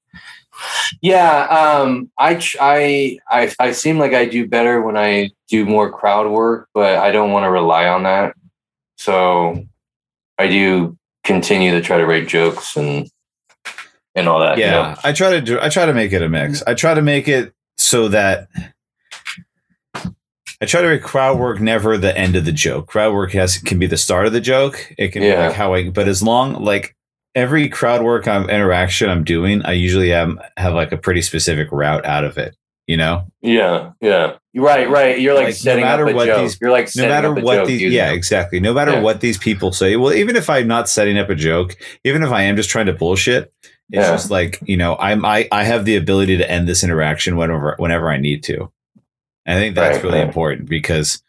yeah. 1.02 1.42
Um, 1.44 2.10
I, 2.18 2.42
I, 2.60 3.18
I, 3.28 3.52
I 3.58 3.72
seem 3.72 3.98
like 3.98 4.14
I 4.14 4.24
do 4.24 4.48
better 4.48 4.80
when 4.82 4.96
I 4.96 5.30
do 5.48 5.64
more 5.64 5.90
crowd 5.90 6.30
work, 6.30 6.68
but 6.74 6.98
I 6.98 7.12
don't 7.12 7.32
want 7.32 7.44
to 7.44 7.50
rely 7.50 7.86
on 7.86 8.02
that. 8.04 8.34
So 8.96 9.64
I 10.38 10.46
do 10.48 10.96
continue 11.22 11.72
to 11.72 11.82
try 11.82 11.98
to 11.98 12.06
write 12.06 12.28
jokes 12.28 12.76
and 12.76 13.10
and 14.16 14.28
all 14.28 14.40
that. 14.40 14.58
you 14.58 14.64
Yeah, 14.64 14.70
know? 14.72 14.94
I 15.04 15.12
try 15.12 15.30
to 15.30 15.40
do. 15.40 15.60
I 15.60 15.68
try 15.68 15.86
to 15.86 15.94
make 15.94 16.12
it 16.12 16.22
a 16.22 16.28
mix. 16.28 16.62
I 16.66 16.74
try 16.74 16.94
to 16.94 17.02
make 17.02 17.28
it 17.28 17.54
so 17.78 18.08
that. 18.08 18.48
I 20.58 20.64
try 20.64 20.80
to 20.80 20.88
make 20.88 21.02
crowd 21.02 21.38
work 21.38 21.60
never 21.60 21.98
the 21.98 22.16
end 22.16 22.34
of 22.34 22.46
the 22.46 22.52
joke. 22.52 22.86
Crowd 22.86 23.12
work 23.12 23.32
has 23.32 23.58
can 23.58 23.78
be 23.78 23.86
the 23.86 23.98
start 23.98 24.26
of 24.26 24.32
the 24.32 24.40
joke. 24.40 24.92
It 24.96 25.08
can 25.08 25.20
be 25.22 25.34
like 25.34 25.52
how 25.52 25.74
I. 25.74 25.90
But 25.90 26.08
as 26.08 26.22
long 26.22 26.54
like 26.64 26.96
every 27.34 27.68
crowd 27.68 28.02
work 28.02 28.26
um, 28.26 28.48
interaction 28.48 29.10
I'm 29.10 29.22
doing, 29.22 29.62
I 29.66 29.72
usually 29.72 30.08
have 30.10 30.32
have 30.56 30.72
like 30.72 30.92
a 30.92 30.96
pretty 30.96 31.20
specific 31.20 31.68
route 31.72 32.06
out 32.06 32.24
of 32.24 32.38
it. 32.38 32.56
You 32.86 32.96
know, 32.96 33.26
yeah, 33.42 33.90
yeah. 34.00 34.36
Right, 34.54 34.88
right. 34.88 35.20
You're 35.20 35.34
like, 35.34 35.46
Like, 35.62 35.64
no 35.64 35.76
matter 35.80 36.04
up 36.06 36.10
a 36.12 36.14
what 36.14 36.26
joke. 36.26 36.40
these- 36.42 36.58
You're 36.60 36.70
like 36.70 36.88
no 36.96 37.08
matter 37.08 37.34
what 37.34 37.56
joke 37.56 37.66
these 37.66 37.82
yeah 37.92 38.06
them. 38.06 38.14
exactly 38.16 38.60
no 38.60 38.72
matter 38.72 38.92
Yeah. 38.92 39.00
what 39.00 39.20
these 39.20 39.36
people 39.36 39.72
say 39.72 39.96
well 39.96 40.12
even 40.14 40.36
if 40.36 40.48
i'm 40.48 40.68
not 40.68 40.88
setting 40.88 41.18
up 41.18 41.28
a 41.28 41.34
joke 41.34 41.76
even 42.04 42.22
if 42.22 42.30
i 42.30 42.42
am 42.42 42.54
just 42.56 42.70
trying 42.70 42.86
to 42.86 42.92
bullshit 42.94 43.52
it's 43.90 44.04
Yeah. 44.06 44.10
just 44.12 44.30
like 44.30 44.58
you 44.64 44.76
know 44.76 44.96
i'm 44.98 45.24
i 45.24 45.48
i 45.52 45.62
have 45.64 45.84
the 45.84 45.96
ability 45.96 46.36
to 46.38 46.50
end 46.50 46.68
this 46.68 46.82
interaction 46.84 47.36
whenever 47.36 47.74
whenever 47.78 48.10
i 48.10 48.16
need 48.18 48.42
to 48.44 48.70
i 49.46 49.54
think 49.54 49.74
that's 49.74 49.96
Right, 49.96 50.04
really 50.04 50.18
right. 50.18 50.26
important 50.26 50.68
because 50.68 51.22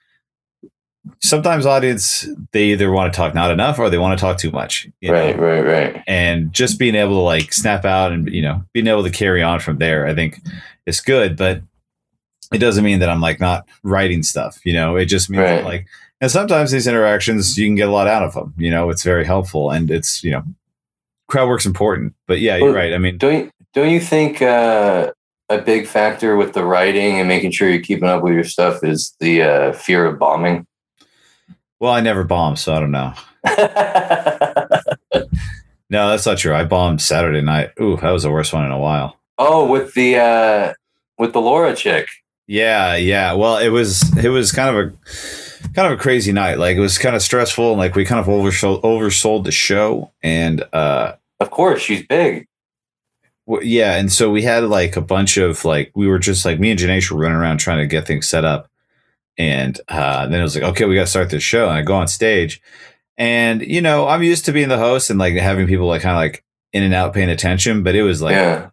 sometimes 1.19 1.65
audience 1.65 2.27
they 2.51 2.65
either 2.65 2.91
want 2.91 3.11
to 3.13 3.17
talk 3.17 3.33
not 3.33 3.51
enough 3.51 3.79
or 3.79 3.89
they 3.89 3.97
want 3.97 4.17
to 4.17 4.21
talk 4.21 4.37
too 4.37 4.51
much 4.51 4.87
you 5.01 5.09
know? 5.11 5.13
Right, 5.15 5.39
right, 5.39 5.61
right. 5.61 6.03
and 6.07 6.51
just 6.51 6.77
being 6.79 6.95
able 6.95 7.13
to 7.15 7.21
like 7.21 7.53
snap 7.53 7.85
out 7.85 8.11
and 8.11 8.27
you 8.29 8.41
know 8.41 8.63
being 8.73 8.87
able 8.87 9.03
to 9.03 9.09
carry 9.09 9.41
on 9.41 9.59
from 9.59 9.77
there 9.77 10.05
i 10.05 10.13
think 10.13 10.39
is 10.85 10.99
good 10.99 11.37
but 11.37 11.61
it 12.53 12.57
doesn't 12.57 12.83
mean 12.83 12.99
that 12.99 13.09
i'm 13.09 13.21
like 13.21 13.39
not 13.39 13.65
writing 13.83 14.21
stuff 14.23 14.59
you 14.65 14.73
know 14.73 14.95
it 14.95 15.05
just 15.05 15.29
means 15.29 15.41
Right. 15.43 15.63
like 15.63 15.87
and 16.19 16.31
sometimes 16.31 16.71
these 16.71 16.87
interactions 16.87 17.57
you 17.57 17.67
can 17.67 17.75
get 17.75 17.87
a 17.87 17.91
lot 17.91 18.07
out 18.07 18.23
of 18.23 18.33
them 18.33 18.53
you 18.57 18.69
know 18.71 18.89
it's 18.89 19.03
very 19.03 19.23
helpful 19.25 19.69
and 19.71 19.89
it's 19.89 20.23
you 20.23 20.31
know 20.31 20.43
crowd 21.27 21.47
work's 21.47 21.65
important 21.65 22.13
but 22.27 22.39
yeah 22.39 22.55
you're 22.55 22.67
Well, 22.67 22.75
right 22.75 22.93
i 22.93 22.97
mean 22.97 23.17
Don't 23.17 23.33
you, 23.45 23.51
don't 23.73 23.89
you 23.89 23.99
think 23.99 24.41
uh, 24.41 25.11
a 25.49 25.57
big 25.59 25.87
factor 25.87 26.35
with 26.35 26.53
the 26.53 26.63
writing 26.63 27.19
and 27.19 27.27
making 27.27 27.51
sure 27.51 27.69
you're 27.69 27.81
keeping 27.81 28.07
up 28.07 28.23
with 28.23 28.33
your 28.33 28.43
stuff 28.43 28.83
is 28.83 29.15
the 29.19 29.41
uh, 29.43 29.73
fear 29.73 30.05
of 30.05 30.17
bombing? 30.19 30.65
well 31.79 31.93
i 31.93 32.01
never 32.01 32.23
bombed 32.23 32.59
so 32.59 32.73
i 32.73 32.79
don't 32.79 32.91
know 32.91 33.13
no 35.89 36.09
that's 36.09 36.25
not 36.25 36.37
true 36.37 36.53
i 36.53 36.63
bombed 36.63 37.01
saturday 37.01 37.41
night 37.41 37.69
ooh 37.81 37.97
that 37.97 38.11
was 38.11 38.23
the 38.23 38.31
worst 38.31 38.53
one 38.53 38.65
in 38.65 38.71
a 38.71 38.79
while 38.79 39.17
oh, 39.37 39.65
with 39.65 39.93
the 39.93 40.17
uh, 40.17 40.73
with 41.19 41.33
the 41.33 41.41
Laura 41.41 41.75
chick. 41.75 42.07
Yeah, 42.47 42.95
yeah. 42.95 43.33
Well, 43.33 43.57
it 43.57 43.69
was 43.69 44.17
it 44.17 44.29
was 44.29 44.51
kind 44.51 44.75
of 44.75 44.85
a 44.85 44.93
kind 45.73 45.91
of 45.91 45.99
a 45.99 46.01
crazy 46.01 46.31
night. 46.31 46.57
Like 46.59 46.77
it 46.77 46.81
was 46.81 46.97
kind 46.97 47.15
of 47.15 47.21
stressful 47.21 47.69
and 47.71 47.77
like 47.77 47.95
we 47.95 48.05
kind 48.05 48.19
of 48.19 48.25
oversold 48.27 48.81
oversold 48.81 49.43
the 49.43 49.51
show 49.51 50.11
and 50.23 50.63
uh 50.73 51.13
Of 51.39 51.51
course, 51.51 51.81
she's 51.81 52.05
big. 52.05 52.47
yeah, 53.61 53.95
and 53.95 54.11
so 54.11 54.29
we 54.29 54.41
had 54.43 54.63
like 54.63 54.95
a 54.97 55.01
bunch 55.01 55.37
of 55.37 55.63
like 55.65 55.91
we 55.95 56.07
were 56.07 56.19
just 56.19 56.45
like 56.45 56.59
me 56.59 56.71
and 56.71 56.79
Janesh 56.79 57.11
were 57.11 57.19
running 57.19 57.37
around 57.37 57.57
trying 57.59 57.77
to 57.79 57.87
get 57.87 58.05
things 58.07 58.27
set 58.27 58.43
up. 58.45 58.69
And 59.37 59.79
uh 59.87 60.27
then 60.27 60.39
it 60.39 60.43
was 60.43 60.55
like, 60.55 60.63
okay, 60.71 60.85
we 60.85 60.95
gotta 60.95 61.07
start 61.07 61.29
this 61.29 61.43
show. 61.43 61.65
And 61.69 61.77
I 61.77 61.81
go 61.81 61.95
on 61.95 62.07
stage 62.07 62.61
and 63.17 63.61
you 63.61 63.81
know, 63.81 64.07
I'm 64.07 64.23
used 64.23 64.45
to 64.45 64.51
being 64.51 64.69
the 64.69 64.77
host 64.77 65.09
and 65.09 65.19
like 65.19 65.33
having 65.35 65.67
people 65.67 65.87
like 65.87 66.01
kind 66.01 66.15
of 66.15 66.21
like 66.21 66.43
in 66.73 66.83
and 66.83 66.93
out 66.93 67.13
paying 67.13 67.29
attention, 67.29 67.83
but 67.83 67.95
it 67.95 68.03
was 68.03 68.21
like 68.21 68.33
yeah, 68.33 68.69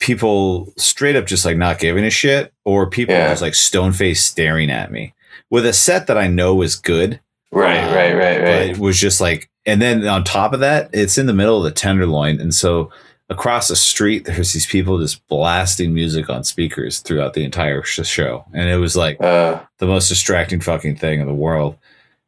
people 0.00 0.72
straight 0.76 1.16
up 1.16 1.26
just 1.26 1.44
like 1.44 1.56
not 1.56 1.78
giving 1.78 2.04
a 2.04 2.10
shit 2.10 2.52
or 2.64 2.88
people 2.88 3.14
Yeah. 3.14 3.28
just 3.28 3.42
like 3.42 3.54
stone 3.54 3.92
faced 3.92 4.26
staring 4.26 4.70
at 4.70 4.90
me 4.92 5.14
with 5.50 5.66
a 5.66 5.72
set 5.72 6.06
that 6.06 6.18
I 6.18 6.26
know 6.28 6.62
is 6.62 6.76
good. 6.76 7.20
right, 7.52 7.84
um, 7.84 7.94
right, 7.94 8.12
right, 8.14 8.38
But 8.38 8.44
right. 8.44 8.70
it 8.70 8.78
was 8.78 8.98
just 9.00 9.20
like, 9.20 9.48
and 9.66 9.80
then 9.82 10.06
on 10.06 10.24
top 10.24 10.52
of 10.52 10.60
that, 10.60 10.90
it's 10.92 11.18
in 11.18 11.26
the 11.26 11.32
middle 11.34 11.56
of 11.58 11.64
the 11.64 11.70
tenderloin. 11.70 12.40
And 12.40 12.54
so 12.54 12.90
across 13.30 13.68
the 13.68 13.76
street, 13.76 14.24
there's 14.24 14.52
these 14.52 14.66
people 14.66 14.98
just 14.98 15.26
blasting 15.28 15.92
music 15.92 16.30
on 16.30 16.44
speakers 16.44 17.00
throughout 17.00 17.34
the 17.34 17.44
entire 17.44 17.82
sh- 17.82 18.06
show. 18.06 18.44
And 18.54 18.68
it 18.70 18.76
was 18.78 18.96
like 18.96 19.20
Uh, 19.20 19.60
the 19.78 19.86
most 19.86 20.08
distracting 20.08 20.60
fucking 20.60 20.96
thing 20.96 21.20
in 21.20 21.26
the 21.26 21.34
world 21.34 21.76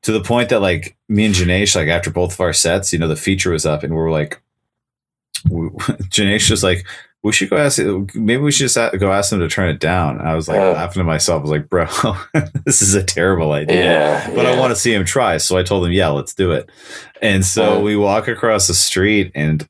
to 0.02 0.12
the 0.12 0.20
point 0.22 0.48
that 0.50 0.60
like 0.60 0.96
me 1.08 1.26
and 1.26 1.34
Janesh, 1.34 1.74
like 1.76 1.88
after 1.88 2.10
both 2.10 2.32
of 2.34 2.40
our 2.40 2.52
sets, 2.52 2.92
you 2.92 2.98
know, 2.98 3.08
the 3.08 3.16
feature 3.16 3.50
was 3.50 3.66
up 3.66 3.82
and 3.82 3.92
we 3.92 3.98
were 3.98 4.10
like, 4.10 4.40
we, 5.50 5.68
Janesh 6.10 6.50
was 6.50 6.62
like, 6.62 6.86
we 7.22 7.32
should 7.32 7.50
go 7.50 7.56
ask, 7.58 7.78
maybe 8.14 8.38
we 8.42 8.50
should 8.50 8.68
just 8.70 8.76
go 8.98 9.12
ask 9.12 9.30
them 9.30 9.40
to 9.40 9.48
turn 9.48 9.68
it 9.68 9.78
down. 9.78 10.20
I 10.20 10.34
was 10.34 10.48
like 10.48 10.58
Uh. 10.58 10.72
laughing 10.72 11.00
to 11.00 11.04
myself. 11.04 11.40
I 11.40 11.42
was 11.42 11.50
like, 11.50 11.68
bro, 11.68 11.86
this 12.64 12.80
is 12.80 12.94
a 12.94 13.02
terrible 13.02 13.52
idea. 13.52 13.84
yeah, 13.84 14.30
But 14.34 14.46
I 14.46 14.58
want 14.58 14.70
to 14.72 14.76
see 14.80 14.94
him 14.94 15.04
try. 15.04 15.36
So 15.36 15.58
I 15.58 15.62
told 15.62 15.84
him, 15.84 15.92
yeah, 15.92 16.08
let's 16.08 16.32
do 16.34 16.52
it. 16.52 16.70
And 17.20 17.44
so 17.44 17.76
Uh. 17.78 17.80
we 17.80 17.94
walk 17.96 18.26
across 18.28 18.66
the 18.68 18.74
street 18.74 19.32
and 19.34 19.66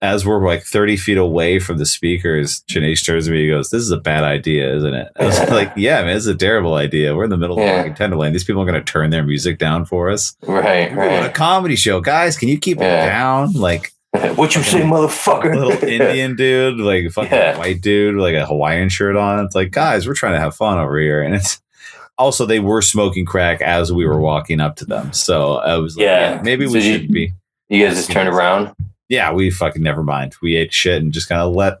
as 0.00 0.24
we're 0.24 0.46
like 0.46 0.62
30 0.62 0.96
feet 0.96 1.18
away 1.18 1.58
from 1.58 1.78
the 1.78 1.84
speakers, 1.84 2.62
Janesh 2.70 3.04
turns 3.04 3.24
to 3.26 3.32
me 3.32 3.48
and 3.50 3.56
goes, 3.58 3.70
This 3.70 3.82
is 3.82 3.90
a 3.90 3.96
bad 3.96 4.22
idea, 4.22 4.72
isn't 4.76 4.94
it? 4.94 5.08
I 5.18 5.24
was 5.24 5.50
like, 5.50 5.72
Yeah, 5.74 6.02
man, 6.04 6.16
it's 6.16 6.26
a 6.26 6.36
terrible 6.36 6.74
idea. 6.74 7.16
We're 7.16 7.24
in 7.24 7.30
the 7.30 7.36
middle 7.36 7.58
of 7.58 7.64
Yeah. 7.64 7.78
fucking 7.78 7.94
Tenderloin. 7.96 8.32
These 8.32 8.44
people 8.44 8.62
are 8.62 8.64
going 8.64 8.80
to 8.80 8.92
turn 8.92 9.10
their 9.10 9.24
music 9.24 9.58
down 9.58 9.84
for 9.86 10.08
us. 10.08 10.36
right, 10.46 10.94
We're 10.94 11.08
doing 11.08 11.24
a 11.24 11.30
comedy 11.30 11.74
show. 11.74 12.00
Guys, 12.00 12.36
can 12.38 12.48
you 12.48 12.58
keep 12.60 12.78
Yeah. 12.78 13.06
it 13.06 13.08
down? 13.08 13.52
Like 13.54 13.90
what 14.36 14.54
you 14.54 14.62
say, 14.62 14.80
motherfucker? 14.80 15.54
little 15.54 15.84
Indian 15.88 16.34
dude, 16.36 16.78
like 16.80 17.10
fucking 17.10 17.30
Yeah. 17.30 17.58
white 17.58 17.80
dude, 17.80 18.14
with, 18.16 18.24
like 18.24 18.34
a 18.34 18.46
Hawaiian 18.46 18.88
shirt 18.88 19.16
on. 19.16 19.44
It's 19.44 19.54
like, 19.54 19.70
guys, 19.70 20.06
we're 20.06 20.14
trying 20.14 20.32
to 20.34 20.40
have 20.40 20.54
fun 20.56 20.78
over 20.78 20.98
here. 20.98 21.22
And 21.22 21.34
it's 21.34 21.60
also 22.18 22.46
they 22.46 22.60
were 22.60 22.82
smoking 22.82 23.26
crack 23.26 23.60
as 23.60 23.92
we 23.92 24.06
were 24.06 24.20
walking 24.20 24.60
up 24.60 24.76
to 24.76 24.84
them. 24.84 25.12
So 25.12 25.54
I 25.56 25.76
was 25.76 25.96
like, 25.96 26.04
Yeah. 26.04 26.34
yeah, 26.36 26.42
maybe 26.42 26.66
So 26.66 26.72
we 26.74 26.80
should 26.80 27.12
be. 27.12 27.32
You 27.68 27.84
guys 27.86 27.96
just 27.96 28.10
turned 28.10 28.28
around. 28.30 28.74
Yeah, 29.10 29.32
we 29.32 29.50
fucking 29.50 29.82
never 29.82 30.02
mind. 30.02 30.34
We 30.42 30.56
ate 30.56 30.72
shit 30.72 31.00
and 31.02 31.12
just 31.12 31.28
kind 31.28 31.40
of 31.40 31.54
let. 31.54 31.78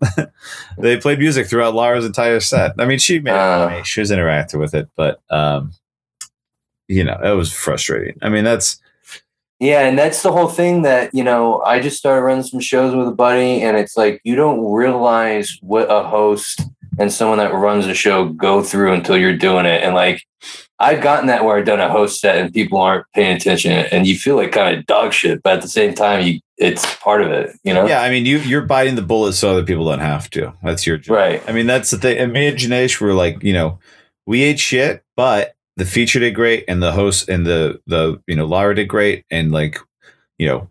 they 0.78 0.96
played 0.98 1.18
music 1.18 1.46
throughout 1.46 1.74
Lara's 1.74 2.04
entire 2.06 2.40
set. 2.40 2.72
I 2.78 2.84
mean, 2.86 2.98
she 2.98 3.20
made 3.20 3.32
it 3.32 3.36
Uh. 3.36 3.82
She 3.84 4.00
was 4.00 4.10
interactive 4.10 4.58
with 4.58 4.74
it, 4.74 4.88
but 4.96 5.20
um, 5.30 5.72
you 6.88 7.04
know, 7.04 7.18
it 7.22 7.32
was 7.36 7.52
frustrating. 7.52 8.16
I 8.22 8.28
mean, 8.30 8.44
that's 8.44 8.80
Yeah, 9.60 9.80
and 9.88 9.98
that's 9.98 10.22
the 10.22 10.30
whole 10.30 10.46
thing 10.48 10.82
that, 10.82 11.12
you 11.12 11.24
know, 11.24 11.60
I 11.62 11.80
just 11.80 11.96
started 11.96 12.22
running 12.22 12.44
some 12.44 12.60
shows 12.60 12.94
with 12.94 13.08
a 13.08 13.12
buddy, 13.12 13.60
and 13.62 13.76
it's 13.76 13.96
like 13.96 14.20
you 14.22 14.36
don't 14.36 14.72
realize 14.72 15.58
what 15.62 15.90
a 15.90 16.02
host 16.04 16.62
and 16.98 17.12
someone 17.12 17.38
that 17.38 17.52
runs 17.52 17.86
a 17.86 17.94
show 17.94 18.28
go 18.28 18.62
through 18.62 18.92
until 18.92 19.16
you're 19.16 19.36
doing 19.36 19.66
it. 19.66 19.82
And 19.82 19.94
like 19.94 20.22
I've 20.78 21.02
gotten 21.02 21.26
that 21.26 21.44
where 21.44 21.56
I've 21.56 21.64
done 21.64 21.80
a 21.80 21.90
host 21.90 22.20
set 22.20 22.38
and 22.38 22.54
people 22.54 22.78
aren't 22.78 23.06
paying 23.14 23.36
attention, 23.36 23.72
and 23.72 24.06
you 24.06 24.16
feel 24.16 24.36
like 24.36 24.52
kind 24.52 24.76
of 24.76 24.86
dog 24.86 25.12
shit, 25.12 25.42
but 25.42 25.54
at 25.54 25.62
the 25.62 25.68
same 25.68 25.92
time, 25.94 26.24
you 26.24 26.40
it's 26.56 26.96
part 26.96 27.22
of 27.22 27.30
it, 27.30 27.56
you 27.62 27.72
know? 27.72 27.86
Yeah, 27.86 28.02
I 28.02 28.10
mean, 28.10 28.26
you 28.26 28.38
you're 28.38 28.62
biting 28.62 28.96
the 28.96 29.02
bullet 29.02 29.32
so 29.34 29.50
other 29.50 29.64
people 29.64 29.84
don't 29.84 30.00
have 30.00 30.28
to. 30.30 30.52
That's 30.62 30.86
your 30.86 30.98
job. 30.98 31.16
Right. 31.16 31.42
I 31.48 31.52
mean, 31.52 31.66
that's 31.66 31.90
the 31.90 31.98
thing. 31.98 32.18
And 32.18 32.32
me 32.32 32.48
and 32.48 32.58
Janesh 32.58 33.00
were 33.00 33.14
like, 33.14 33.42
you 33.42 33.52
know, 33.52 33.78
we 34.26 34.42
ate 34.42 34.58
shit, 34.58 35.04
but 35.16 35.54
the 35.78 35.84
feature 35.86 36.18
did 36.20 36.34
great, 36.34 36.64
and 36.68 36.82
the 36.82 36.92
host 36.92 37.28
and 37.28 37.46
the 37.46 37.80
the 37.86 38.20
you 38.26 38.34
know 38.36 38.44
Lara 38.46 38.74
did 38.74 38.88
great, 38.88 39.24
and 39.30 39.52
like, 39.52 39.78
you 40.38 40.46
know, 40.46 40.68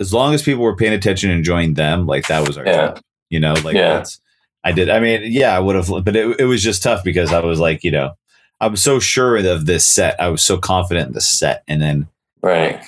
as 0.00 0.12
long 0.12 0.34
as 0.34 0.42
people 0.42 0.62
were 0.62 0.76
paying 0.76 0.92
attention 0.92 1.30
and 1.30 1.38
enjoying 1.38 1.74
them, 1.74 2.06
like 2.06 2.26
that 2.28 2.46
was 2.46 2.56
our 2.58 2.64
Yeah. 2.66 2.72
job. 2.88 3.00
You 3.30 3.40
know, 3.40 3.54
like 3.64 3.74
Yeah. 3.74 3.94
that's 3.94 4.20
I 4.62 4.72
did. 4.72 4.88
I 4.90 5.00
mean, 5.00 5.20
yeah, 5.24 5.54
I 5.56 5.58
would 5.60 5.76
have, 5.76 5.88
but 6.04 6.14
it, 6.16 6.40
it 6.40 6.44
was 6.44 6.62
just 6.62 6.82
tough 6.82 7.04
because 7.04 7.32
I 7.32 7.40
was 7.40 7.58
like, 7.60 7.84
you 7.84 7.90
know, 7.90 8.12
I'm 8.60 8.76
so 8.76 8.98
sure 8.98 9.36
of 9.36 9.66
this 9.66 9.84
set. 9.84 10.18
I 10.20 10.28
was 10.28 10.42
so 10.42 10.56
confident 10.58 11.08
in 11.08 11.12
the 11.14 11.20
set, 11.20 11.62
and 11.68 11.82
then 11.82 12.06
Right. 12.42 12.82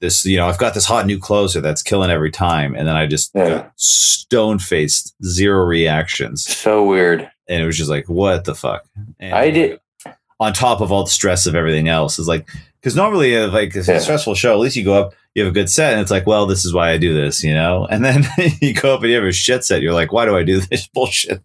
this, 0.00 0.24
you 0.24 0.36
know, 0.36 0.46
I've 0.48 0.58
got 0.58 0.74
this 0.74 0.84
hot 0.84 1.04
new 1.06 1.18
closer 1.18 1.60
that's 1.60 1.82
killing 1.82 2.10
every 2.10 2.30
time, 2.30 2.74
and 2.76 2.86
then 2.86 2.94
I 2.96 3.06
just 3.06 3.30
Yeah. 3.34 3.66
stone 3.76 4.58
faced, 4.60 5.14
zero 5.24 5.64
reactions, 5.64 6.44
So 6.44 6.84
weird. 6.84 7.28
and 7.48 7.62
it 7.62 7.66
was 7.66 7.76
just 7.78 7.90
like, 7.90 8.08
what 8.08 8.44
the 8.44 8.54
fuck? 8.54 8.84
And 9.18 9.34
I 9.34 9.50
did- 9.50 9.80
on 10.40 10.52
top 10.52 10.80
of 10.80 10.92
all 10.92 11.04
the 11.04 11.10
stress 11.10 11.46
of 11.46 11.54
everything 11.54 11.88
else. 11.88 12.18
Is 12.18 12.28
like 12.28 12.48
because 12.80 12.94
normally, 12.96 13.36
uh, 13.36 13.48
like 13.48 13.74
it's 13.74 13.88
a 13.88 14.00
stressful 14.00 14.34
show. 14.34 14.52
At 14.52 14.58
least 14.60 14.76
you 14.76 14.84
go 14.84 14.94
up, 14.94 15.14
you 15.34 15.42
have 15.44 15.50
a 15.50 15.54
good 15.54 15.68
set, 15.70 15.92
and 15.92 16.00
it's 16.00 16.10
like, 16.10 16.26
well, 16.26 16.46
this 16.46 16.64
is 16.64 16.72
why 16.72 16.90
I 16.90 16.98
do 16.98 17.14
this, 17.14 17.42
you 17.42 17.52
know. 17.54 17.86
And 17.90 18.04
then 18.04 18.24
you 18.60 18.74
go 18.74 18.94
up 18.94 19.00
and 19.02 19.10
you 19.10 19.16
have 19.16 19.24
a 19.24 19.32
shit 19.32 19.64
set. 19.64 19.82
You're 19.82 19.92
like, 19.94 20.12
why 20.12 20.24
do 20.24 20.36
I 20.36 20.42
do 20.44 20.60
this 20.70 20.86
bullshit? 20.86 21.42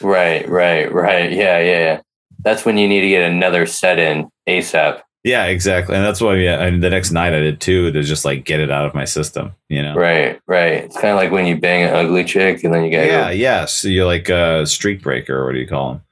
Right. 0.00 0.48
Right. 0.48 0.92
Right. 0.92 1.32
Yeah. 1.32 1.58
Yeah. 1.58 1.78
Yeah. 1.78 2.00
That's 2.42 2.64
when 2.64 2.78
you 2.78 2.88
need 2.88 3.02
to 3.02 3.08
get 3.08 3.30
another 3.30 3.66
set 3.66 3.98
in 3.98 4.30
ASAP. 4.48 5.02
Yeah, 5.22 5.44
exactly. 5.44 5.94
And 5.94 6.02
that's 6.02 6.22
why, 6.22 6.36
yeah, 6.36 6.64
and 6.64 6.82
the 6.82 6.88
next 6.88 7.10
night 7.10 7.34
I 7.34 7.40
did 7.40 7.60
too 7.60 7.92
to 7.92 8.02
just 8.02 8.24
like 8.24 8.46
get 8.46 8.58
it 8.58 8.70
out 8.70 8.86
of 8.86 8.94
my 8.94 9.04
system, 9.04 9.52
you 9.68 9.82
know. 9.82 9.94
Right. 9.94 10.40
Right. 10.46 10.72
It's 10.84 10.94
kind 10.94 11.08
of 11.08 11.16
like 11.16 11.30
when 11.30 11.44
you 11.44 11.58
bang 11.60 11.82
an 11.82 11.94
ugly 11.94 12.24
chick 12.24 12.64
and 12.64 12.72
then 12.72 12.84
you 12.84 12.90
gotta 12.90 13.06
Yeah, 13.06 13.24
go. 13.28 13.30
yeah. 13.32 13.64
So 13.66 13.88
you're 13.88 14.06
like 14.06 14.30
a 14.30 14.66
streak 14.66 15.02
breaker, 15.02 15.36
or 15.36 15.44
what 15.44 15.52
do 15.52 15.58
you 15.58 15.66
call 15.68 15.92
them? 15.92 16.02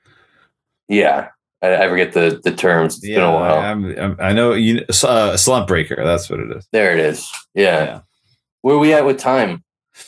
Yeah. 0.89 1.29
I, 1.63 1.77
I 1.85 1.89
forget 1.89 2.13
the 2.13 2.41
the 2.43 2.53
terms. 2.53 2.95
It's 2.97 3.03
been 3.03 3.13
yeah, 3.19 3.29
a 3.31 3.35
while. 3.35 3.59
I, 3.59 3.71
I'm, 3.71 3.99
I'm, 3.99 4.17
I 4.21 4.33
know 4.33 4.53
you. 4.55 4.85
Uh, 5.03 5.37
slump 5.37 5.67
breaker. 5.69 5.97
That's 6.05 6.31
what 6.31 6.41
it 6.41 6.57
is. 6.57 6.67
there 6.73 6.93
it 6.93 7.01
is. 7.01 7.29
Yeah. 7.55 7.85
Yeah. 7.85 8.01
Where 8.63 8.79
we 8.79 8.93
at 8.93 9.05
with 9.05 9.19
time? 9.19 9.63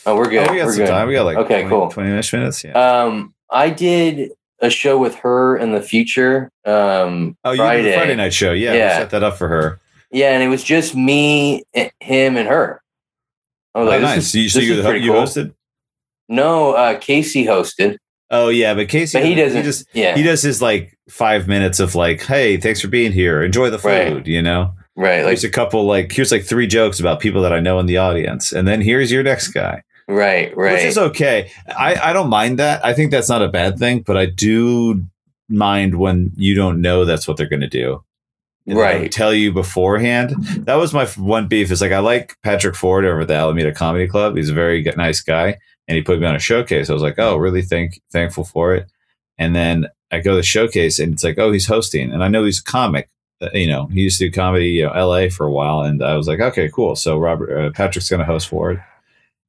Oh, 0.06 0.16
we're 0.16 0.28
good. 0.30 0.48
Oh, 0.48 0.52
we 0.52 0.58
got 0.58 0.66
we're 0.66 0.72
some 0.72 0.84
good. 0.84 0.90
time. 0.90 1.08
We 1.08 1.14
got 1.14 1.24
like 1.24 1.38
Okay, 1.38 1.62
20, 1.62 1.68
cool. 1.68 1.90
20 1.90 2.18
ish 2.18 2.32
minutes. 2.32 2.62
Yeah. 2.64 2.72
Um, 2.72 3.34
I 3.50 3.70
did 3.70 4.30
a 4.60 4.70
show 4.70 4.98
with 4.98 5.14
her 5.16 5.56
in 5.56 5.72
the 5.72 5.80
future. 5.82 6.50
Um, 6.64 7.36
oh, 7.44 7.52
you 7.52 7.56
Friday. 7.58 7.82
did 7.82 7.92
the 7.92 7.96
Friday 7.96 8.14
night 8.16 8.34
show. 8.34 8.52
Yeah, 8.52 8.74
Yeah. 8.74 8.98
set 8.98 9.10
that 9.10 9.22
up 9.24 9.36
for 9.36 9.48
her. 9.48 9.80
Yeah, 10.12 10.32
and 10.32 10.42
it 10.42 10.48
was 10.48 10.62
just 10.62 10.94
me, 10.94 11.62
eh, 11.74 11.90
him, 12.00 12.36
and 12.36 12.48
her. 12.48 12.82
I 13.74 13.78
was 13.80 13.86
Oh, 13.86 13.90
like, 13.90 14.02
nice. 14.02 14.18
is- 14.18 14.34
you, 14.34 14.48
so 14.48 14.58
you, 14.60 14.82
the, 14.82 14.98
you 14.98 15.12
cool. 15.12 15.22
hosted? 15.22 15.54
No, 16.28 16.72
uh, 16.72 16.98
Casey 16.98 17.44
hosted, 17.46 17.96
Oh 18.30 18.48
yeah, 18.48 18.74
but 18.74 18.88
Casey, 18.88 19.18
but 19.18 19.26
he 19.26 19.34
doesn't. 19.34 19.64
just 19.64 19.86
yeah, 19.92 20.16
he 20.16 20.22
does 20.22 20.42
his 20.42 20.62
like 20.62 20.96
five 21.08 21.48
minutes 21.48 21.80
of 21.80 21.94
like, 21.94 22.22
hey, 22.22 22.56
thanks 22.56 22.80
for 22.80 22.88
being 22.88 23.12
here. 23.12 23.42
Enjoy 23.42 23.70
the 23.70 23.78
food. 23.78 23.88
Right. 23.88 24.26
You 24.26 24.42
know. 24.42 24.74
right, 24.96 25.22
like 25.22 25.30
Here's 25.30 25.44
a 25.44 25.50
couple 25.50 25.84
like 25.84 26.12
here's 26.12 26.30
like 26.30 26.44
three 26.44 26.66
jokes 26.66 27.00
about 27.00 27.20
people 27.20 27.42
that 27.42 27.52
I 27.52 27.60
know 27.60 27.78
in 27.78 27.86
the 27.86 27.96
audience, 27.96 28.52
and 28.52 28.68
then 28.68 28.80
here's 28.80 29.10
your 29.10 29.22
next 29.22 29.48
guy. 29.48 29.82
right, 30.08 30.56
right. 30.56 30.74
which 30.74 30.84
is 30.84 30.98
okay. 30.98 31.50
I, 31.68 32.10
I 32.10 32.12
don't 32.12 32.30
mind 32.30 32.58
that. 32.58 32.84
I 32.84 32.94
think 32.94 33.10
that's 33.10 33.28
not 33.28 33.42
a 33.42 33.48
bad 33.48 33.78
thing, 33.78 34.02
but 34.02 34.16
I 34.16 34.26
do 34.26 35.04
mind 35.48 35.96
when 35.96 36.30
you 36.36 36.54
don't 36.54 36.80
know 36.80 37.04
that's 37.04 37.26
what 37.26 37.36
they're 37.36 37.48
going 37.48 37.60
to 37.60 37.68
do. 37.68 38.04
Right. 38.66 39.10
Tell 39.10 39.34
you 39.34 39.52
beforehand. 39.52 40.34
That 40.66 40.76
was 40.76 40.94
my 40.94 41.06
one 41.06 41.48
beef. 41.48 41.72
Is 41.72 41.80
like 41.80 41.92
I 41.92 41.98
like 41.98 42.36
Patrick 42.44 42.76
Ford 42.76 43.04
over 43.04 43.22
at 43.22 43.28
the 43.28 43.34
Alameda 43.34 43.72
Comedy 43.72 44.06
Club. 44.06 44.36
He's 44.36 44.50
a 44.50 44.54
very 44.54 44.82
nice 44.96 45.20
guy, 45.20 45.58
and 45.90 45.96
he 45.96 46.02
put 46.02 46.20
me 46.20 46.26
on 46.26 46.36
a 46.36 46.38
showcase. 46.38 46.88
I 46.88 46.92
was 46.92 47.02
like, 47.02 47.18
oh, 47.18 47.36
really 47.36 47.62
thank 47.62 48.00
thankful 48.12 48.44
for 48.44 48.76
it. 48.76 48.88
And 49.38 49.56
then 49.56 49.88
I 50.12 50.20
go 50.20 50.30
to 50.30 50.36
the 50.36 50.42
showcase, 50.44 51.00
and 51.00 51.12
it's 51.12 51.24
like, 51.24 51.36
oh, 51.36 51.50
he's 51.50 51.66
hosting, 51.66 52.12
and 52.12 52.22
I 52.22 52.28
know 52.28 52.44
he's 52.44 52.60
a 52.60 52.64
comic. 52.64 53.10
Uh, 53.42 53.48
You 53.54 53.66
know, 53.66 53.86
he 53.86 54.02
used 54.02 54.18
to 54.20 54.26
do 54.26 54.32
comedy, 54.32 54.68
you 54.68 54.84
know, 54.84 54.92
L.A. 54.92 55.30
for 55.30 55.46
a 55.46 55.52
while, 55.52 55.80
and 55.80 56.00
I 56.00 56.16
was 56.16 56.28
like, 56.28 56.38
okay, 56.38 56.70
cool. 56.72 56.94
So 56.94 57.18
Robert 57.18 57.50
uh, 57.52 57.70
Patrick's 57.72 58.08
going 58.08 58.20
to 58.20 58.24
host 58.24 58.48
for 58.48 58.70
it. 58.70 58.78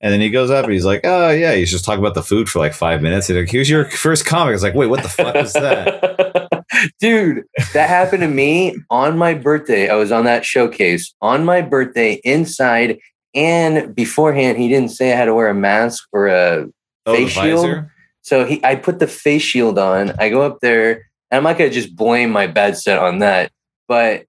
And 0.04 0.12
then 0.12 0.20
he 0.20 0.32
goes 0.32 0.50
up 0.50 0.64
and 0.64 0.74
he's 0.74 0.86
like, 0.86 1.02
oh, 1.04 1.30
yeah, 1.30 1.54
he's 1.54 1.70
just 1.70 1.86
talking 1.86 2.00
about 2.00 2.16
the 2.16 2.24
food 2.24 2.50
for 2.50 2.58
like 2.58 2.74
five 2.74 3.04
minutes. 3.04 3.30
And 3.30 3.38
like, 3.38 3.52
here's 3.52 3.70
your 3.70 3.86
first 3.86 4.26
comic. 4.26 4.50
I 4.50 4.54
was 4.54 4.64
like, 4.64 4.74
wait, 4.74 4.88
what 4.88 5.04
the 5.04 5.10
fuck 5.10 5.36
is 5.36 5.54
that? 5.54 6.66
Dude, 7.00 7.44
that 7.74 7.88
happened 7.88 8.22
to 8.24 8.28
me 8.28 8.76
on 8.89 9.16
my 9.16 9.36
birthday. 9.36 9.89
I 9.89 9.96
was 9.96 10.12
on 10.12 10.26
that 10.26 10.44
showcase 10.44 11.14
on 11.22 11.46
my 11.46 11.62
birthday 11.62 12.20
inside, 12.24 12.98
and 13.34 13.95
beforehand, 13.95 14.57
he 14.57 14.67
didn't 14.67 14.89
say 14.89 15.13
I 15.13 15.15
had 15.15 15.25
to 15.25 15.34
wear 15.34 15.47
a 15.47 15.53
mask 15.53 16.07
or 16.11 16.27
a 16.27 16.67
Oh, 17.05 17.15
Face 17.15 17.32
shield? 17.32 17.86
So 18.21 18.45
he, 18.45 18.63
I 18.63 18.75
put 18.75 18.99
the 18.99 19.07
face 19.07 19.41
shield 19.41 19.79
on. 19.79 20.11
I 20.19 20.29
go 20.29 20.43
up 20.43 20.59
there, 20.61 21.09
and 21.32 21.38
I'm 21.38 21.43
not 21.43 21.57
gonna 21.57 21.71
just 21.71 21.95
blame 21.95 22.29
my 22.29 22.47
bad 22.47 22.77
set 22.77 22.99
on 22.99 23.19
that, 23.19 23.51
but 23.88 24.25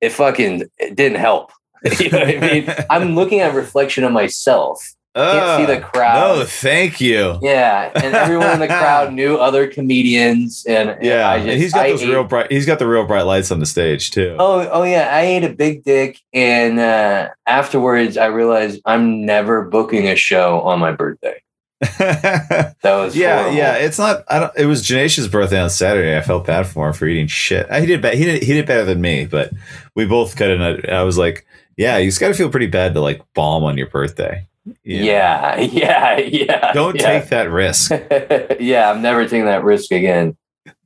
it 0.00 0.10
fucking 0.10 0.64
it 0.78 0.94
didn't 0.94 1.18
help. 1.18 1.50
you 1.98 2.10
know 2.10 2.20
what 2.20 2.28
I 2.28 2.40
mean? 2.40 2.74
I'm 2.90 3.14
looking 3.16 3.40
at 3.40 3.52
a 3.52 3.56
reflection 3.56 4.04
of 4.04 4.12
myself. 4.12 4.94
Can't 5.14 5.60
see 5.68 5.74
the 5.74 5.84
Ah, 5.84 5.88
crowd. 5.90 6.38
No, 6.38 6.44
thank 6.46 7.00
you. 7.00 7.38
Yeah, 7.42 7.90
and 7.94 8.14
everyone 8.14 8.50
in 8.52 8.60
the 8.60 8.66
crowd 8.66 9.12
knew 9.14 9.36
other 9.36 9.66
comedians, 9.66 10.64
and 10.66 10.88
and 10.90 11.04
Yeah, 11.04 11.28
I 11.28 11.36
and 11.36 11.60
he's 11.60 11.72
got 11.74 11.84
I 11.86 11.90
those 11.90 12.02
ate- 12.02 12.08
real 12.08 12.24
bright. 12.24 12.50
He's 12.50 12.64
got 12.64 12.78
the 12.78 12.86
real 12.88 13.06
bright 13.06 13.26
lights 13.26 13.50
on 13.50 13.60
the 13.60 13.66
stage 13.66 14.10
too. 14.10 14.36
Oh, 14.38 14.66
oh 14.72 14.82
yeah, 14.84 15.10
I 15.14 15.20
ate 15.22 15.44
a 15.44 15.50
big 15.52 15.84
dick, 15.84 16.18
and 16.32 16.78
uh, 16.80 17.28
afterwards 17.46 18.16
I 18.16 18.26
realized 18.26 18.80
I'm 18.86 19.26
never 19.26 19.62
booking 19.64 20.08
a 20.08 20.16
show 20.16 20.60
on 20.62 20.78
my 20.78 20.92
birthday. 20.92 21.42
That 21.98 22.74
was 22.84 23.16
yeah, 23.16 23.38
horrible. 23.40 23.56
yeah. 23.58 23.74
It's 23.76 23.98
not. 23.98 24.24
I 24.28 24.38
don't. 24.40 24.52
It 24.56 24.66
was 24.66 24.82
Janesh's 24.82 25.28
birthday 25.28 25.60
on 25.60 25.68
Saturday. 25.70 26.16
I 26.16 26.20
felt 26.22 26.46
bad 26.46 26.66
for 26.66 26.86
him 26.88 26.92
for 26.94 27.06
eating 27.06 27.26
shit. 27.26 27.70
He 27.72 27.86
did. 27.86 28.04
He 28.14 28.24
did. 28.24 28.42
He 28.42 28.52
did 28.54 28.66
better 28.66 28.84
than 28.84 29.00
me, 29.00 29.26
but 29.26 29.50
we 29.94 30.06
both 30.06 30.36
cut 30.36 30.50
in. 30.50 30.62
I 30.90 31.02
was 31.02 31.18
like, 31.18 31.44
yeah, 31.76 31.98
you 31.98 32.08
just 32.08 32.20
got 32.20 32.28
to 32.28 32.34
feel 32.34 32.50
pretty 32.50 32.66
bad 32.68 32.94
to 32.94 33.00
like 33.00 33.20
bomb 33.34 33.64
on 33.64 33.76
your 33.76 33.88
birthday. 33.88 34.46
Know? 34.64 34.74
Yeah, 34.84 35.58
yeah, 35.60 36.18
yeah. 36.18 36.72
Don't 36.72 36.96
yeah. 36.96 37.20
take 37.20 37.28
that 37.30 37.50
risk. 37.50 37.90
yeah, 38.60 38.90
I'm 38.90 39.02
never 39.02 39.24
taking 39.24 39.46
that 39.46 39.64
risk 39.64 39.90
again. 39.92 40.36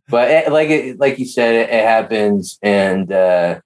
But 0.08 0.30
it, 0.30 0.52
like 0.52 0.70
it, 0.70 1.00
like 1.00 1.18
you 1.18 1.26
said, 1.26 1.54
it, 1.54 1.70
it 1.70 1.84
happens, 1.84 2.58
and 2.62 3.10
uh, 3.12 3.60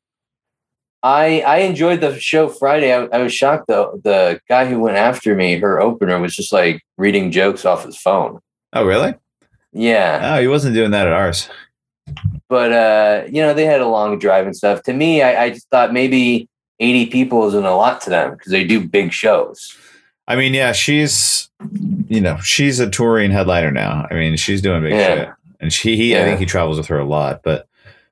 I 1.03 1.41
I 1.43 1.59
enjoyed 1.59 2.01
the 2.01 2.19
show 2.19 2.49
Friday. 2.49 2.95
I, 2.95 3.05
I 3.07 3.19
was 3.23 3.33
shocked 3.33 3.67
though. 3.69 4.01
The 4.03 4.41
guy 4.49 4.67
who 4.67 4.81
went 4.81 4.97
after 4.97 5.35
me, 5.35 5.59
her 5.59 5.81
opener, 5.81 6.19
was 6.19 6.35
just 6.35 6.53
like 6.53 6.83
reading 6.97 7.31
jokes 7.31 7.65
off 7.65 7.85
his 7.85 7.97
phone. 7.99 8.41
Oh, 8.73 8.85
really? 8.87 9.15
Yeah, 9.73 10.35
Oh, 10.35 10.41
he 10.41 10.49
wasn't 10.49 10.75
doing 10.75 10.91
that 10.91 11.07
at 11.07 11.13
ours. 11.13 11.49
but 12.49 12.73
uh, 12.73 13.25
you 13.31 13.41
know 13.43 13.55
they 13.55 13.67
had 13.67 13.81
a 13.81 13.87
long 13.87 14.19
drive 14.19 14.47
and 14.47 14.57
stuff. 14.57 14.83
To 14.85 14.93
me, 14.93 15.23
I, 15.23 15.45
I 15.45 15.51
just 15.51 15.69
thought 15.71 15.93
maybe 15.93 16.49
80 16.81 17.07
people 17.07 17.47
isn't 17.49 17.65
a 17.65 17.77
lot 17.77 18.01
to 18.03 18.11
them 18.11 18.33
because 18.33 18.51
they 18.51 18.65
do 18.65 18.87
big 18.87 19.13
shows. 19.13 19.77
I 20.29 20.37
mean, 20.37 20.55
yeah, 20.55 20.73
she's, 20.73 21.51
you 22.09 22.21
know, 22.21 22.39
she's 22.39 22.79
a 22.81 22.89
touring 22.89 23.31
headliner 23.31 23.71
now. 23.71 24.07
I 24.11 24.15
mean, 24.15 24.37
she's 24.37 24.63
doing 24.63 24.83
big 24.83 24.93
Yeah. 24.93 25.15
shit, 25.15 25.29
and 25.61 25.73
she, 25.73 25.97
he, 25.97 26.17
I 26.17 26.23
think 26.23 26.39
he 26.39 26.47
travels 26.47 26.79
with 26.79 26.87
her 26.87 26.99
a 26.99 27.05
lot, 27.05 27.43
but, 27.43 27.67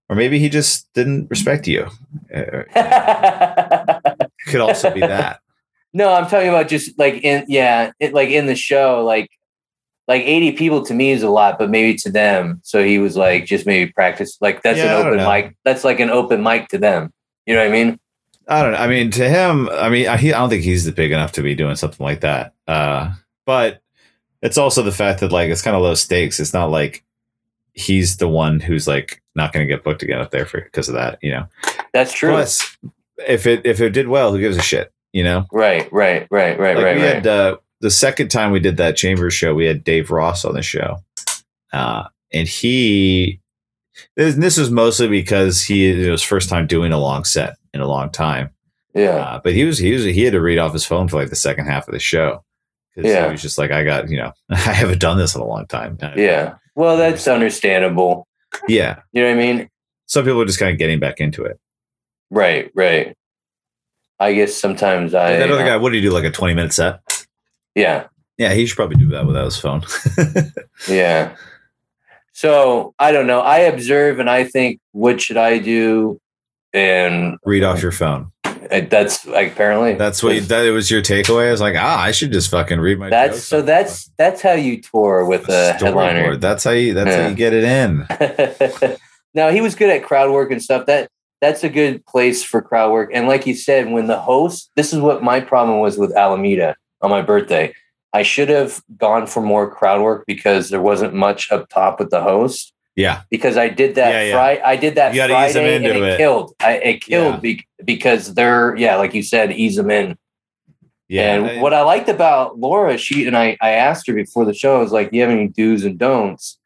or 0.09 0.17
maybe 0.17 0.39
he 0.39 0.49
just 0.49 0.93
didn't 0.95 1.29
respect 1.31 1.69
you. 1.69 1.87
Could 4.47 4.61
also 4.61 4.93
be 4.93 5.01
that. 5.01 5.41
No, 5.93 6.13
I'm 6.13 6.25
talking 6.29 6.49
about 6.49 6.69
just 6.69 6.99
like 6.99 7.25
in 7.25 7.45
yeah, 7.49 7.93
it, 8.01 8.13
like 8.15 8.29
in 8.31 8.47
the 8.47 8.55
show, 8.55 9.05
like 9.05 9.29
like 10.07 10.23
80 10.23 10.53
people 10.53 10.85
to 10.85 10.95
me 10.95 11.11
is 11.11 11.23
a 11.23 11.31
lot, 11.31 11.59
but 11.59 11.71
maybe 11.71 11.95
to 11.99 12.11
them. 12.11 12.61
So 12.63 12.83
he 12.85 12.99
was 12.99 13.17
like 13.17 13.45
just 13.47 13.67
maybe 13.67 13.91
practice 13.93 14.37
like 14.41 14.63
that's 14.63 14.79
Yeah, 14.79 14.99
an 14.99 15.07
open 15.07 15.25
mic. 15.27 15.57
That's 15.65 15.85
like 15.85 16.01
an 16.01 16.11
open 16.11 16.43
mic 16.43 16.69
to 16.69 16.79
them. 16.79 17.13
You 17.47 17.55
know 17.55 17.61
what 17.61 17.69
I 17.69 17.73
mean? 17.73 17.99
I 18.49 18.63
don't 18.63 18.73
know. 18.73 18.79
I 18.79 18.89
mean, 18.89 19.11
to 19.13 19.29
him, 19.29 19.69
I 19.69 19.91
mean, 19.91 20.09
I, 20.09 20.17
he, 20.17 20.33
I 20.33 20.39
don't 20.39 20.49
think 20.49 20.65
he's 20.65 20.91
big 20.91 21.13
enough 21.13 21.33
to 21.33 21.43
be 21.43 21.55
doing 21.55 21.77
something 21.77 22.03
like 22.03 22.21
that. 22.21 22.55
Uh, 22.67 23.13
but 23.45 23.83
it's 24.41 24.57
also 24.57 24.83
the 24.83 24.93
fact 24.93 25.21
that 25.21 25.33
like 25.33 25.51
it's 25.51 25.63
kind 25.63 25.77
of 25.77 25.83
low 25.83 25.95
stakes. 25.95 26.41
It's 26.41 26.55
not 26.55 26.71
like 26.71 27.05
he's 27.75 28.17
the 28.17 28.29
one 28.29 28.59
who's 28.59 28.89
like 28.89 29.23
not 29.35 29.53
going 29.53 29.67
to 29.67 29.73
get 29.73 29.85
booked 29.85 30.03
again 30.03 30.21
up 30.21 30.31
there 30.31 30.47
for 30.47 30.63
because 30.63 30.89
of 30.89 30.95
that. 30.95 31.19
You 31.23 31.33
know. 31.33 31.47
That's 31.93 32.13
true. 32.13 32.31
Plus, 32.31 32.77
if 33.27 33.47
it 33.47 33.67
if 33.67 33.81
it 33.81 33.91
did 33.91 34.09
well, 34.09 34.33
who 34.33 34.41
gives 34.41 34.57
a 34.57 34.63
shit? 34.63 34.93
You 35.13 35.25
know. 35.25 35.47
Right, 35.53 35.91
right, 35.93 36.27
right, 36.31 36.59
right, 36.59 36.77
like 36.77 36.85
right, 36.85 36.97
we 36.97 37.03
right. 37.03 37.15
had 37.17 37.27
uh, 37.27 37.57
the 37.81 37.91
second 37.91 38.29
time 38.29 38.51
we 38.51 38.61
did 38.61 38.79
that 38.79 38.97
Chambers 38.97 39.35
show, 39.35 39.55
we 39.55 39.67
had 39.67 39.85
Dave 39.85 40.11
Ross 40.11 40.45
on 40.45 40.55
the 40.55 40.63
show, 40.63 41.03
uh, 41.73 42.05
and 42.33 42.49
he. 42.49 43.41
This, 44.17 44.35
this 44.37 44.57
was 44.57 44.71
mostly 44.71 45.09
because 45.09 45.63
he 45.63 46.07
it 46.07 46.11
was 46.11 46.23
first 46.23 46.49
time 46.49 46.67
doing 46.67 46.93
a 46.93 46.99
long 46.99 47.25
set 47.25 47.57
in 47.75 47.81
a 47.81 47.87
long 47.87 48.11
time. 48.11 48.51
yeah. 48.95 49.17
Uh, 49.17 49.41
but 49.43 49.53
he 49.55 49.65
was 49.65 49.79
he 49.79 49.93
was 49.93 50.05
he 50.05 50.25
had 50.25 50.33
to 50.33 50.41
read 50.41 50.59
off 50.59 50.73
his 50.73 50.85
phone 50.85 51.09
for 51.09 51.17
like 51.21 51.31
the 51.31 51.37
second 51.37 51.67
half 51.67 51.87
of 51.89 51.93
the 51.93 51.99
show 52.01 52.43
Yeah. 52.97 53.27
he 53.27 53.33
was 53.33 53.43
just 53.43 53.59
like, 53.59 53.71
I 53.71 53.85
got 53.85 54.09
you 54.09 54.17
know, 54.17 54.33
I 54.51 54.57
haven't 54.57 55.01
done 55.01 55.19
this 55.19 55.35
in 55.35 55.41
a 55.41 55.47
long 55.47 55.67
time. 55.67 55.99
Yeah. 56.17 56.55
Well, 56.75 56.97
that's 56.97 57.27
understandable. 57.29 58.27
yeah. 58.69 59.01
You 59.13 59.23
know 59.23 59.29
what 59.35 59.35
I 59.43 59.47
mean? 59.55 59.69
some 60.07 60.25
people 60.25 60.41
are 60.41 60.47
just 60.47 60.59
kind 60.59 60.73
of 60.73 60.79
getting 60.79 60.99
back 61.01 61.21
into 61.21 61.45
it. 61.45 61.59
Right, 62.31 62.71
right. 62.75 63.15
I 64.21 64.33
guess 64.33 64.55
sometimes 64.55 65.15
I. 65.15 65.37
that 65.37 65.51
other 65.51 65.65
guy, 65.65 65.77
what 65.77 65.91
did 65.91 66.03
he 66.03 66.09
do? 66.09 66.15
Like 66.15 66.25
a 66.25 66.31
twenty 66.31 66.55
minute 66.55 66.73
set? 66.73 67.01
Yeah, 67.75 68.07
Yeah, 68.39 68.53
he 68.55 68.67
should 68.67 68.77
probably 68.77 68.97
do 68.97 69.09
that 69.11 69.27
without 69.27 69.45
his 69.45 69.59
phone. 69.59 69.83
yeah. 70.89 71.37
So 72.39 72.95
I 73.01 73.11
don't 73.11 73.26
know. 73.26 73.41
I 73.41 73.59
observe 73.62 74.20
and 74.20 74.30
I 74.30 74.45
think, 74.45 74.78
what 74.93 75.20
should 75.20 75.36
I 75.36 75.59
do? 75.59 76.20
And 76.72 77.36
Read 77.45 77.64
off 77.64 77.82
your 77.82 77.91
phone. 77.91 78.30
that's 78.45 79.26
like 79.26 79.55
apparently 79.55 79.95
That's 79.95 80.22
what 80.22 80.36
you, 80.36 80.41
that 80.43 80.70
was 80.70 80.89
your 80.89 81.03
takeaway. 81.03 81.49
I 81.49 81.51
was 81.51 81.61
like, 81.61 81.74
ah, 81.76 82.01
I 82.01 82.12
should 82.12 82.30
just 82.30 82.49
fucking 82.49 82.78
read 82.78 83.01
my. 83.01 83.11
That's 83.11 83.43
so 83.43 83.61
that's 83.61 84.09
that's 84.18 84.41
how 84.41 84.53
you 84.53 84.80
tour 84.80 85.24
with 85.24 85.49
a 85.49 85.74
Storyboard. 85.78 85.80
headliner. 85.80 86.36
That's 86.36 86.62
how 86.62 86.70
you. 86.70 86.95
That's 86.95 87.12
how 87.12 87.26
you 87.26 87.34
get 87.34 87.55
it 87.55 87.64
in. 87.64 88.07
now 89.34 89.51
he 89.51 89.61
was 89.61 89.74
good 89.74 89.91
at 89.91 90.05
crowd 90.05 90.30
work 90.30 90.53
and 90.53 90.62
stuff. 90.62 90.86
That 90.86 91.09
that's 91.41 91.64
a 91.64 91.68
good 91.68 92.07
place 92.07 92.45
for 92.45 92.62
crowd 92.62 92.93
work. 92.93 93.11
And 93.12 93.26
like 93.26 93.49
you 93.49 93.55
said, 93.57 93.91
when 93.91 94.07
the 94.07 94.20
host, 94.20 94.70
this 94.76 94.93
is 94.93 95.01
what 95.01 95.24
my 95.24 95.41
problem 95.41 95.80
was 95.80 95.99
with 95.99 96.16
Alameda 96.16 96.76
on 97.03 97.11
my 97.11 97.22
birthday. 97.22 97.74
I 98.13 98.23
should 98.23 98.49
have 98.49 98.83
gone 98.97 99.27
for 99.27 99.43
more 99.43 99.71
crowd 99.71 100.01
work 100.03 100.25
because 100.27 100.71
there 100.71 100.81
wasn't 100.81 101.15
much 101.15 101.51
up 101.53 101.69
top 101.69 101.99
with 102.01 102.11
the 102.11 102.23
host. 102.23 102.73
Yeah, 102.97 103.23
Because 103.31 103.57
I 103.57 103.69
did 103.69 103.95
that 103.95 104.11
Yeah, 104.11 104.23
yeah. 104.25 104.33
Friday. 104.35 104.63
I 104.63 104.77
did 104.77 104.95
that 104.97 105.15
You 105.15 105.21
gotta 105.21 105.47
ease 105.47 105.55
them 105.55 105.63
Friday 105.63 105.77
and 105.77 105.87
it, 105.87 105.97
it. 106.03 106.17
killed. 106.17 106.53
I, 106.59 106.73
it 106.79 107.01
killed 107.03 107.35
Yeah. 107.35 107.41
be, 107.41 107.67
because 107.85 108.35
they're 108.35 108.75
yeah, 108.77 108.97
like 108.97 109.15
you 109.15 109.23
said, 109.23 109.53
ease 109.53 109.77
them 109.77 109.89
in. 109.91 110.19
yeah. 111.09 111.35
and 111.35 111.47
I- 111.47 111.61
what 111.63 111.73
I 111.73 111.83
liked 111.83 112.09
about 112.09 112.59
Laura, 112.59 112.99
she 112.99 113.25
and 113.29 113.37
I, 113.37 113.57
I 113.61 113.71
asked 113.71 114.09
her 114.09 114.15
before 114.15 114.45
the 114.45 114.53
show, 114.55 114.77
I 114.77 114.81
was 114.83 114.91
like, 114.91 115.11
"Do 115.13 115.17
you 115.17 115.23
have 115.23 115.31
any 115.31 115.47
do's 115.47 115.85
and 115.85 115.97
don'ts?" 115.97 116.59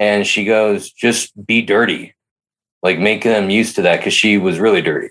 And 0.00 0.26
she 0.26 0.44
goes, 0.44 0.90
"Just 0.90 1.30
be 1.46 1.62
dirty, 1.62 2.14
like 2.82 2.98
make 2.98 3.22
them 3.22 3.48
used 3.48 3.76
to 3.76 3.82
that 3.82 3.98
because 3.98 4.12
she 4.14 4.38
was 4.38 4.58
really 4.58 4.82
dirty." 4.82 5.10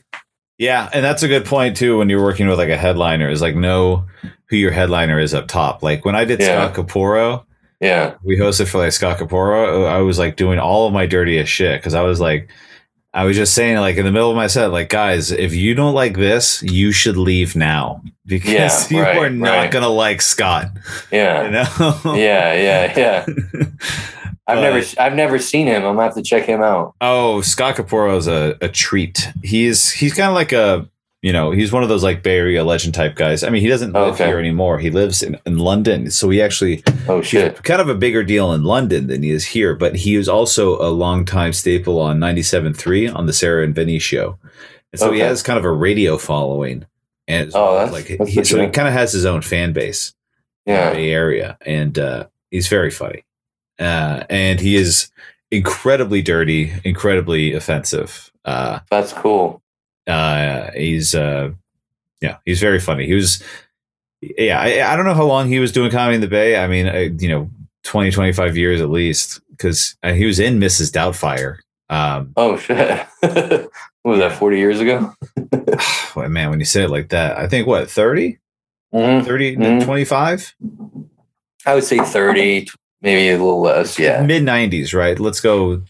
Yeah, 0.58 0.90
and 0.94 1.04
that's 1.04 1.24
a 1.24 1.28
good 1.28 1.46
point 1.46 1.76
too. 1.78 1.98
When 1.98 2.10
you're 2.10 2.24
working 2.24 2.48
with 2.48 2.58
like 2.58 2.70
a 2.70 2.78
headliner, 2.78 3.30
is 3.30 3.42
like 3.42 3.56
know 3.56 4.06
who 4.50 4.56
your 4.58 4.72
headliner 4.72 5.20
is 5.20 5.34
up 5.34 5.48
top. 5.48 5.84
Like 5.84 6.06
when 6.06 6.16
I 6.16 6.24
did 6.26 6.40
Yeah. 6.40 6.72
Scott 6.72 6.88
Capurro, 6.88 7.44
Yeah, 7.82 8.16
we 8.24 8.38
hosted 8.38 8.68
for 8.70 8.78
like 8.78 8.92
Scott 8.94 9.18
Capurro. 9.18 9.88
I 9.88 10.00
was 10.00 10.18
like 10.20 10.36
doing 10.38 10.60
all 10.60 10.88
of 10.88 10.94
my 10.94 11.06
dirtiest 11.06 11.52
shit 11.52 11.80
because 11.82 11.94
I 11.94 12.04
was 12.04 12.20
like, 12.22 12.50
I 13.14 13.24
was 13.26 13.36
just 13.38 13.54
saying 13.54 13.78
like 13.78 13.98
in 13.98 14.06
the 14.06 14.12
middle 14.12 14.30
of 14.30 14.36
my 14.38 14.48
set, 14.48 14.68
like 14.72 14.90
guys, 14.90 15.32
if 15.32 15.54
you 15.54 15.74
don't 15.76 15.94
like 15.94 16.16
this, 16.16 16.62
you 16.64 16.92
should 16.94 17.18
leave 17.18 17.56
now 17.56 18.02
because 18.26 18.50
Yeah, 18.92 18.98
you 18.98 19.02
right, 19.04 19.18
are 19.18 19.30
not 19.30 19.50
right. 19.58 19.72
gonna 19.72 19.90
like 19.90 20.22
Scott. 20.22 20.68
yeah, 21.12 21.44
You 21.46 21.52
know? 21.52 22.16
yeah, 22.16 22.54
yeah, 22.54 22.94
yeah. 22.98 23.26
I've 24.48 24.60
never, 24.62 24.86
I've 25.00 25.16
never 25.16 25.40
seen 25.40 25.68
him. 25.68 25.84
I'm 25.86 25.96
gonna 25.96 26.04
have 26.04 26.16
to 26.16 26.22
check 26.22 26.46
him 26.46 26.62
out. 26.62 26.94
Oh, 27.02 27.42
Scott 27.42 27.76
Capurro 27.76 28.16
is 28.18 28.28
a, 28.28 28.56
a 28.62 28.70
treat. 28.70 29.28
He's 29.44 29.92
he's 29.92 30.14
kind 30.14 30.30
of 30.30 30.36
like 30.36 30.52
a 30.52 30.88
you 31.24 31.34
know 31.34 31.50
he's 31.50 31.72
one 31.72 31.82
of 31.82 31.90
those 31.90 32.04
like 32.04 32.22
Bay 32.22 32.38
Area 32.38 32.64
legend 32.64 32.94
type 32.94 33.16
guys. 33.16 33.44
I 33.44 33.50
mean, 33.50 33.62
he 33.64 33.68
doesn't 33.68 33.94
live 33.94 34.14
Okay. 34.14 34.28
here 34.28 34.38
anymore. 34.38 34.78
He 34.78 34.92
lives 34.92 35.24
in, 35.24 35.40
in 35.48 35.58
London, 35.58 36.12
so 36.12 36.30
he 36.30 36.42
actually 36.44 36.84
Oh 37.08 37.24
shit! 37.24 37.64
kind 37.64 37.82
of 37.82 37.90
a 37.90 37.96
bigger 37.96 38.24
deal 38.24 38.54
in 38.54 38.64
London 38.64 39.08
than 39.08 39.24
he 39.24 39.32
is 39.32 39.46
here. 39.48 39.74
But 39.74 39.96
he 39.96 40.16
is 40.16 40.30
also 40.30 40.80
a 40.80 40.90
longtime 40.94 41.54
staple 41.54 42.00
on 42.00 42.20
97.3 42.20 43.16
on 43.16 43.26
the 43.26 43.34
Sarah 43.34 43.64
and 43.64 43.74
Vinny 43.74 43.98
show, 43.98 44.38
and 44.94 45.00
so 45.00 45.12
he 45.12 45.22
has 45.22 45.42
kind 45.42 45.58
of 45.58 45.66
a 45.66 45.72
radio 45.72 46.18
following. 46.20 46.86
And 47.28 47.50
Oh, 47.56 47.74
that's- 47.74 47.92
like 47.92 48.20
that's 48.20 48.30
he, 48.32 48.44
so 48.44 48.62
he 48.62 48.68
kind 48.70 48.88
of 48.88 48.94
has 48.94 49.12
his 49.12 49.26
own 49.26 49.42
fan 49.42 49.74
base 49.74 50.14
in 50.68 50.74
the 50.76 50.80
Yeah, 50.80 50.94
Bay 50.94 51.10
Area, 51.12 51.58
and 51.66 51.98
uh, 51.98 52.28
he's 52.52 52.68
very 52.68 52.92
funny. 52.92 53.24
Uh, 53.80 54.24
and 54.30 54.60
he 54.60 54.76
is 54.76 55.10
incredibly 55.52 56.22
dirty, 56.22 56.74
incredibly 56.84 57.54
offensive. 57.54 58.32
Uh, 58.46 58.80
that's 58.90 59.14
cool. 59.14 59.62
uh, 60.08 60.70
he's 60.76 61.14
uh, 61.16 61.52
yeah, 62.22 62.38
he's 62.46 62.60
very 62.60 62.80
funny. 62.80 63.06
He 63.06 63.14
was 63.14 63.44
yeah, 64.22 64.60
I, 64.60 64.94
I 64.94 64.96
don't 64.96 65.06
know 65.06 65.14
how 65.14 65.26
long 65.26 65.48
he 65.48 65.60
was 65.60 65.72
doing 65.72 65.92
comedy 65.92 66.16
in 66.16 66.22
the 66.22 66.28
Bay. 66.28 66.58
I 66.58 66.68
mean, 66.68 66.88
uh, 66.88 67.10
you 67.20 67.28
know, 67.30 67.50
20, 67.84 68.10
25 68.12 68.58
years 68.58 68.82
at 68.82 68.90
least, 68.90 69.40
because 69.52 69.96
uh, 70.02 70.14
he 70.14 70.26
was 70.26 70.40
in 70.40 70.60
Mrs. 70.60 70.92
Doubtfire. 70.92 71.58
Um, 71.90 72.34
Oh 72.36 72.58
shit! 72.58 73.06
what 73.20 73.70
was 74.04 74.20
that? 74.20 74.38
Forty 74.40 74.58
years 74.58 74.80
ago? 74.80 75.14
well, 76.16 76.30
man, 76.30 76.50
when 76.50 76.60
you 76.60 76.66
say 76.66 76.84
it 76.84 76.90
like 76.90 77.10
that, 77.10 77.38
I 77.38 77.48
think 77.48 77.68
what 77.68 77.90
30, 77.92 78.40
Mhm. 78.94 79.24
30, 79.26 79.56
Mhm. 79.58 79.84
25, 79.86 80.56
I 81.68 81.76
would 81.76 81.84
say 81.84 82.00
thirty, 82.00 82.68
maybe 83.06 83.30
a 83.30 83.38
little 83.38 83.62
less. 83.62 83.98
Yeah, 83.98 84.22
mid 84.24 84.44
90s, 84.44 84.94
right? 84.94 85.18
Let's 85.18 85.40
go 85.40 85.82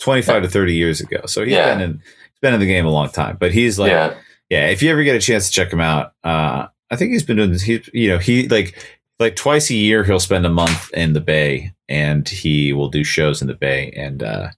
25 0.00 0.42
to 0.42 0.48
30 0.48 0.74
years 0.74 1.00
ago. 1.00 1.20
So 1.26 1.44
he's 1.44 1.52
Yeah. 1.54 1.72
been 1.74 1.80
in, 1.82 1.92
he's 2.00 2.40
been 2.40 2.54
in 2.54 2.58
the 2.60 2.66
game 2.66 2.86
a 2.86 2.90
long 2.90 3.08
time, 3.10 3.36
but 3.38 3.52
he's 3.52 3.78
like, 3.78 3.90
yeah. 3.92 4.14
yeah 4.50 4.66
if 4.66 4.82
you 4.82 4.90
ever 4.90 5.04
get 5.04 5.14
a 5.14 5.20
chance 5.20 5.46
to 5.46 5.52
check 5.52 5.72
him 5.72 5.80
out 5.80 6.12
uh 6.24 6.66
i 6.90 6.96
think 6.96 7.12
he's 7.12 7.22
been 7.22 7.36
doing 7.38 7.52
this 7.52 7.62
he 7.62 7.80
you 7.94 8.08
know 8.08 8.18
he 8.18 8.48
like 8.48 8.76
like 9.18 9.34
twice 9.36 9.70
a 9.70 9.74
year 9.74 10.04
he'll 10.04 10.20
spend 10.20 10.44
a 10.44 10.50
month 10.50 10.90
in 10.92 11.12
the 11.14 11.20
bay 11.22 11.72
and 11.88 12.28
he 12.28 12.72
will 12.74 12.88
do 12.90 13.02
shows 13.04 13.40
in 13.40 13.48
the 13.48 13.54
bay 13.54 13.90
and 13.96 14.22
uh 14.22 14.48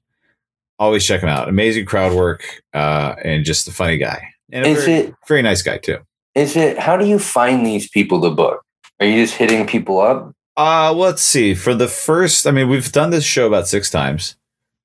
always 0.81 1.05
check 1.07 1.21
him 1.23 1.29
out 1.29 1.49
amazing 1.49 1.85
crowd 1.85 2.13
work 2.13 2.43
uh 2.73 3.15
and 3.23 3.45
just 3.45 3.69
a 3.69 3.73
funny 3.73 3.97
guy 3.97 4.21
and 4.51 4.67
a 4.67 4.69
Is 4.71 4.85
very, 4.85 4.99
it? 4.99 5.15
very 5.29 5.43
nice 5.43 5.63
guy 5.63 5.79
too 5.79 5.99
Is 6.35 6.57
it? 6.57 6.77
How 6.79 6.97
do 6.97 7.07
you 7.07 7.19
find 7.21 7.65
these 7.65 7.89
people 7.89 8.21
to 8.23 8.31
book? 8.31 8.63
Are 8.99 9.07
you 9.07 9.23
just 9.25 9.37
hitting 9.37 9.65
people 9.67 10.01
up? 10.01 10.34
Uh 10.57 10.93
well, 10.95 11.09
let's 11.09 11.23
see 11.23 11.55
for 11.55 11.75
the 11.75 11.89
first 11.89 12.47
i 12.47 12.51
mean 12.51 12.69
we've 12.69 12.93
done 12.93 13.11
this 13.11 13.25
show 13.25 13.47
about 13.47 13.67
six 13.69 13.91
times 13.91 14.37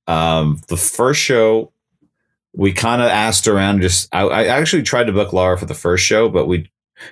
um 0.07 0.59
the 0.67 0.77
first 0.77 1.19
show 1.21 1.71
we 2.55 2.73
kind 2.73 3.01
of 3.01 3.07
asked 3.07 3.47
around 3.47 3.81
just 3.81 4.09
I, 4.13 4.21
I 4.23 4.43
actually 4.45 4.81
tried 4.83 5.05
to 5.05 5.11
book 5.13 5.33
laura 5.33 5.57
for 5.57 5.65
the 5.65 5.75
first 5.75 6.03
show 6.03 6.29
but 6.29 6.47
we 6.47 6.69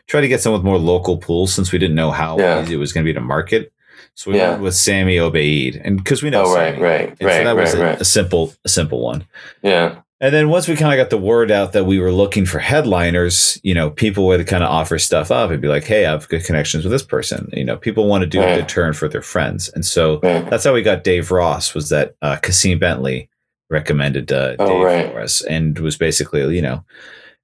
tried 0.07 0.21
to 0.21 0.27
get 0.27 0.41
some 0.41 0.53
with 0.53 0.63
more 0.63 0.77
local 0.79 1.17
pools 1.17 1.53
since 1.53 1.71
we 1.71 1.77
didn't 1.79 1.95
know 1.95 2.11
how 2.11 2.37
Yeah. 2.39 2.63
easy 2.63 2.73
it 2.73 2.77
was 2.77 2.91
going 2.93 3.05
to 3.05 3.09
be 3.09 3.13
to 3.13 3.21
market 3.21 3.71
so 4.15 4.31
we 4.31 4.37
Yeah. 4.37 4.49
went 4.51 4.63
with 4.63 4.75
sammy 4.75 5.19
obeid 5.19 5.79
and 5.83 5.97
because 5.97 6.23
we 6.23 6.29
know 6.31 6.45
oh, 6.45 6.55
right, 6.55 6.73
Sammy. 6.73 6.83
right, 6.83 7.09
And 7.09 7.19
so 7.19 7.25
right, 7.27 7.43
that 7.43 7.55
was 7.55 7.73
right, 7.75 7.81
a, 7.81 7.85
right. 7.85 8.01
a 8.01 8.05
simple 8.05 8.53
a 8.65 8.69
simple 8.69 8.99
one 9.01 9.25
Yeah, 9.61 10.01
and 10.19 10.33
then 10.33 10.49
once 10.49 10.67
we 10.67 10.75
kind 10.75 10.91
of 10.99 11.03
got 11.03 11.09
the 11.09 11.17
word 11.23 11.51
out 11.51 11.73
that 11.73 11.85
we 11.85 11.99
were 11.99 12.11
looking 12.11 12.45
for 12.45 12.59
headliners, 12.59 13.59
you 13.63 13.73
know, 13.73 13.89
people 13.91 14.25
would 14.27 14.45
kind 14.47 14.63
of 14.63 14.69
offer 14.69 14.97
stuff 14.97 15.29
up 15.31 15.51
and 15.51 15.61
be 15.61 15.67
like, 15.67 15.83
"Hey, 15.83 16.05
I 16.05 16.11
have 16.11 16.27
good 16.29 16.43
connections 16.43 16.83
with 16.83 16.91
this 16.91 17.03
person." 17.03 17.49
You 17.53 17.63
know, 17.63 17.77
people 17.77 18.07
want 18.07 18.21
to 18.23 18.27
do 18.27 18.41
a 18.41 18.55
good 18.55 18.67
turn 18.69 18.93
for 18.93 19.07
their 19.07 19.21
friends, 19.21 19.69
and 19.69 19.85
so 19.85 20.17
that's 20.17 20.63
how 20.63 20.73
we 20.73 20.81
got 20.81 21.03
Dave 21.03 21.29
Ross. 21.31 21.73
Was 21.75 21.89
that 21.89 22.15
uh, 22.21 22.37
Kasim 22.37 22.79
Bentley 22.79 23.29
recommended 23.69 24.31
uh, 24.31 24.55
Oh, 24.59 24.67
Dave 24.67 24.83
right. 24.85 25.11
for 25.11 25.19
us, 25.21 25.41
and 25.43 25.77
was 25.79 25.97
basically, 25.97 26.55
you 26.55 26.61
know, 26.61 26.83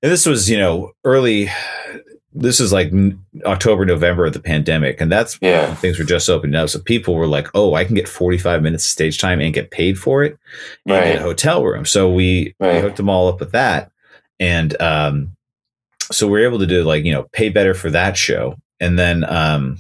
and 0.02 0.12
this 0.12 0.26
was 0.26 0.50
you 0.50 0.58
know 0.58 0.92
early. 1.04 1.50
This 2.36 2.60
is 2.60 2.74
like 2.74 2.92
October, 3.46 3.86
November 3.86 4.26
of 4.26 4.34
the 4.34 4.40
pandemic, 4.40 5.00
and 5.00 5.12
that's 5.12 5.38
Yeah. 5.42 5.68
when 5.68 5.76
things 5.76 6.00
were 6.00 6.06
just 6.06 6.30
opening 6.30 6.56
up. 6.56 6.70
So 6.70 6.80
people 6.80 7.14
were 7.16 7.28
like, 7.28 7.48
"Oh, 7.54 7.76
I 7.76 7.86
can 7.86 7.96
get 7.96 8.08
forty 8.08 8.38
five 8.38 8.62
minutes 8.64 8.86
of 8.86 8.90
stage 8.90 9.20
time 9.20 9.40
and 9.40 9.54
get 9.54 9.72
paid 9.72 9.98
for 10.00 10.24
it." 10.24 10.38
Right. 10.88 11.04
get 11.14 11.16
a 11.20 11.22
hotel 11.22 11.64
room. 11.64 11.86
So 11.86 12.12
we, 12.12 12.56
we 12.60 12.80
hooked 12.80 12.98
them 12.98 13.10
all 13.10 13.28
up 13.28 13.40
with 13.40 13.52
that. 13.52 13.92
And 14.40 14.80
um, 14.82 15.36
so 16.12 16.28
we 16.28 16.42
are 16.42 16.46
able 16.48 16.60
to 16.60 16.66
do 16.68 16.84
like, 16.84 17.04
you 17.06 17.14
know, 17.14 17.28
pay 17.34 17.50
better 17.50 17.74
for 17.74 17.90
that 17.92 18.18
show. 18.18 18.58
And 18.80 18.98
then 19.00 19.24
um, 19.26 19.80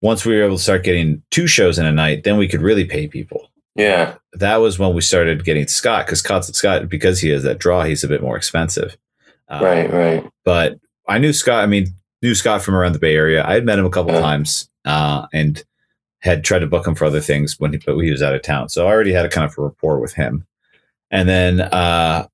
once 0.00 0.24
we 0.24 0.36
were 0.36 0.44
able 0.44 0.56
to 0.56 0.62
start 0.62 0.84
getting 0.84 1.22
two 1.30 1.46
shows 1.46 1.78
in 1.78 1.84
a 1.86 1.92
night, 1.92 2.24
then 2.24 2.36
we 2.36 2.48
could 2.48 2.62
really 2.62 2.84
pay 2.84 3.08
people. 3.08 3.50
Yeah, 3.76 4.14
That 4.34 4.56
was 4.58 4.78
when 4.78 4.94
we 4.94 5.00
started 5.00 5.44
getting 5.44 5.66
Scott 5.66 6.06
because 6.06 6.20
Scott, 6.20 6.44
Scott, 6.44 6.88
because 6.88 7.20
he 7.20 7.30
has 7.30 7.42
that 7.42 7.58
draw, 7.58 7.82
he's 7.82 8.04
a 8.04 8.08
bit 8.08 8.22
more 8.22 8.36
expensive. 8.36 8.96
Um, 9.48 9.64
right, 9.64 9.92
right. 9.92 10.30
But 10.44 10.78
I 11.06 11.18
knew 11.18 11.32
Scott, 11.32 11.62
I 11.62 11.66
mean, 11.66 11.88
knew 12.22 12.34
Scott 12.34 12.62
from 12.62 12.74
around 12.74 12.92
the 12.92 12.98
Bay 12.98 13.14
Area. 13.14 13.44
I 13.46 13.54
had 13.54 13.64
met 13.64 13.78
him 13.78 13.86
a 13.86 13.90
couple 13.90 14.12
times 14.12 14.68
uh, 14.84 15.26
and 15.32 15.62
had 16.20 16.42
tried 16.42 16.60
to 16.60 16.66
book 16.66 16.86
him 16.86 16.94
for 16.94 17.04
other 17.04 17.20
things 17.20 17.60
when 17.60 17.72
he, 17.72 17.78
but 17.78 17.98
he 17.98 18.10
was 18.10 18.22
out 18.22 18.34
of 18.34 18.42
town. 18.42 18.70
So 18.70 18.86
I 18.86 18.90
already 18.90 19.12
had 19.12 19.26
a 19.26 19.28
kind 19.28 19.44
of 19.44 19.56
a 19.58 19.62
rapport 19.62 20.00
with 20.00 20.14
him. 20.14 20.46
And 21.10 21.28
then 21.28 21.60
uh, 21.60 22.26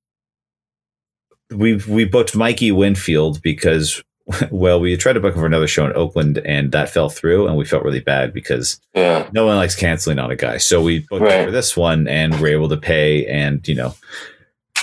we 1.51 1.75
we 1.75 2.05
booked 2.05 2.35
Mikey 2.35 2.71
Winfield 2.71 3.41
because, 3.41 4.01
well, 4.51 4.79
we 4.79 4.95
tried 4.95 5.13
to 5.13 5.19
book 5.19 5.35
him 5.35 5.41
for 5.41 5.45
another 5.45 5.67
show 5.67 5.85
in 5.85 5.93
Oakland 5.93 6.37
and 6.39 6.71
that 6.71 6.89
fell 6.89 7.09
through. 7.09 7.47
And 7.47 7.57
we 7.57 7.65
felt 7.65 7.83
really 7.83 7.99
bad 7.99 8.33
because 8.33 8.79
Yeah, 8.95 9.29
no 9.33 9.45
one 9.45 9.57
likes 9.57 9.75
canceling 9.75 10.19
on 10.19 10.31
a 10.31 10.37
guy. 10.37 10.57
So 10.57 10.81
we 10.81 10.99
booked 10.99 11.29
him 11.29 11.45
for 11.45 11.51
this 11.51 11.75
one 11.75 12.07
and 12.07 12.39
we're 12.39 12.53
able 12.53 12.69
to 12.69 12.77
pay 12.77 13.25
and, 13.27 13.67
you 13.67 13.75
know, 13.75 13.93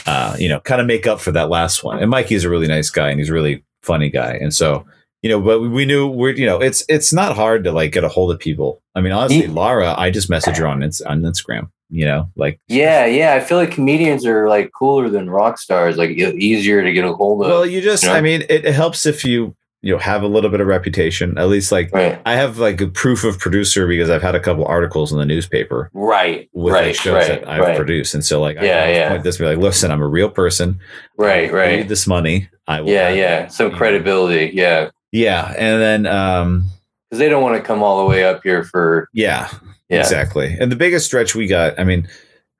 uh, 0.07 0.37
you 0.39 0.49
know, 0.51 0.61
kind 0.61 0.83
of 0.83 0.87
make 0.87 1.07
up 1.07 1.19
for 1.19 1.33
that 1.33 1.49
last 1.49 1.83
one. 1.83 1.99
And 1.99 2.11
Mikey's 2.11 2.45
a 2.45 2.51
really 2.51 2.69
nice 2.69 2.91
guy 2.91 3.09
and 3.09 3.19
he's 3.19 3.31
really 3.31 3.65
funny 3.83 4.11
guy. 4.11 4.33
And 4.33 4.55
so, 4.55 4.87
you 5.23 5.31
know, 5.31 5.41
but 5.41 5.61
we 5.61 5.85
knew 5.85 6.07
we're, 6.07 6.35
you 6.35 6.47
know, 6.47 6.61
it's, 6.61 6.85
it's 6.89 7.13
not 7.13 7.35
hard 7.35 7.65
to 7.65 7.73
like 7.73 7.93
get 7.93 8.05
a 8.05 8.09
hold 8.09 8.31
of 8.31 8.39
people. 8.39 8.83
I 8.95 9.01
mean, 9.01 9.13
honestly, 9.13 9.47
Laura, 9.47 9.95
I 9.97 10.11
just 10.11 10.31
message 10.31 10.57
her 10.59 10.67
on, 10.67 10.83
on 10.83 11.23
Instagram, 11.23 11.71
you 11.91 12.05
know, 12.05 12.31
like, 12.37 12.61
yeah, 12.69 13.07
yeah. 13.07 13.35
I 13.35 13.41
feel 13.41 13.59
like 13.59 13.73
comedians 13.73 14.25
are 14.27 14.49
like 14.49 14.71
cooler 14.73 15.09
than 15.09 15.31
rock 15.31 15.59
stars. 15.59 15.97
Like 15.97 16.11
easier 16.11 16.83
to 16.83 16.93
get 16.93 17.05
a 17.05 17.13
hold 17.13 17.43
of. 17.43 17.49
well, 17.49 17.67
you 17.67 17.81
just, 17.81 18.05
Yeah. 18.05 18.13
I 18.13 18.21
mean, 18.21 18.43
it, 18.43 18.65
it 18.65 18.75
helps 18.75 19.07
if 19.07 19.25
you, 19.25 19.57
you 19.83 19.93
know 19.93 19.99
have 19.99 20.23
a 20.23 20.27
little 20.27 20.51
bit 20.51 20.61
of 20.61 20.67
reputation. 20.67 21.39
At 21.39 21.49
least 21.49 21.71
like 21.71 21.91
Right. 21.93 22.21
I 22.27 22.35
have 22.35 22.59
like 22.59 22.81
a 22.81 22.89
proof 22.89 23.23
of 23.25 23.39
producer 23.39 23.87
because 23.87 24.11
I've 24.11 24.23
had 24.23 24.35
a 24.35 24.41
couple 24.41 24.65
articles 24.65 25.13
in 25.13 25.19
the 25.19 25.25
newspaper 25.25 25.89
Right. 25.95 26.49
with 26.53 26.75
right. 26.75 26.87
like 26.89 26.95
shows 26.97 27.15
right. 27.15 27.29
that 27.41 27.49
I've 27.49 27.61
right. 27.61 27.77
produced, 27.77 28.15
and 28.15 28.25
so 28.25 28.41
like 28.41 28.57
Yeah, 28.57 28.87
can 28.87 28.95
yeah. 28.95 29.09
point 29.11 29.23
this 29.25 29.39
be 29.39 29.45
like, 29.45 29.59
listen, 29.59 29.91
I'm 29.91 30.03
a 30.03 30.09
real 30.09 30.31
person. 30.31 30.81
Right. 31.17 31.49
I 31.49 31.53
Right. 31.53 31.77
need 31.79 31.89
this 31.89 32.07
money. 32.07 32.49
I 32.67 32.81
will 32.81 32.91
Yeah. 32.91 33.09
have 33.09 33.17
it." 33.17 33.21
Yeah. 33.21 33.47
Some 33.49 33.71
Yeah. 33.71 33.77
credibility. 33.79 34.51
Yeah. 34.53 34.91
yeah, 35.13 35.55
and 35.57 35.81
then 35.81 36.07
um 36.13 36.65
Because 37.09 37.21
they 37.21 37.29
don't 37.29 37.43
want 37.43 37.57
to 37.57 37.63
come 37.63 37.83
all 37.83 37.99
the 38.03 38.11
way 38.11 38.25
up 38.25 38.41
here 38.43 38.65
for. 38.65 39.09
yeah, 39.15 39.49
Yeah. 39.89 40.01
exactly. 40.01 40.57
And 40.61 40.71
the 40.73 40.77
biggest 40.77 41.07
stretch 41.07 41.35
we 41.35 41.47
got, 41.47 41.79
I 41.79 41.85
mean, 41.85 42.09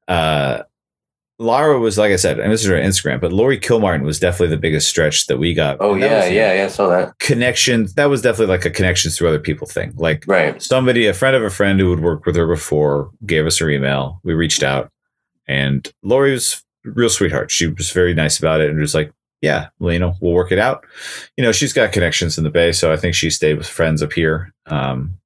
uh 0.07 0.63
Lara 1.41 1.79
was 1.79 1.97
like 1.97 2.11
I 2.11 2.17
said, 2.17 2.41
and 2.41 2.53
this 2.53 2.63
is 2.63 2.67
her 2.67 2.75
Instagram, 2.75 3.21
but 3.21 3.33
Laurie 3.33 3.61
Kilmartin 3.61 4.03
was 4.03 4.19
definitely 4.19 4.49
the 4.57 4.61
biggest 4.61 4.89
stretch 4.89 5.27
that 5.29 5.39
we 5.39 5.55
got. 5.55 5.77
Oh 5.81 5.95
yeah. 5.95 6.25
was, 6.25 6.31
Yeah. 6.33 6.53
Yeah. 6.55 6.65
I 6.65 6.69
saw 6.69 6.89
that. 6.89 7.17
connection 7.21 7.87
that 7.97 8.07
was 8.07 8.23
definitely 8.23 8.53
like 8.55 8.65
a 8.65 8.71
connections 8.71 9.17
through 9.17 9.29
other 9.29 9.39
people 9.39 9.67
thing 9.67 9.93
like 9.97 10.25
Right. 10.27 10.61
somebody 10.61 11.07
a 11.07 11.15
friend 11.15 11.37
of 11.37 11.43
a 11.45 11.51
friend 11.51 11.79
who 11.79 11.91
had 11.91 12.01
worked 12.01 12.27
with 12.27 12.35
her 12.37 12.47
before 12.47 13.11
gave 13.25 13.47
us 13.47 13.59
her 13.59 13.71
email 13.71 14.21
we 14.25 14.35
reached 14.35 14.63
out 14.65 14.91
and 15.47 15.93
laurie 16.03 16.33
was 16.33 16.65
real 16.85 17.09
sweetheart 17.09 17.51
she 17.51 17.67
was 17.69 17.91
very 17.91 18.15
nice 18.15 18.39
about 18.39 18.61
it 18.61 18.71
and 18.71 18.81
was 18.81 18.95
like 18.95 19.13
yeah 19.41 19.69
well, 19.79 19.93
you 19.93 19.99
know 19.99 20.15
we'll 20.21 20.33
work 20.33 20.51
it 20.51 20.59
out 20.59 20.85
you 21.37 21.45
know 21.45 21.53
she's 21.53 21.73
got 21.73 21.93
connections 21.93 22.37
in 22.37 22.45
the 22.45 22.51
bay 22.51 22.73
so 22.73 22.93
i 22.93 22.97
think 22.97 23.15
she 23.15 23.31
stayed 23.31 23.57
with 23.59 23.67
friends 23.69 24.03
up 24.03 24.13
here 24.13 24.53
um 24.67 25.17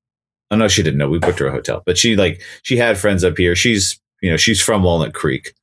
i 0.50 0.56
know 0.56 0.68
she 0.68 0.82
didn't 0.82 0.98
know 0.98 1.08
we 1.08 1.18
booked 1.18 1.38
her 1.38 1.46
a 1.46 1.52
hotel 1.52 1.82
but 1.86 1.96
she 1.96 2.16
like 2.16 2.42
she 2.62 2.76
had 2.76 2.98
friends 2.98 3.24
up 3.24 3.36
here 3.38 3.56
she's 3.56 3.98
you 4.20 4.30
know 4.30 4.36
she's 4.36 4.60
from 4.60 4.82
walnut 4.82 5.14
creek 5.14 5.54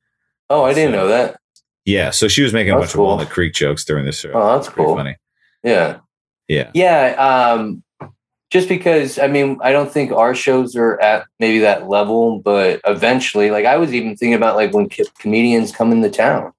Oh, 0.50 0.64
I 0.64 0.74
didn't 0.74 0.92
So- 0.94 0.98
know 0.98 1.08
that. 1.08 1.38
yeah 1.86 2.10
so 2.10 2.28
she 2.28 2.42
was 2.42 2.52
making 2.52 2.72
a 2.72 2.76
bunch 2.78 2.92
cool. 2.92 3.04
of 3.04 3.08
walnut 3.08 3.30
creek 3.30 3.54
jokes 3.54 3.84
during 3.84 4.04
this 4.04 4.20
show 4.20 4.32
Oh, 4.34 4.56
that's 4.56 4.68
cool. 4.68 4.94
funny 4.96 5.16
Yeah. 5.64 5.98
yeah 6.48 6.70
Yeah. 6.74 7.14
Um, 7.18 7.82
just 8.50 8.68
because 8.68 9.18
I 9.18 9.28
mean, 9.28 9.58
I 9.62 9.70
don't 9.70 9.90
think 9.92 10.10
our 10.10 10.34
shows 10.34 10.74
are 10.74 11.00
at 11.00 11.24
maybe 11.38 11.60
that 11.60 11.88
level, 11.88 12.40
but 12.40 12.80
eventually, 12.84 13.50
like 13.52 13.64
I 13.64 13.76
was 13.76 13.94
even 13.94 14.16
thinking 14.16 14.34
about 14.34 14.56
like 14.56 14.74
when 14.74 14.88
co- 14.88 15.04
comedians 15.20 15.70
come 15.70 15.92
into 15.92 16.10
town, 16.10 16.52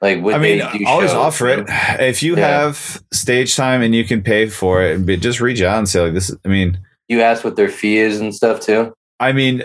like 0.00 0.22
would 0.22 0.34
I 0.36 0.38
mean, 0.38 0.58
they 0.58 0.78
do 0.78 0.86
always 0.86 1.10
shows, 1.10 1.16
offer 1.18 1.48
it. 1.48 1.66
If 2.00 2.22
you 2.22 2.36
Yeah. 2.36 2.46
have 2.60 3.02
stage 3.12 3.56
time 3.56 3.82
and 3.82 3.92
you 3.92 4.04
can 4.04 4.22
pay 4.22 4.48
for 4.48 4.80
it, 4.84 5.04
but 5.04 5.18
just 5.18 5.40
reach 5.40 5.60
out 5.62 5.78
and 5.78 5.88
say 5.88 6.00
like 6.00 6.14
this. 6.14 6.32
I 6.44 6.48
mean, 6.48 6.78
You 7.08 7.22
ask 7.22 7.42
what 7.42 7.56
their 7.56 7.68
fee 7.70 7.98
is 7.98 8.20
and 8.20 8.32
stuff 8.32 8.60
too. 8.60 8.94
I 9.18 9.32
mean, 9.32 9.64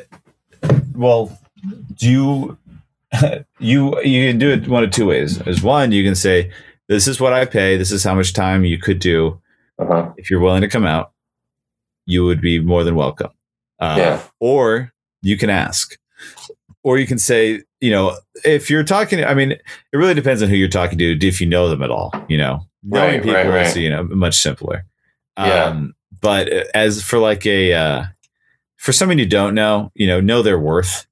well, 0.95 1.38
do 1.95 2.09
you 2.09 2.57
you 3.59 4.01
you 4.01 4.30
can 4.30 4.39
do 4.39 4.49
it 4.51 4.68
one 4.68 4.84
of 4.84 4.91
two 4.91 5.05
ways. 5.05 5.39
As 5.41 5.61
one, 5.61 5.91
you 5.91 6.03
can 6.03 6.16
say 6.16 6.51
this 6.89 7.07
is 7.07 7.20
what 7.20 7.34
I 7.34 7.45
pay. 7.45 7.78
This 7.78 7.91
is 7.91 8.03
how 8.03 8.16
much 8.16 8.34
time 8.34 8.66
you 8.66 8.78
could 8.78 8.99
do. 8.99 9.39
Uh-huh. 9.80 10.11
If 10.18 10.30
you're 10.30 10.39
willing 10.39 10.61
to 10.61 10.68
come 10.68 10.86
out, 10.86 11.11
you 12.05 12.26
would 12.26 12.41
be 12.41 12.59
more 12.59 12.84
than 12.84 12.95
welcome. 12.95 13.32
Uh, 13.80 13.95
Yeah. 13.97 14.22
Or 14.39 14.91
you 15.22 15.38
can 15.38 15.49
ask, 15.49 15.97
or 16.84 16.97
you 16.97 17.07
can 17.07 17.18
say, 17.18 17.64
you 17.80 17.91
know, 17.91 18.18
if 18.45 18.70
you're 18.70 18.84
talking, 18.84 19.24
I 19.24 19.34
mean, 19.34 19.51
it 19.51 19.61
really 19.93 20.14
depends 20.14 20.41
on 20.41 20.49
who 20.49 20.55
you're 20.55 20.68
talking 20.68 20.97
to, 20.97 21.18
if 21.28 21.39
you 21.41 21.47
know 21.47 21.70
them 21.70 21.82
at 21.82 21.89
all. 21.91 22.11
You 22.28 22.38
know, 22.38 22.59
knowing 22.84 23.14
Right, 23.16 23.24
people 23.24 23.36
right, 23.36 23.47
right. 23.49 23.68
is 23.68 23.78
you 23.78 23.89
know 23.89 24.03
much 24.03 24.36
simpler. 24.36 24.86
Yeah. 25.38 25.66
Um, 25.66 25.93
but 26.22 26.49
as 26.76 27.01
for 27.01 27.20
like 27.20 27.45
a 27.45 27.74
uh, 27.74 28.03
for 28.78 28.91
someone 28.93 29.18
you 29.18 29.26
don't 29.26 29.55
know, 29.55 29.91
you 29.95 30.07
know, 30.07 30.20
know 30.22 30.41
their 30.41 30.59
worth. 30.59 31.05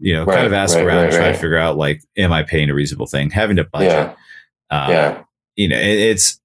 You 0.00 0.14
know, 0.14 0.26
kind 0.26 0.46
of 0.46 0.52
ask 0.52 0.76
right, 0.76 0.84
around, 0.84 1.04
right, 1.04 1.12
try 1.12 1.20
right. 1.26 1.32
to 1.32 1.38
figure 1.38 1.58
out 1.58 1.76
like, 1.76 2.02
am 2.16 2.32
I 2.32 2.42
paying 2.42 2.70
a 2.70 2.74
reasonable 2.74 3.06
thing? 3.06 3.30
Having 3.30 3.56
to 3.56 3.64
budget. 3.64 3.90
Yeah. 3.90 4.14
Uh, 4.70 4.86
yeah. 4.88 5.22
you 5.56 5.68
know, 5.68 5.76
it, 5.76 5.98
it's 5.98 6.40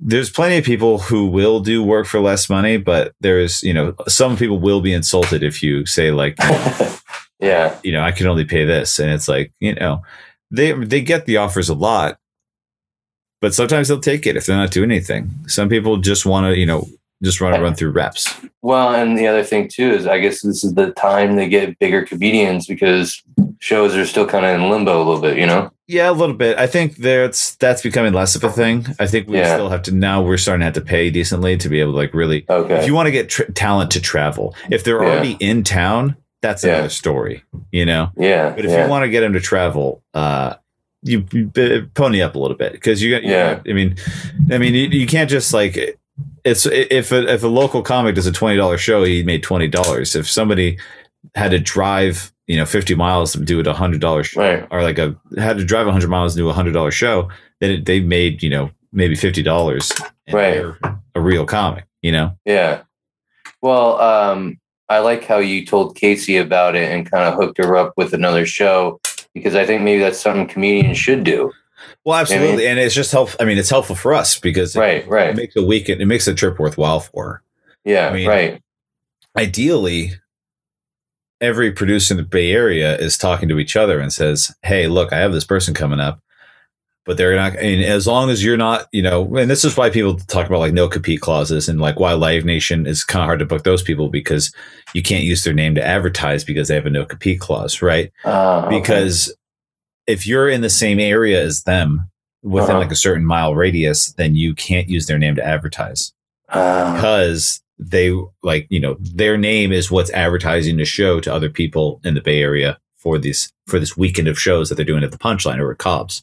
there's 0.00 0.30
plenty 0.30 0.58
of 0.58 0.64
people 0.64 0.98
who 0.98 1.26
will 1.26 1.60
do 1.60 1.82
work 1.82 2.06
for 2.06 2.20
less 2.20 2.50
money, 2.50 2.76
but 2.76 3.14
there's 3.20 3.62
you 3.62 3.72
know 3.72 3.94
some 4.06 4.36
people 4.36 4.58
will 4.58 4.80
be 4.80 4.92
insulted 4.92 5.42
if 5.42 5.62
you 5.62 5.86
say 5.86 6.10
like 6.10 6.36
yeah. 7.40 7.78
you 7.82 7.92
know 7.92 8.02
I 8.02 8.12
can 8.12 8.26
only 8.26 8.44
pay 8.44 8.64
this, 8.64 8.98
and 8.98 9.10
it's 9.10 9.28
like 9.28 9.52
you 9.60 9.74
know 9.74 10.02
they 10.50 10.72
they 10.72 11.00
get 11.00 11.26
the 11.26 11.38
offers 11.38 11.68
a 11.68 11.74
lot, 11.74 12.18
but 13.40 13.54
sometimes 13.54 13.88
they'll 13.88 14.00
take 14.00 14.26
it 14.26 14.36
if 14.36 14.46
they're 14.46 14.56
not 14.56 14.70
doing 14.70 14.90
anything. 14.90 15.30
Some 15.46 15.68
people 15.68 15.96
just 15.96 16.26
want 16.26 16.46
to 16.46 16.58
you 16.58 16.66
know 16.66 16.86
just 17.22 17.40
run 17.40 17.60
run 17.60 17.74
through 17.74 17.90
reps. 17.90 18.34
Well, 18.62 18.94
and 18.94 19.16
the 19.18 19.26
other 19.26 19.42
thing 19.42 19.68
too 19.68 19.90
is 19.90 20.06
I 20.06 20.18
guess 20.18 20.42
this 20.42 20.64
is 20.64 20.74
the 20.74 20.90
time 20.92 21.36
they 21.36 21.48
get 21.48 21.78
bigger 21.78 22.04
comedians 22.04 22.66
because 22.66 23.22
shows 23.60 23.94
are 23.96 24.04
still 24.06 24.26
kind 24.26 24.44
of 24.44 24.60
in 24.60 24.68
limbo 24.70 24.96
a 24.96 25.04
little 25.04 25.20
bit, 25.20 25.38
you 25.38 25.46
know? 25.46 25.70
Yeah, 25.86 26.10
a 26.10 26.12
little 26.12 26.34
bit. 26.34 26.58
I 26.58 26.66
think 26.66 26.96
that's 26.96 27.54
that's 27.56 27.82
becoming 27.82 28.12
less 28.12 28.34
of 28.36 28.44
a 28.44 28.50
thing. 28.50 28.86
I 28.98 29.06
think 29.06 29.28
we 29.28 29.38
Yeah. 29.38 29.54
still 29.54 29.68
have 29.70 29.82
to 29.82 29.92
now. 29.94 30.22
We're 30.22 30.36
starting 30.38 30.60
to 30.60 30.64
have 30.66 30.74
to 30.74 30.80
pay 30.80 31.10
decently 31.10 31.56
to 31.58 31.68
be 31.68 31.80
able 31.80 31.92
to 31.92 31.96
like 31.96 32.14
really 32.14 32.44
Okay. 32.48 32.74
if 32.76 32.86
you 32.86 32.94
want 32.94 33.06
to 33.06 33.12
get 33.12 33.28
tr- 33.28 33.44
talent 33.54 33.90
to 33.92 34.00
travel, 34.00 34.54
if 34.70 34.82
they're 34.84 35.02
Yeah. 35.02 35.08
already 35.10 35.36
in 35.40 35.62
town, 35.62 36.16
that's 36.42 36.64
Yeah. 36.64 36.74
another 36.74 36.88
story, 36.90 37.42
you 37.70 37.84
know. 37.86 38.10
yeah. 38.16 38.50
But 38.56 38.64
if 38.66 38.70
you 38.70 38.88
want 38.88 39.04
to 39.04 39.08
get 39.10 39.20
them 39.20 39.32
to 39.34 39.40
travel, 39.40 40.02
uh, 40.14 40.54
you, 41.02 41.24
you 41.32 41.50
pony 41.94 42.22
up 42.22 42.34
a 42.34 42.38
little 42.38 42.56
bit 42.56 42.72
because 42.72 43.02
you 43.02 43.10
got. 43.10 43.24
Yeah. 43.24 43.60
I 43.68 43.72
mean, 43.74 43.96
I 44.50 44.56
mean, 44.56 44.72
you, 44.74 44.86
you 44.88 45.06
can't 45.06 45.28
just 45.28 45.52
like 45.52 45.76
it's 46.44 46.66
if 46.66 47.10
a, 47.12 47.32
if 47.32 47.42
a 47.42 47.48
local 47.48 47.82
comic 47.82 48.14
does 48.14 48.26
a 48.26 48.32
twenty 48.32 48.56
dollars 48.56 48.80
show, 48.80 49.02
he 49.04 49.22
made 49.22 49.42
twenty 49.42 49.68
dollars. 49.68 50.14
If 50.14 50.28
somebody 50.30 50.78
had 51.34 51.50
to 51.52 51.58
drive, 51.58 52.32
you 52.46 52.56
know, 52.56 52.66
fifty 52.66 52.94
miles 52.94 53.32
to 53.32 53.40
do 53.40 53.60
it 53.60 53.66
a 53.66 53.72
hundred 53.72 54.00
dollars 54.00 54.34
Right. 54.36 54.66
or 54.70 54.82
like 54.82 54.98
a 54.98 55.16
had 55.38 55.58
to 55.58 55.64
drive 55.64 55.86
hundred 55.86 56.10
miles 56.10 56.34
to 56.34 56.38
do 56.38 56.48
a 56.48 56.52
hundred 56.52 56.72
dollar 56.72 56.90
show, 56.90 57.28
then 57.60 57.70
it, 57.70 57.84
they 57.86 58.00
made 58.00 58.42
you 58.42 58.50
know 58.50 58.70
maybe 58.92 59.14
fifty 59.14 59.42
dollars. 59.42 59.92
Right. 60.32 60.64
A 61.14 61.20
real 61.20 61.44
comic, 61.46 61.84
you 62.02 62.12
know. 62.12 62.36
Yeah. 62.44 62.82
Well, 63.62 64.00
um, 64.00 64.58
I 64.88 64.98
like 64.98 65.24
how 65.24 65.38
you 65.38 65.64
told 65.64 65.96
Casey 65.96 66.36
about 66.36 66.76
it 66.76 66.90
and 66.90 67.10
kind 67.10 67.24
of 67.28 67.34
hooked 67.34 67.58
her 67.58 67.76
up 67.76 67.94
with 67.96 68.12
another 68.12 68.44
show 68.46 69.00
because 69.32 69.54
I 69.54 69.64
think 69.66 69.82
maybe 69.82 70.00
that's 70.00 70.18
something 70.20 70.46
comedians 70.46 70.98
should 70.98 71.24
do. 71.24 71.52
Well, 72.04 72.18
absolutely, 72.18 72.66
and 72.66 72.78
it's 72.78 72.94
just 72.94 73.12
help. 73.12 73.30
I 73.40 73.44
mean, 73.44 73.58
it's 73.58 73.70
helpful 73.70 73.96
for 73.96 74.12
us 74.14 74.38
because 74.38 74.76
Right. 74.76 75.02
it 75.04 75.08
Right. 75.08 75.34
makes 75.34 75.56
a 75.56 75.62
weekend, 75.62 76.00
it 76.02 76.06
makes 76.06 76.26
a 76.28 76.34
trip 76.34 76.58
worthwhile 76.58 77.00
for. 77.00 77.24
her. 77.26 77.42
Yeah. 77.84 78.08
I 78.08 78.12
mean- 78.14 78.28
right. 78.28 78.60
Ideally, 79.36 80.12
every 81.40 81.72
producer 81.72 82.14
in 82.14 82.18
the 82.18 82.22
Bay 82.22 82.52
Area 82.52 82.96
is 82.96 83.18
talking 83.18 83.48
to 83.48 83.58
each 83.58 83.76
other 83.76 83.98
and 83.98 84.12
says, 84.12 84.54
"Hey, 84.62 84.86
look, 84.86 85.12
I 85.12 85.18
have 85.18 85.32
this 85.32 85.44
person 85.44 85.74
coming 85.74 86.00
up, 86.00 86.20
but 87.04 87.16
they're 87.16 87.34
not." 87.36 87.58
I 87.58 87.62
mean, 87.62 87.82
as 87.82 88.06
long 88.06 88.30
as 88.30 88.44
you're 88.44 88.56
not, 88.56 88.86
you 88.92 89.02
know, 89.02 89.36
and 89.36 89.50
this 89.50 89.64
is 89.64 89.76
why 89.76 89.90
people 89.90 90.16
talk 90.16 90.46
about 90.46 90.60
like 90.60 90.72
no 90.72 90.88
compete 90.88 91.20
clauses 91.20 91.68
and 91.68 91.80
like 91.80 91.98
why 91.98 92.12
Live 92.12 92.44
Nation 92.44 92.86
is 92.86 93.02
kind 93.04 93.22
of 93.22 93.26
hard 93.26 93.40
to 93.40 93.44
book 93.46 93.64
those 93.64 93.82
people 93.82 94.08
because 94.08 94.52
you 94.94 95.02
can't 95.02 95.24
use 95.24 95.42
their 95.44 95.52
name 95.52 95.74
to 95.74 95.84
advertise 95.84 96.44
because 96.44 96.68
they 96.68 96.74
have 96.76 96.86
a 96.86 96.90
no 96.90 97.04
compete 97.04 97.40
clause, 97.40 97.82
right? 97.82 98.12
Uh, 98.24 98.68
okay. 98.72 99.10
If 100.06 100.26
you're 100.26 100.48
in 100.48 100.60
the 100.60 100.70
same 100.70 100.98
area 101.00 101.42
as 101.42 101.62
them 101.64 102.10
within 102.42 102.70
Uh-huh. 102.70 102.78
like 102.80 102.92
a 102.92 102.96
certain 102.96 103.24
mile 103.24 103.54
radius, 103.54 104.12
then 104.12 104.34
you 104.34 104.54
can't 104.54 104.88
use 104.88 105.06
their 105.06 105.18
name 105.18 105.34
to 105.36 105.44
advertise 105.46 106.12
Uh, 106.50 106.94
because 106.94 107.60
they 107.78 108.12
like 108.42 108.66
you 108.70 108.78
know 108.78 108.96
their 109.00 109.36
name 109.36 109.72
is 109.72 109.90
what's 109.90 110.10
advertising 110.12 110.76
the 110.76 110.84
show 110.84 111.20
to 111.20 111.32
other 111.34 111.48
people 111.50 112.00
in 112.04 112.14
the 112.14 112.20
Bay 112.20 112.40
Area 112.42 112.78
for 112.96 113.18
this 113.18 113.50
for 113.66 113.78
this 113.80 113.96
weekend 113.96 114.28
of 114.28 114.38
shows 114.38 114.68
that 114.68 114.76
they're 114.76 114.84
doing 114.84 115.02
at 115.04 115.10
the 115.10 115.18
Punchline 115.18 115.58
or 115.58 115.72
at 115.72 115.78
Cobb's. 115.78 116.22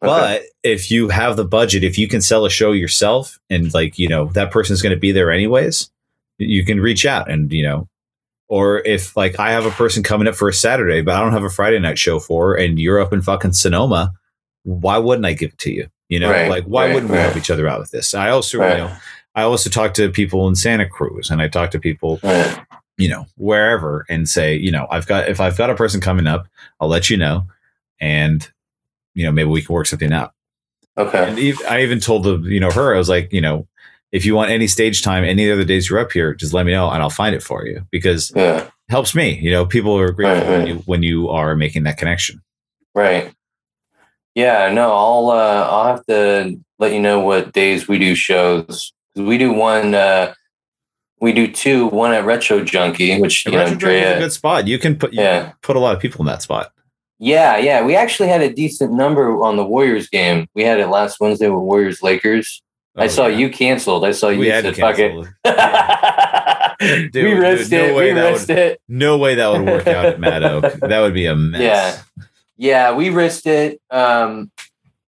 But 0.00 0.44
if 0.62 0.90
you 0.90 1.08
have 1.10 1.36
the 1.36 1.44
budget, 1.44 1.84
if 1.84 1.98
you 1.98 2.08
can 2.08 2.22
sell 2.22 2.46
a 2.46 2.50
show 2.50 2.72
yourself 2.72 3.38
and 3.50 3.72
like, 3.74 3.98
you 3.98 4.08
know, 4.08 4.26
that 4.32 4.50
person's 4.50 4.80
going 4.80 4.94
to 4.94 4.98
be 5.00 5.12
there 5.12 5.30
anyways, 5.30 5.90
you 6.38 6.64
can 6.64 6.80
reach 6.80 7.04
out 7.04 7.30
and, 7.30 7.52
you 7.52 7.62
know, 7.62 7.86
or 8.50 8.80
if 8.80 9.16
like 9.16 9.38
I 9.38 9.52
have 9.52 9.64
a 9.64 9.70
person 9.70 10.02
coming 10.02 10.26
up 10.26 10.34
for 10.34 10.48
a 10.48 10.52
Saturday, 10.52 11.00
but 11.00 11.14
I 11.14 11.20
don't 11.20 11.32
have 11.32 11.44
a 11.44 11.50
Friday 11.50 11.78
night 11.78 11.98
show 11.98 12.18
for, 12.18 12.54
and 12.54 12.78
you're 12.78 13.00
up 13.00 13.12
in 13.12 13.22
fucking 13.22 13.52
Sonoma, 13.52 14.12
why 14.64 14.98
wouldn't 14.98 15.24
I 15.24 15.34
give 15.34 15.52
it 15.52 15.58
to 15.60 15.72
you? 15.72 15.86
You 16.08 16.18
know, 16.18 16.30
Right, 16.30 16.50
like 16.50 16.64
why 16.64 16.86
right, 16.86 16.94
wouldn't 16.94 17.12
we 17.12 17.16
right. 17.16 17.24
help 17.24 17.36
each 17.36 17.50
other 17.50 17.68
out 17.68 17.78
with 17.78 17.92
this? 17.92 18.12
I 18.12 18.30
also, 18.30 18.58
you 18.58 18.76
know, 18.76 18.96
I 19.36 19.42
also 19.42 19.70
talk 19.70 19.94
to 19.94 20.10
people 20.10 20.48
in 20.48 20.56
Santa 20.56 20.88
Cruz 20.88 21.30
and 21.30 21.40
I 21.40 21.46
talk 21.46 21.70
to 21.70 21.78
people 21.78 22.18
you 23.00 23.08
know, 23.08 23.24
wherever 23.36 24.04
and 24.10 24.28
say, 24.28 24.54
you 24.54 24.70
know, 24.70 24.86
I've 24.90 25.06
got, 25.06 25.28
if 25.28 25.40
I've 25.40 25.56
got 25.56 25.70
a 25.70 25.74
person 25.74 26.02
coming 26.02 26.26
up, 26.26 26.46
I'll 26.80 26.88
let 26.88 27.08
you 27.08 27.16
know. 27.16 27.46
And, 27.98 28.46
you 29.14 29.24
know, 29.24 29.32
maybe 29.32 29.48
we 29.48 29.62
can 29.62 29.72
work 29.72 29.86
something 29.86 30.12
out. 30.12 30.34
Okay. 30.98 31.28
And 31.28 31.58
I 31.66 31.82
even 31.82 31.98
told 31.98 32.24
the, 32.24 32.38
you 32.40 32.60
know, 32.60 32.70
her, 32.70 32.94
I 32.94 32.98
was 32.98 33.08
like, 33.08 33.32
you 33.32 33.40
know, 33.40 33.66
if 34.12 34.24
you 34.24 34.34
want 34.34 34.50
any 34.50 34.66
stage 34.66 35.02
time, 35.02 35.24
any 35.24 35.50
other 35.50 35.64
days 35.64 35.88
you're 35.88 35.98
up 35.98 36.12
here, 36.12 36.34
just 36.34 36.52
let 36.52 36.66
me 36.66 36.72
know 36.72 36.90
and 36.90 37.02
I'll 37.02 37.10
find 37.10 37.34
it 37.34 37.42
for 37.42 37.66
you 37.66 37.86
because 37.90 38.32
Yeah. 38.34 38.64
it 38.64 38.70
helps 38.88 39.14
me. 39.14 39.38
You 39.40 39.50
know, 39.52 39.64
people 39.66 39.96
are 39.98 40.10
grateful 40.12 40.40
Right, 40.42 40.50
when 40.50 40.58
right. 40.60 40.68
you, 40.68 40.74
when 40.86 41.02
you 41.02 41.28
are 41.28 41.54
making 41.56 41.84
that 41.84 41.96
connection. 41.96 42.42
Right. 42.94 43.32
Yeah, 44.34 44.70
no, 44.72 44.92
I'll 44.92 45.30
uh, 45.30 45.68
I'll 45.70 45.86
have 45.96 46.06
to 46.06 46.58
let 46.78 46.92
you 46.92 47.00
know 47.00 47.20
what 47.20 47.52
days 47.52 47.88
we 47.88 47.98
do 47.98 48.14
shows. 48.14 48.92
We 49.16 49.38
do 49.38 49.52
one 49.52 49.94
uh 49.94 50.34
we 51.20 51.32
do 51.32 51.50
two, 51.52 51.86
one 51.88 52.12
at 52.12 52.24
Retro 52.24 52.64
Junkie, 52.64 53.20
which 53.20 53.44
you 53.44 53.52
know 53.52 53.58
Retro 53.58 53.76
Junkie 53.76 53.96
is 53.96 54.16
a 54.16 54.20
good 54.20 54.32
spot. 54.32 54.66
You 54.68 54.78
can 54.78 54.96
put, 54.96 55.12
you 55.12 55.20
Yeah. 55.20 55.42
can 55.42 55.52
put 55.62 55.76
a 55.76 55.80
lot 55.80 55.94
of 55.94 56.00
people 56.00 56.20
in 56.22 56.26
that 56.28 56.42
spot. 56.42 56.72
Yeah, 57.18 57.58
yeah. 57.58 57.84
We 57.84 57.94
actually 57.96 58.28
had 58.30 58.40
a 58.40 58.50
decent 58.52 58.92
number 58.92 59.42
on 59.42 59.56
the 59.56 59.64
Warriors 59.64 60.08
game. 60.08 60.46
We 60.54 60.62
had 60.62 60.80
it 60.80 60.86
last 60.86 61.20
Wednesday 61.20 61.48
with 61.50 61.60
Warriors 61.62 62.02
Lakers. 62.02 62.62
I 62.96 63.04
Oh, 63.04 63.08
saw 63.08 63.26
yeah. 63.28 63.38
you 63.38 63.50
canceled. 63.50 64.04
I 64.04 64.10
saw 64.12 64.28
you 64.30 64.40
We 64.40 64.48
had 64.48 64.64
to 64.64 64.74
said, 64.74 64.80
"Fuck 64.80 64.98
it." 64.98 65.14
it. 65.44 66.76
we 66.80 67.08
Dude, 67.10 67.38
risked 67.38 67.70
dude, 67.70 67.80
no 67.80 67.86
it. 67.88 67.94
way 67.94 68.12
we 68.14 68.20
risked 68.20 68.48
would- 68.48 68.58
it. 68.58 68.80
No 68.88 69.18
way 69.18 69.34
that 69.36 69.48
would 69.48 69.66
work 69.66 69.86
out 69.86 70.06
at 70.06 70.20
Mad 70.26 70.42
Oak. 70.42 70.72
That 70.80 71.00
would 71.00 71.14
be 71.14 71.26
a 71.26 71.36
mess. 71.36 71.60
Yeah. 71.60 72.24
Yeah, 72.56 72.92
we 72.94 73.10
risked 73.10 73.46
it. 73.46 73.80
Um, 73.90 74.50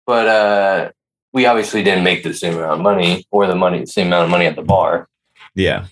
but 0.07 0.27
uh, 0.29 0.91
we 1.33 1.45
obviously 1.47 1.83
didn't 1.83 2.05
make 2.05 2.23
the 2.23 2.33
same 2.35 2.55
amount 2.55 2.73
of 2.73 2.81
money 2.81 3.27
or 3.31 3.47
the 3.47 3.55
money, 3.57 3.85
same 3.87 4.07
amount 4.09 4.25
of 4.25 4.31
money 4.31 4.47
at 4.47 4.57
the 4.57 4.63
bar. 4.63 5.09
Yeah. 5.55 5.87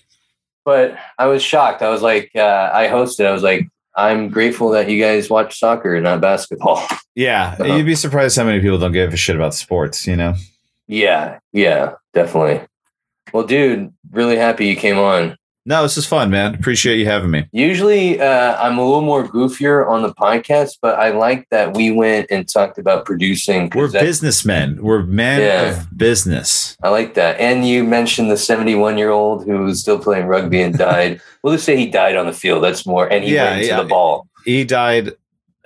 But 0.65 0.97
I 1.19 1.27
was 1.27 1.43
shocked. 1.43 1.81
I 1.81 1.89
was 1.89 2.01
like, 2.01 2.31
uh, 2.35 2.69
I 2.73 2.87
hosted. 2.87 3.25
I 3.25 3.31
was 3.31 3.43
like, 3.43 3.67
I'm 3.95 4.29
grateful 4.29 4.69
that 4.71 4.89
you 4.89 4.99
guys 5.01 5.29
watch 5.29 5.59
soccer, 5.59 5.93
and 5.95 6.03
not 6.03 6.21
basketball. 6.21 6.81
Yeah. 7.15 7.61
You'd 7.75 7.85
be 7.85 7.95
surprised 7.95 8.37
how 8.37 8.43
many 8.45 8.61
people 8.61 8.77
don't 8.77 8.91
give 8.93 9.13
a 9.13 9.17
shit 9.17 9.35
about 9.35 9.53
sports, 9.53 10.07
you 10.07 10.15
know? 10.15 10.33
Yeah, 10.91 11.39
yeah, 11.53 11.93
definitely. 12.13 12.67
Well, 13.33 13.45
dude, 13.45 13.93
really 14.11 14.35
happy 14.35 14.67
you 14.67 14.75
came 14.75 14.97
on. 14.99 15.37
No, 15.63 15.83
this 15.83 15.95
is 15.95 16.07
fun, 16.07 16.31
man. 16.31 16.55
Appreciate 16.55 16.97
you 16.97 17.05
having 17.05 17.29
me. 17.29 17.45
Usually, 17.51 18.19
uh, 18.19 18.57
I'm 18.59 18.79
a 18.79 18.83
little 18.83 19.01
more 19.03 19.27
goofier 19.27 19.87
on 19.87 20.01
the 20.01 20.11
podcast, 20.13 20.79
but 20.81 20.99
I 20.99 21.11
like 21.11 21.47
that 21.51 21.75
we 21.77 21.91
went 21.91 22.27
and 22.31 22.49
talked 22.49 22.79
about 22.79 23.05
producing. 23.05 23.71
We're 23.75 23.87
that- 23.89 24.01
businessmen. 24.01 24.79
We're 24.81 25.03
men 25.03 25.39
Yeah. 25.41 25.69
of 25.79 25.95
business. 25.95 26.75
I 26.83 26.89
like 26.89 27.13
that. 27.13 27.39
And 27.39 27.65
you 27.65 27.83
mentioned 27.83 28.31
the 28.31 28.37
71 28.37 28.97
year 28.97 29.11
old 29.11 29.45
who 29.45 29.59
was 29.59 29.79
still 29.81 29.99
playing 29.99 30.25
rugby 30.25 30.61
and 30.63 30.75
died. 30.75 31.21
we'll 31.43 31.53
just 31.53 31.65
say 31.65 31.77
he 31.77 31.85
died 31.87 32.15
on 32.17 32.25
the 32.25 32.33
field. 32.33 32.63
That's 32.63 32.87
more. 32.87 33.05
And 33.07 33.23
he 33.23 33.35
Yeah, 33.35 33.43
ran 33.45 33.57
into 33.59 33.67
yeah. 33.67 33.77
the 33.83 33.87
ball. 33.87 34.27
He 34.45 34.63
died. 34.65 35.11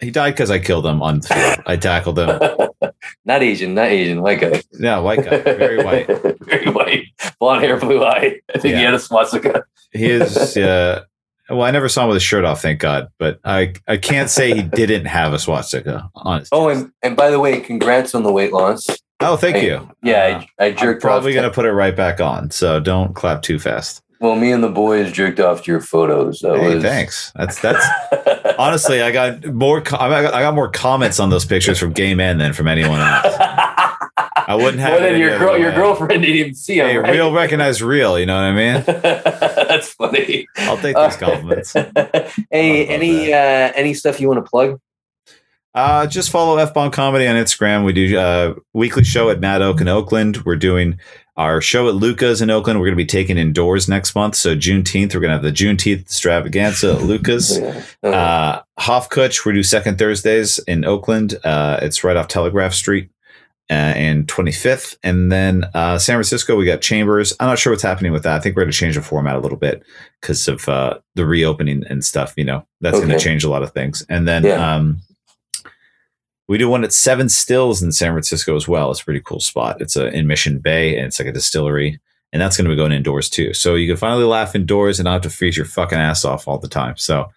He 0.01 0.11
died 0.11 0.31
because 0.31 0.51
I 0.51 0.59
killed 0.59 0.85
him 0.85 1.01
on 1.01 1.21
the 1.21 1.27
field. 1.29 1.63
I 1.65 1.77
tackled 1.77 2.19
him. 2.19 2.37
not 3.25 3.41
Asian, 3.43 3.73
not 3.75 3.87
Asian, 3.87 4.21
white 4.21 4.39
guy. 4.41 4.61
Yeah, 4.73 4.99
white 4.99 5.23
guy, 5.23 5.39
very 5.41 5.83
white. 5.83 6.07
very 6.41 6.69
white. 6.69 7.05
Blonde 7.39 7.63
hair, 7.63 7.79
blue 7.79 8.03
eye. 8.03 8.39
I 8.53 8.57
think 8.59 8.75
he 8.75 8.81
had 8.83 8.93
a 8.93 8.99
swastika. 8.99 9.63
He 9.91 10.05
is. 10.05 10.57
Uh, 10.57 11.03
well, 11.49 11.61
I 11.61 11.71
never 11.71 11.87
saw 11.89 12.03
him 12.03 12.09
with 12.09 12.15
his 12.15 12.23
shirt 12.23 12.43
off, 12.43 12.61
thank 12.61 12.79
God. 12.79 13.07
But 13.19 13.39
I, 13.45 13.73
I 13.87 13.97
can't 13.97 14.29
say 14.29 14.53
he 14.55 14.61
didn't 14.63 15.05
have 15.05 15.33
a 15.33 15.39
swastika 15.39 16.09
on. 16.15 16.43
Oh, 16.51 16.69
and, 16.69 16.91
and 17.03 17.15
by 17.15 17.29
the 17.29 17.39
way, 17.39 17.59
congrats 17.61 18.15
on 18.15 18.23
the 18.23 18.31
weight 18.31 18.51
loss. 18.51 18.87
oh, 19.21 19.37
thank 19.37 19.57
I- 19.57 19.59
you. 19.59 19.89
Yeah, 20.03 20.43
Uh, 20.59 20.63
I, 20.63 20.65
I 20.65 20.75
I'm 20.77 20.99
probably 20.99 21.33
gonna 21.33 21.51
put 21.51 21.65
it 21.65 21.71
right 21.71 21.95
back 21.95 22.19
on. 22.19 22.49
So 22.51 22.79
don't 22.79 23.13
clap 23.13 23.41
too 23.43 23.59
fast. 23.59 24.01
well, 24.19 24.35
me 24.35 24.51
and 24.51 24.63
the 24.63 24.69
boys 24.69 25.11
jerked 25.11 25.39
off 25.39 25.63
to 25.63 25.71
your 25.71 25.81
photos. 25.81 26.39
That 26.39 26.57
Hey, 26.57 26.75
was, 26.75 26.83
thanks. 26.83 27.31
That's 27.35 27.61
that's 27.61 27.85
honestly, 28.57 29.01
I 29.01 29.11
got 29.11 29.45
more. 29.45 29.79
I 29.79 29.81
got, 30.21 30.33
I 30.33 30.41
got 30.41 30.55
more 30.55 30.69
comments 30.69 31.19
on 31.19 31.29
those 31.29 31.45
pictures 31.45 31.79
from 31.79 31.93
gay 31.93 32.15
men 32.15 32.37
than 32.37 32.53
from 32.53 32.67
anyone 32.67 32.99
else. 32.99 33.35
I 34.47 34.55
wouldn't 34.55 34.79
have. 34.79 34.93
Well, 34.93 35.01
then 35.01 35.19
your 35.19 35.39
girl, 35.39 35.57
your 35.57 35.71
girlfriend 35.71 36.21
didn't 36.21 36.35
even 36.35 36.55
see 36.55 36.79
him. 36.79 36.87
Hey, 36.87 36.97
right? 36.97 37.11
real 37.11 37.33
recognize 37.33 37.81
real. 37.81 38.19
You 38.19 38.25
know 38.25 38.35
what 38.35 38.43
I 38.43 38.51
mean? 38.53 38.83
That's 39.67 39.91
funny. 39.93 40.47
I'll 40.57 40.77
take 40.77 40.95
these 40.95 41.17
compliments. 41.17 41.73
hey, 41.73 41.85
any 42.87 43.33
uh, 43.33 43.71
any 43.75 43.93
stuff 43.93 44.19
you 44.19 44.27
want 44.27 44.43
to 44.43 44.49
plug? 44.49 44.79
Uh, 45.73 46.07
just 46.07 46.29
follow 46.29 46.57
F 46.57 46.73
Bomb 46.73 46.91
Comedy 46.91 47.27
on 47.27 47.35
Instagram. 47.35 47.83
We 47.83 47.93
do 47.93 48.17
a 48.17 48.55
weekly 48.73 49.03
show 49.03 49.29
at 49.29 49.39
Mad 49.39 49.61
Oak 49.61 49.81
in 49.81 49.87
Oakland. 49.87 50.37
We're 50.45 50.55
doing 50.55 50.99
our 51.37 51.59
show 51.61 51.89
at 51.89 51.95
Luca's 51.95 52.41
in 52.41 52.49
Oakland. 52.49 52.79
We're 52.79 52.85
going 52.87 52.97
to 52.97 53.03
be 53.03 53.05
taking 53.05 53.37
indoors 53.37 53.89
next 53.89 54.15
month. 54.15 54.35
So 54.35 54.55
Juneteenth, 54.55 55.13
we're 55.13 55.19
going 55.21 55.31
to 55.31 55.35
have 55.37 55.43
the 55.43 55.51
Juneteenth 55.51 56.01
extravaganza 56.01 56.93
at 56.93 57.01
Luca's. 57.01 57.59
Uh, 58.03 58.61
Hofkutch, 58.79 59.45
we 59.45 59.53
do 59.53 59.63
second 59.63 59.97
Thursdays 59.97 60.59
in 60.59 60.85
Oakland. 60.85 61.35
Uh, 61.43 61.79
it's 61.81 62.03
right 62.03 62.15
off 62.15 62.27
Telegraph 62.27 62.71
Street 62.73 63.09
uh, 63.71 63.73
and 63.73 64.27
25th. 64.27 64.95
And 65.03 65.31
then 65.31 65.65
uh, 65.73 65.97
San 65.97 66.15
Francisco, 66.17 66.55
we 66.55 66.65
got 66.65 66.81
Chambers. 66.81 67.33
I'm 67.39 67.47
not 67.47 67.57
sure 67.57 67.73
what's 67.73 67.81
happening 67.81 68.11
with 68.11 68.21
that. 68.23 68.35
I 68.35 68.39
think 68.39 68.55
we're 68.55 68.63
going 68.63 68.71
to 68.71 68.77
change 68.77 68.95
the 68.95 69.01
format 69.01 69.35
a 69.35 69.39
little 69.39 69.57
bit 69.57 69.83
because 70.21 70.47
of 70.47 70.69
uh, 70.69 70.99
the 71.15 71.25
reopening 71.25 71.83
and 71.89 72.05
stuff. 72.05 72.33
You 72.37 72.45
know, 72.45 72.65
that's 72.79 72.97
going 72.99 73.09
to 73.09 73.19
change 73.19 73.43
a 73.43 73.49
lot 73.49 73.63
of 73.63 73.71
things. 73.71 74.05
And 74.07 74.27
then 74.27 74.43
Yeah. 74.45 74.75
um, 74.75 75.01
we 76.47 76.57
do 76.57 76.69
one 76.69 76.83
at 76.83 76.93
Seven 76.93 77.29
Stills 77.29 77.81
in 77.81 77.91
San 77.91 78.11
Francisco 78.11 78.55
as 78.55 78.67
well. 78.67 78.91
It's 78.91 79.01
a 79.01 79.05
pretty 79.05 79.21
cool 79.21 79.39
spot. 79.39 79.81
It's 79.81 79.95
a, 79.95 80.07
in 80.07 80.27
Mission 80.27 80.59
Bay 80.59 80.97
and 80.97 81.07
it's 81.07 81.19
like 81.19 81.27
a 81.27 81.31
distillery. 81.31 81.99
And 82.33 82.41
that's 82.41 82.57
going 82.57 82.65
to 82.65 82.69
be 82.69 82.75
going 82.75 82.91
indoors 82.91 83.29
too. 83.29 83.53
So 83.53 83.75
you 83.75 83.87
can 83.87 83.95
finally 83.95 84.25
laugh 84.25 84.55
indoors 84.55 84.99
and 84.99 85.05
not 85.05 85.13
have 85.13 85.21
to 85.21 85.29
freeze 85.29 85.55
your 85.55 85.65
fucking 85.65 85.97
ass 85.97 86.25
off 86.25 86.47
all 86.47 86.57
the 86.57 86.67
time. 86.67 86.97
So, 86.97 87.27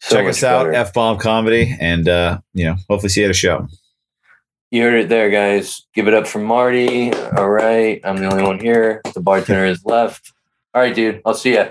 So 0.00 0.14
check 0.16 0.26
us 0.28 0.44
out. 0.44 0.72
F 0.72 0.92
Bomb 0.92 1.18
Comedy, 1.18 1.76
and 1.80 2.08
uh, 2.08 2.38
you 2.52 2.64
know, 2.64 2.76
hopefully 2.88 3.08
see 3.08 3.20
you 3.22 3.26
at 3.26 3.30
a 3.30 3.34
show. 3.34 3.66
You 4.70 4.82
heard 4.82 4.94
it 4.94 5.08
there, 5.08 5.28
guys. 5.28 5.86
Give 5.92 6.06
it 6.06 6.14
up 6.14 6.26
for 6.28 6.38
Marty. 6.38 7.12
All 7.12 7.48
right. 7.48 8.00
I'm 8.04 8.16
the 8.18 8.30
only 8.30 8.44
one 8.44 8.60
here. 8.60 9.02
The 9.12 9.20
bartender 9.20 9.66
is 9.66 9.84
left. 9.84 10.32
All 10.72 10.82
right, 10.82 10.94
dude. 10.94 11.20
I'll 11.24 11.34
see 11.34 11.54
ya. 11.54 11.70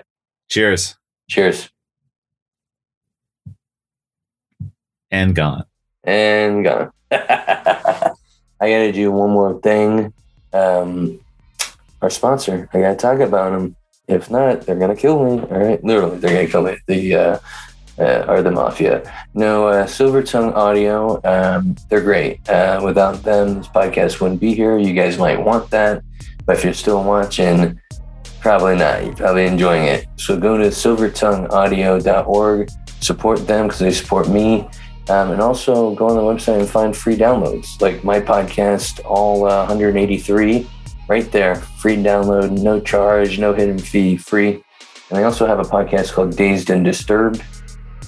Cheers 0.50 0.96
Cheers. 1.30 1.70
and 5.10 5.36
gone. 5.36 5.66
And 6.04 6.64
gone. 6.64 6.92
I 7.12 8.14
got 8.60 8.60
to 8.60 8.92
do 8.92 9.12
one 9.12 9.32
more 9.32 9.60
thing. 9.62 10.14
Um, 10.52 11.20
our 12.02 12.10
sponsor. 12.10 12.70
I 12.74 12.80
got 12.80 12.92
to 12.92 12.96
talk 12.96 13.20
about 13.20 13.52
them. 13.52 13.76
If 14.08 14.30
not, 14.30 14.62
they're 14.62 14.76
to 14.76 14.96
kill 14.96 15.24
me. 15.24 15.42
All 15.42 15.60
right. 15.60 15.84
Literally, 15.84 16.18
they're 16.18 16.46
to 16.46 16.52
kill 16.52 16.64
me. 16.64 16.78
The, 16.88 17.16
uh, 17.16 17.40
uh, 18.00 18.26
are 18.28 18.42
the 18.42 18.52
mafia. 18.52 19.04
No, 19.34 19.68
uh, 19.68 19.86
Silver 19.86 20.24
Tongue 20.24 20.54
Audio, 20.54 21.22
um, 21.24 21.76
they're 21.90 22.02
great. 22.02 22.48
Uh, 22.50 22.82
without 22.84 23.24
them, 23.24 23.60
this 23.60 23.68
podcast 23.68 24.20
wouldn't 24.20 24.40
be 24.40 24.54
here. 24.54 24.78
You 24.78 24.94
guys 24.94 25.18
might 25.18 25.40
want 25.40 25.70
that. 25.72 26.04
But 26.46 26.58
if 26.58 26.64
you're 26.64 26.74
still 26.74 27.04
watching, 27.04 27.80
probably 28.40 28.76
not. 28.76 29.06
You're 29.06 29.16
probably 29.16 29.46
enjoying 29.46 29.86
it. 29.86 30.08
So 30.18 30.40
go 30.40 30.58
to 30.58 30.66
silvertongueaudio.org, 30.66 32.70
support 33.00 33.48
them 33.48 33.68
because 33.68 33.80
they 33.80 33.92
support 33.92 34.28
me. 34.28 34.68
Um, 35.10 35.32
and 35.32 35.42
also 35.42 35.94
go 35.96 36.08
on 36.08 36.16
the 36.16 36.22
website 36.22 36.60
and 36.60 36.70
find 36.70 36.96
free 36.96 37.18
downloads 37.18 37.82
like 37.82 38.04
my 38.06 38.22
podcast, 38.22 39.02
all 39.04 39.46
uh, 39.46 39.66
183, 39.68 40.70
right 41.10 41.30
there. 41.32 41.56
Free 41.56 41.98
download, 41.98 42.52
no 42.52 42.80
charge, 42.80 43.38
no 43.38 43.54
hidden 43.54 43.78
fee, 43.78 44.16
free. 44.16 44.64
And 45.10 45.20
I 45.20 45.24
also 45.24 45.46
have 45.46 45.60
a 45.60 45.64
podcast 45.64 46.14
called 46.14 46.38
Dazed 46.38 46.70
and 46.70 46.86
Disturbed. 46.86 47.44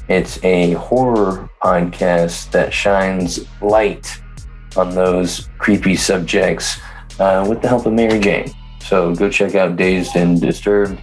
It's 0.07 0.41
a 0.43 0.73
horror 0.73 1.49
podcast 1.61 2.51
that 2.51 2.73
shines 2.73 3.45
light 3.61 4.21
on 4.77 4.93
those 4.95 5.49
creepy 5.57 5.95
subjects 5.95 6.79
uh, 7.19 7.45
with 7.47 7.61
the 7.61 7.67
help 7.67 7.85
of 7.85 7.93
Mary 7.93 8.19
Jane. 8.19 8.51
So 8.81 9.15
go 9.15 9.29
check 9.29 9.55
out 9.55 9.75
Dazed 9.75 10.15
and 10.15 10.39
Disturbed. 10.39 10.99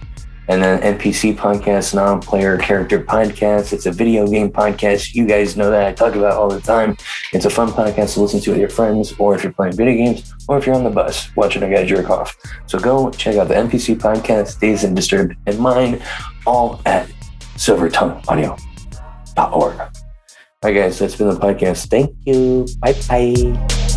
And 0.49 0.61
then 0.61 0.81
NPC 0.81 1.35
podcast, 1.35 1.93
non 1.93 2.21
player 2.21 2.57
character 2.57 2.99
podcast. 2.99 3.71
It's 3.71 3.85
a 3.85 3.91
video 3.91 4.27
game 4.27 4.51
podcast. 4.51 5.15
You 5.15 5.25
guys 5.25 5.55
know 5.55 5.71
that 5.71 5.85
I 5.85 5.93
talk 5.93 6.15
about 6.15 6.33
all 6.33 6.49
the 6.49 6.59
time. 6.59 6.97
It's 7.31 7.45
a 7.45 7.49
fun 7.49 7.69
podcast 7.69 8.15
to 8.15 8.21
listen 8.21 8.41
to 8.41 8.51
with 8.51 8.59
your 8.59 8.69
friends, 8.69 9.13
or 9.17 9.35
if 9.35 9.43
you're 9.43 9.53
playing 9.53 9.77
video 9.77 9.95
games, 9.95 10.33
or 10.49 10.57
if 10.57 10.65
you're 10.65 10.75
on 10.75 10.83
the 10.83 10.89
bus 10.89 11.33
watching 11.37 11.63
a 11.63 11.69
guy 11.69 11.85
jerk 11.85 12.09
off. 12.09 12.35
So 12.65 12.77
go 12.77 13.09
check 13.11 13.37
out 13.37 13.47
the 13.47 13.55
NPC 13.55 13.95
podcast, 13.95 14.59
Dazed 14.59 14.83
and 14.83 14.95
Disturbed, 14.95 15.35
and 15.47 15.57
mine, 15.59 16.03
all 16.45 16.81
at 16.85 17.07
silvertongueaudio.org. 17.55 19.79
All 19.79 20.71
right, 20.71 20.73
guys, 20.73 20.99
that's 20.99 21.15
been 21.15 21.29
the 21.29 21.35
podcast. 21.35 21.89
Thank 21.89 22.15
you. 22.25 22.65
Bye 22.79 22.93
bye. 23.07 23.92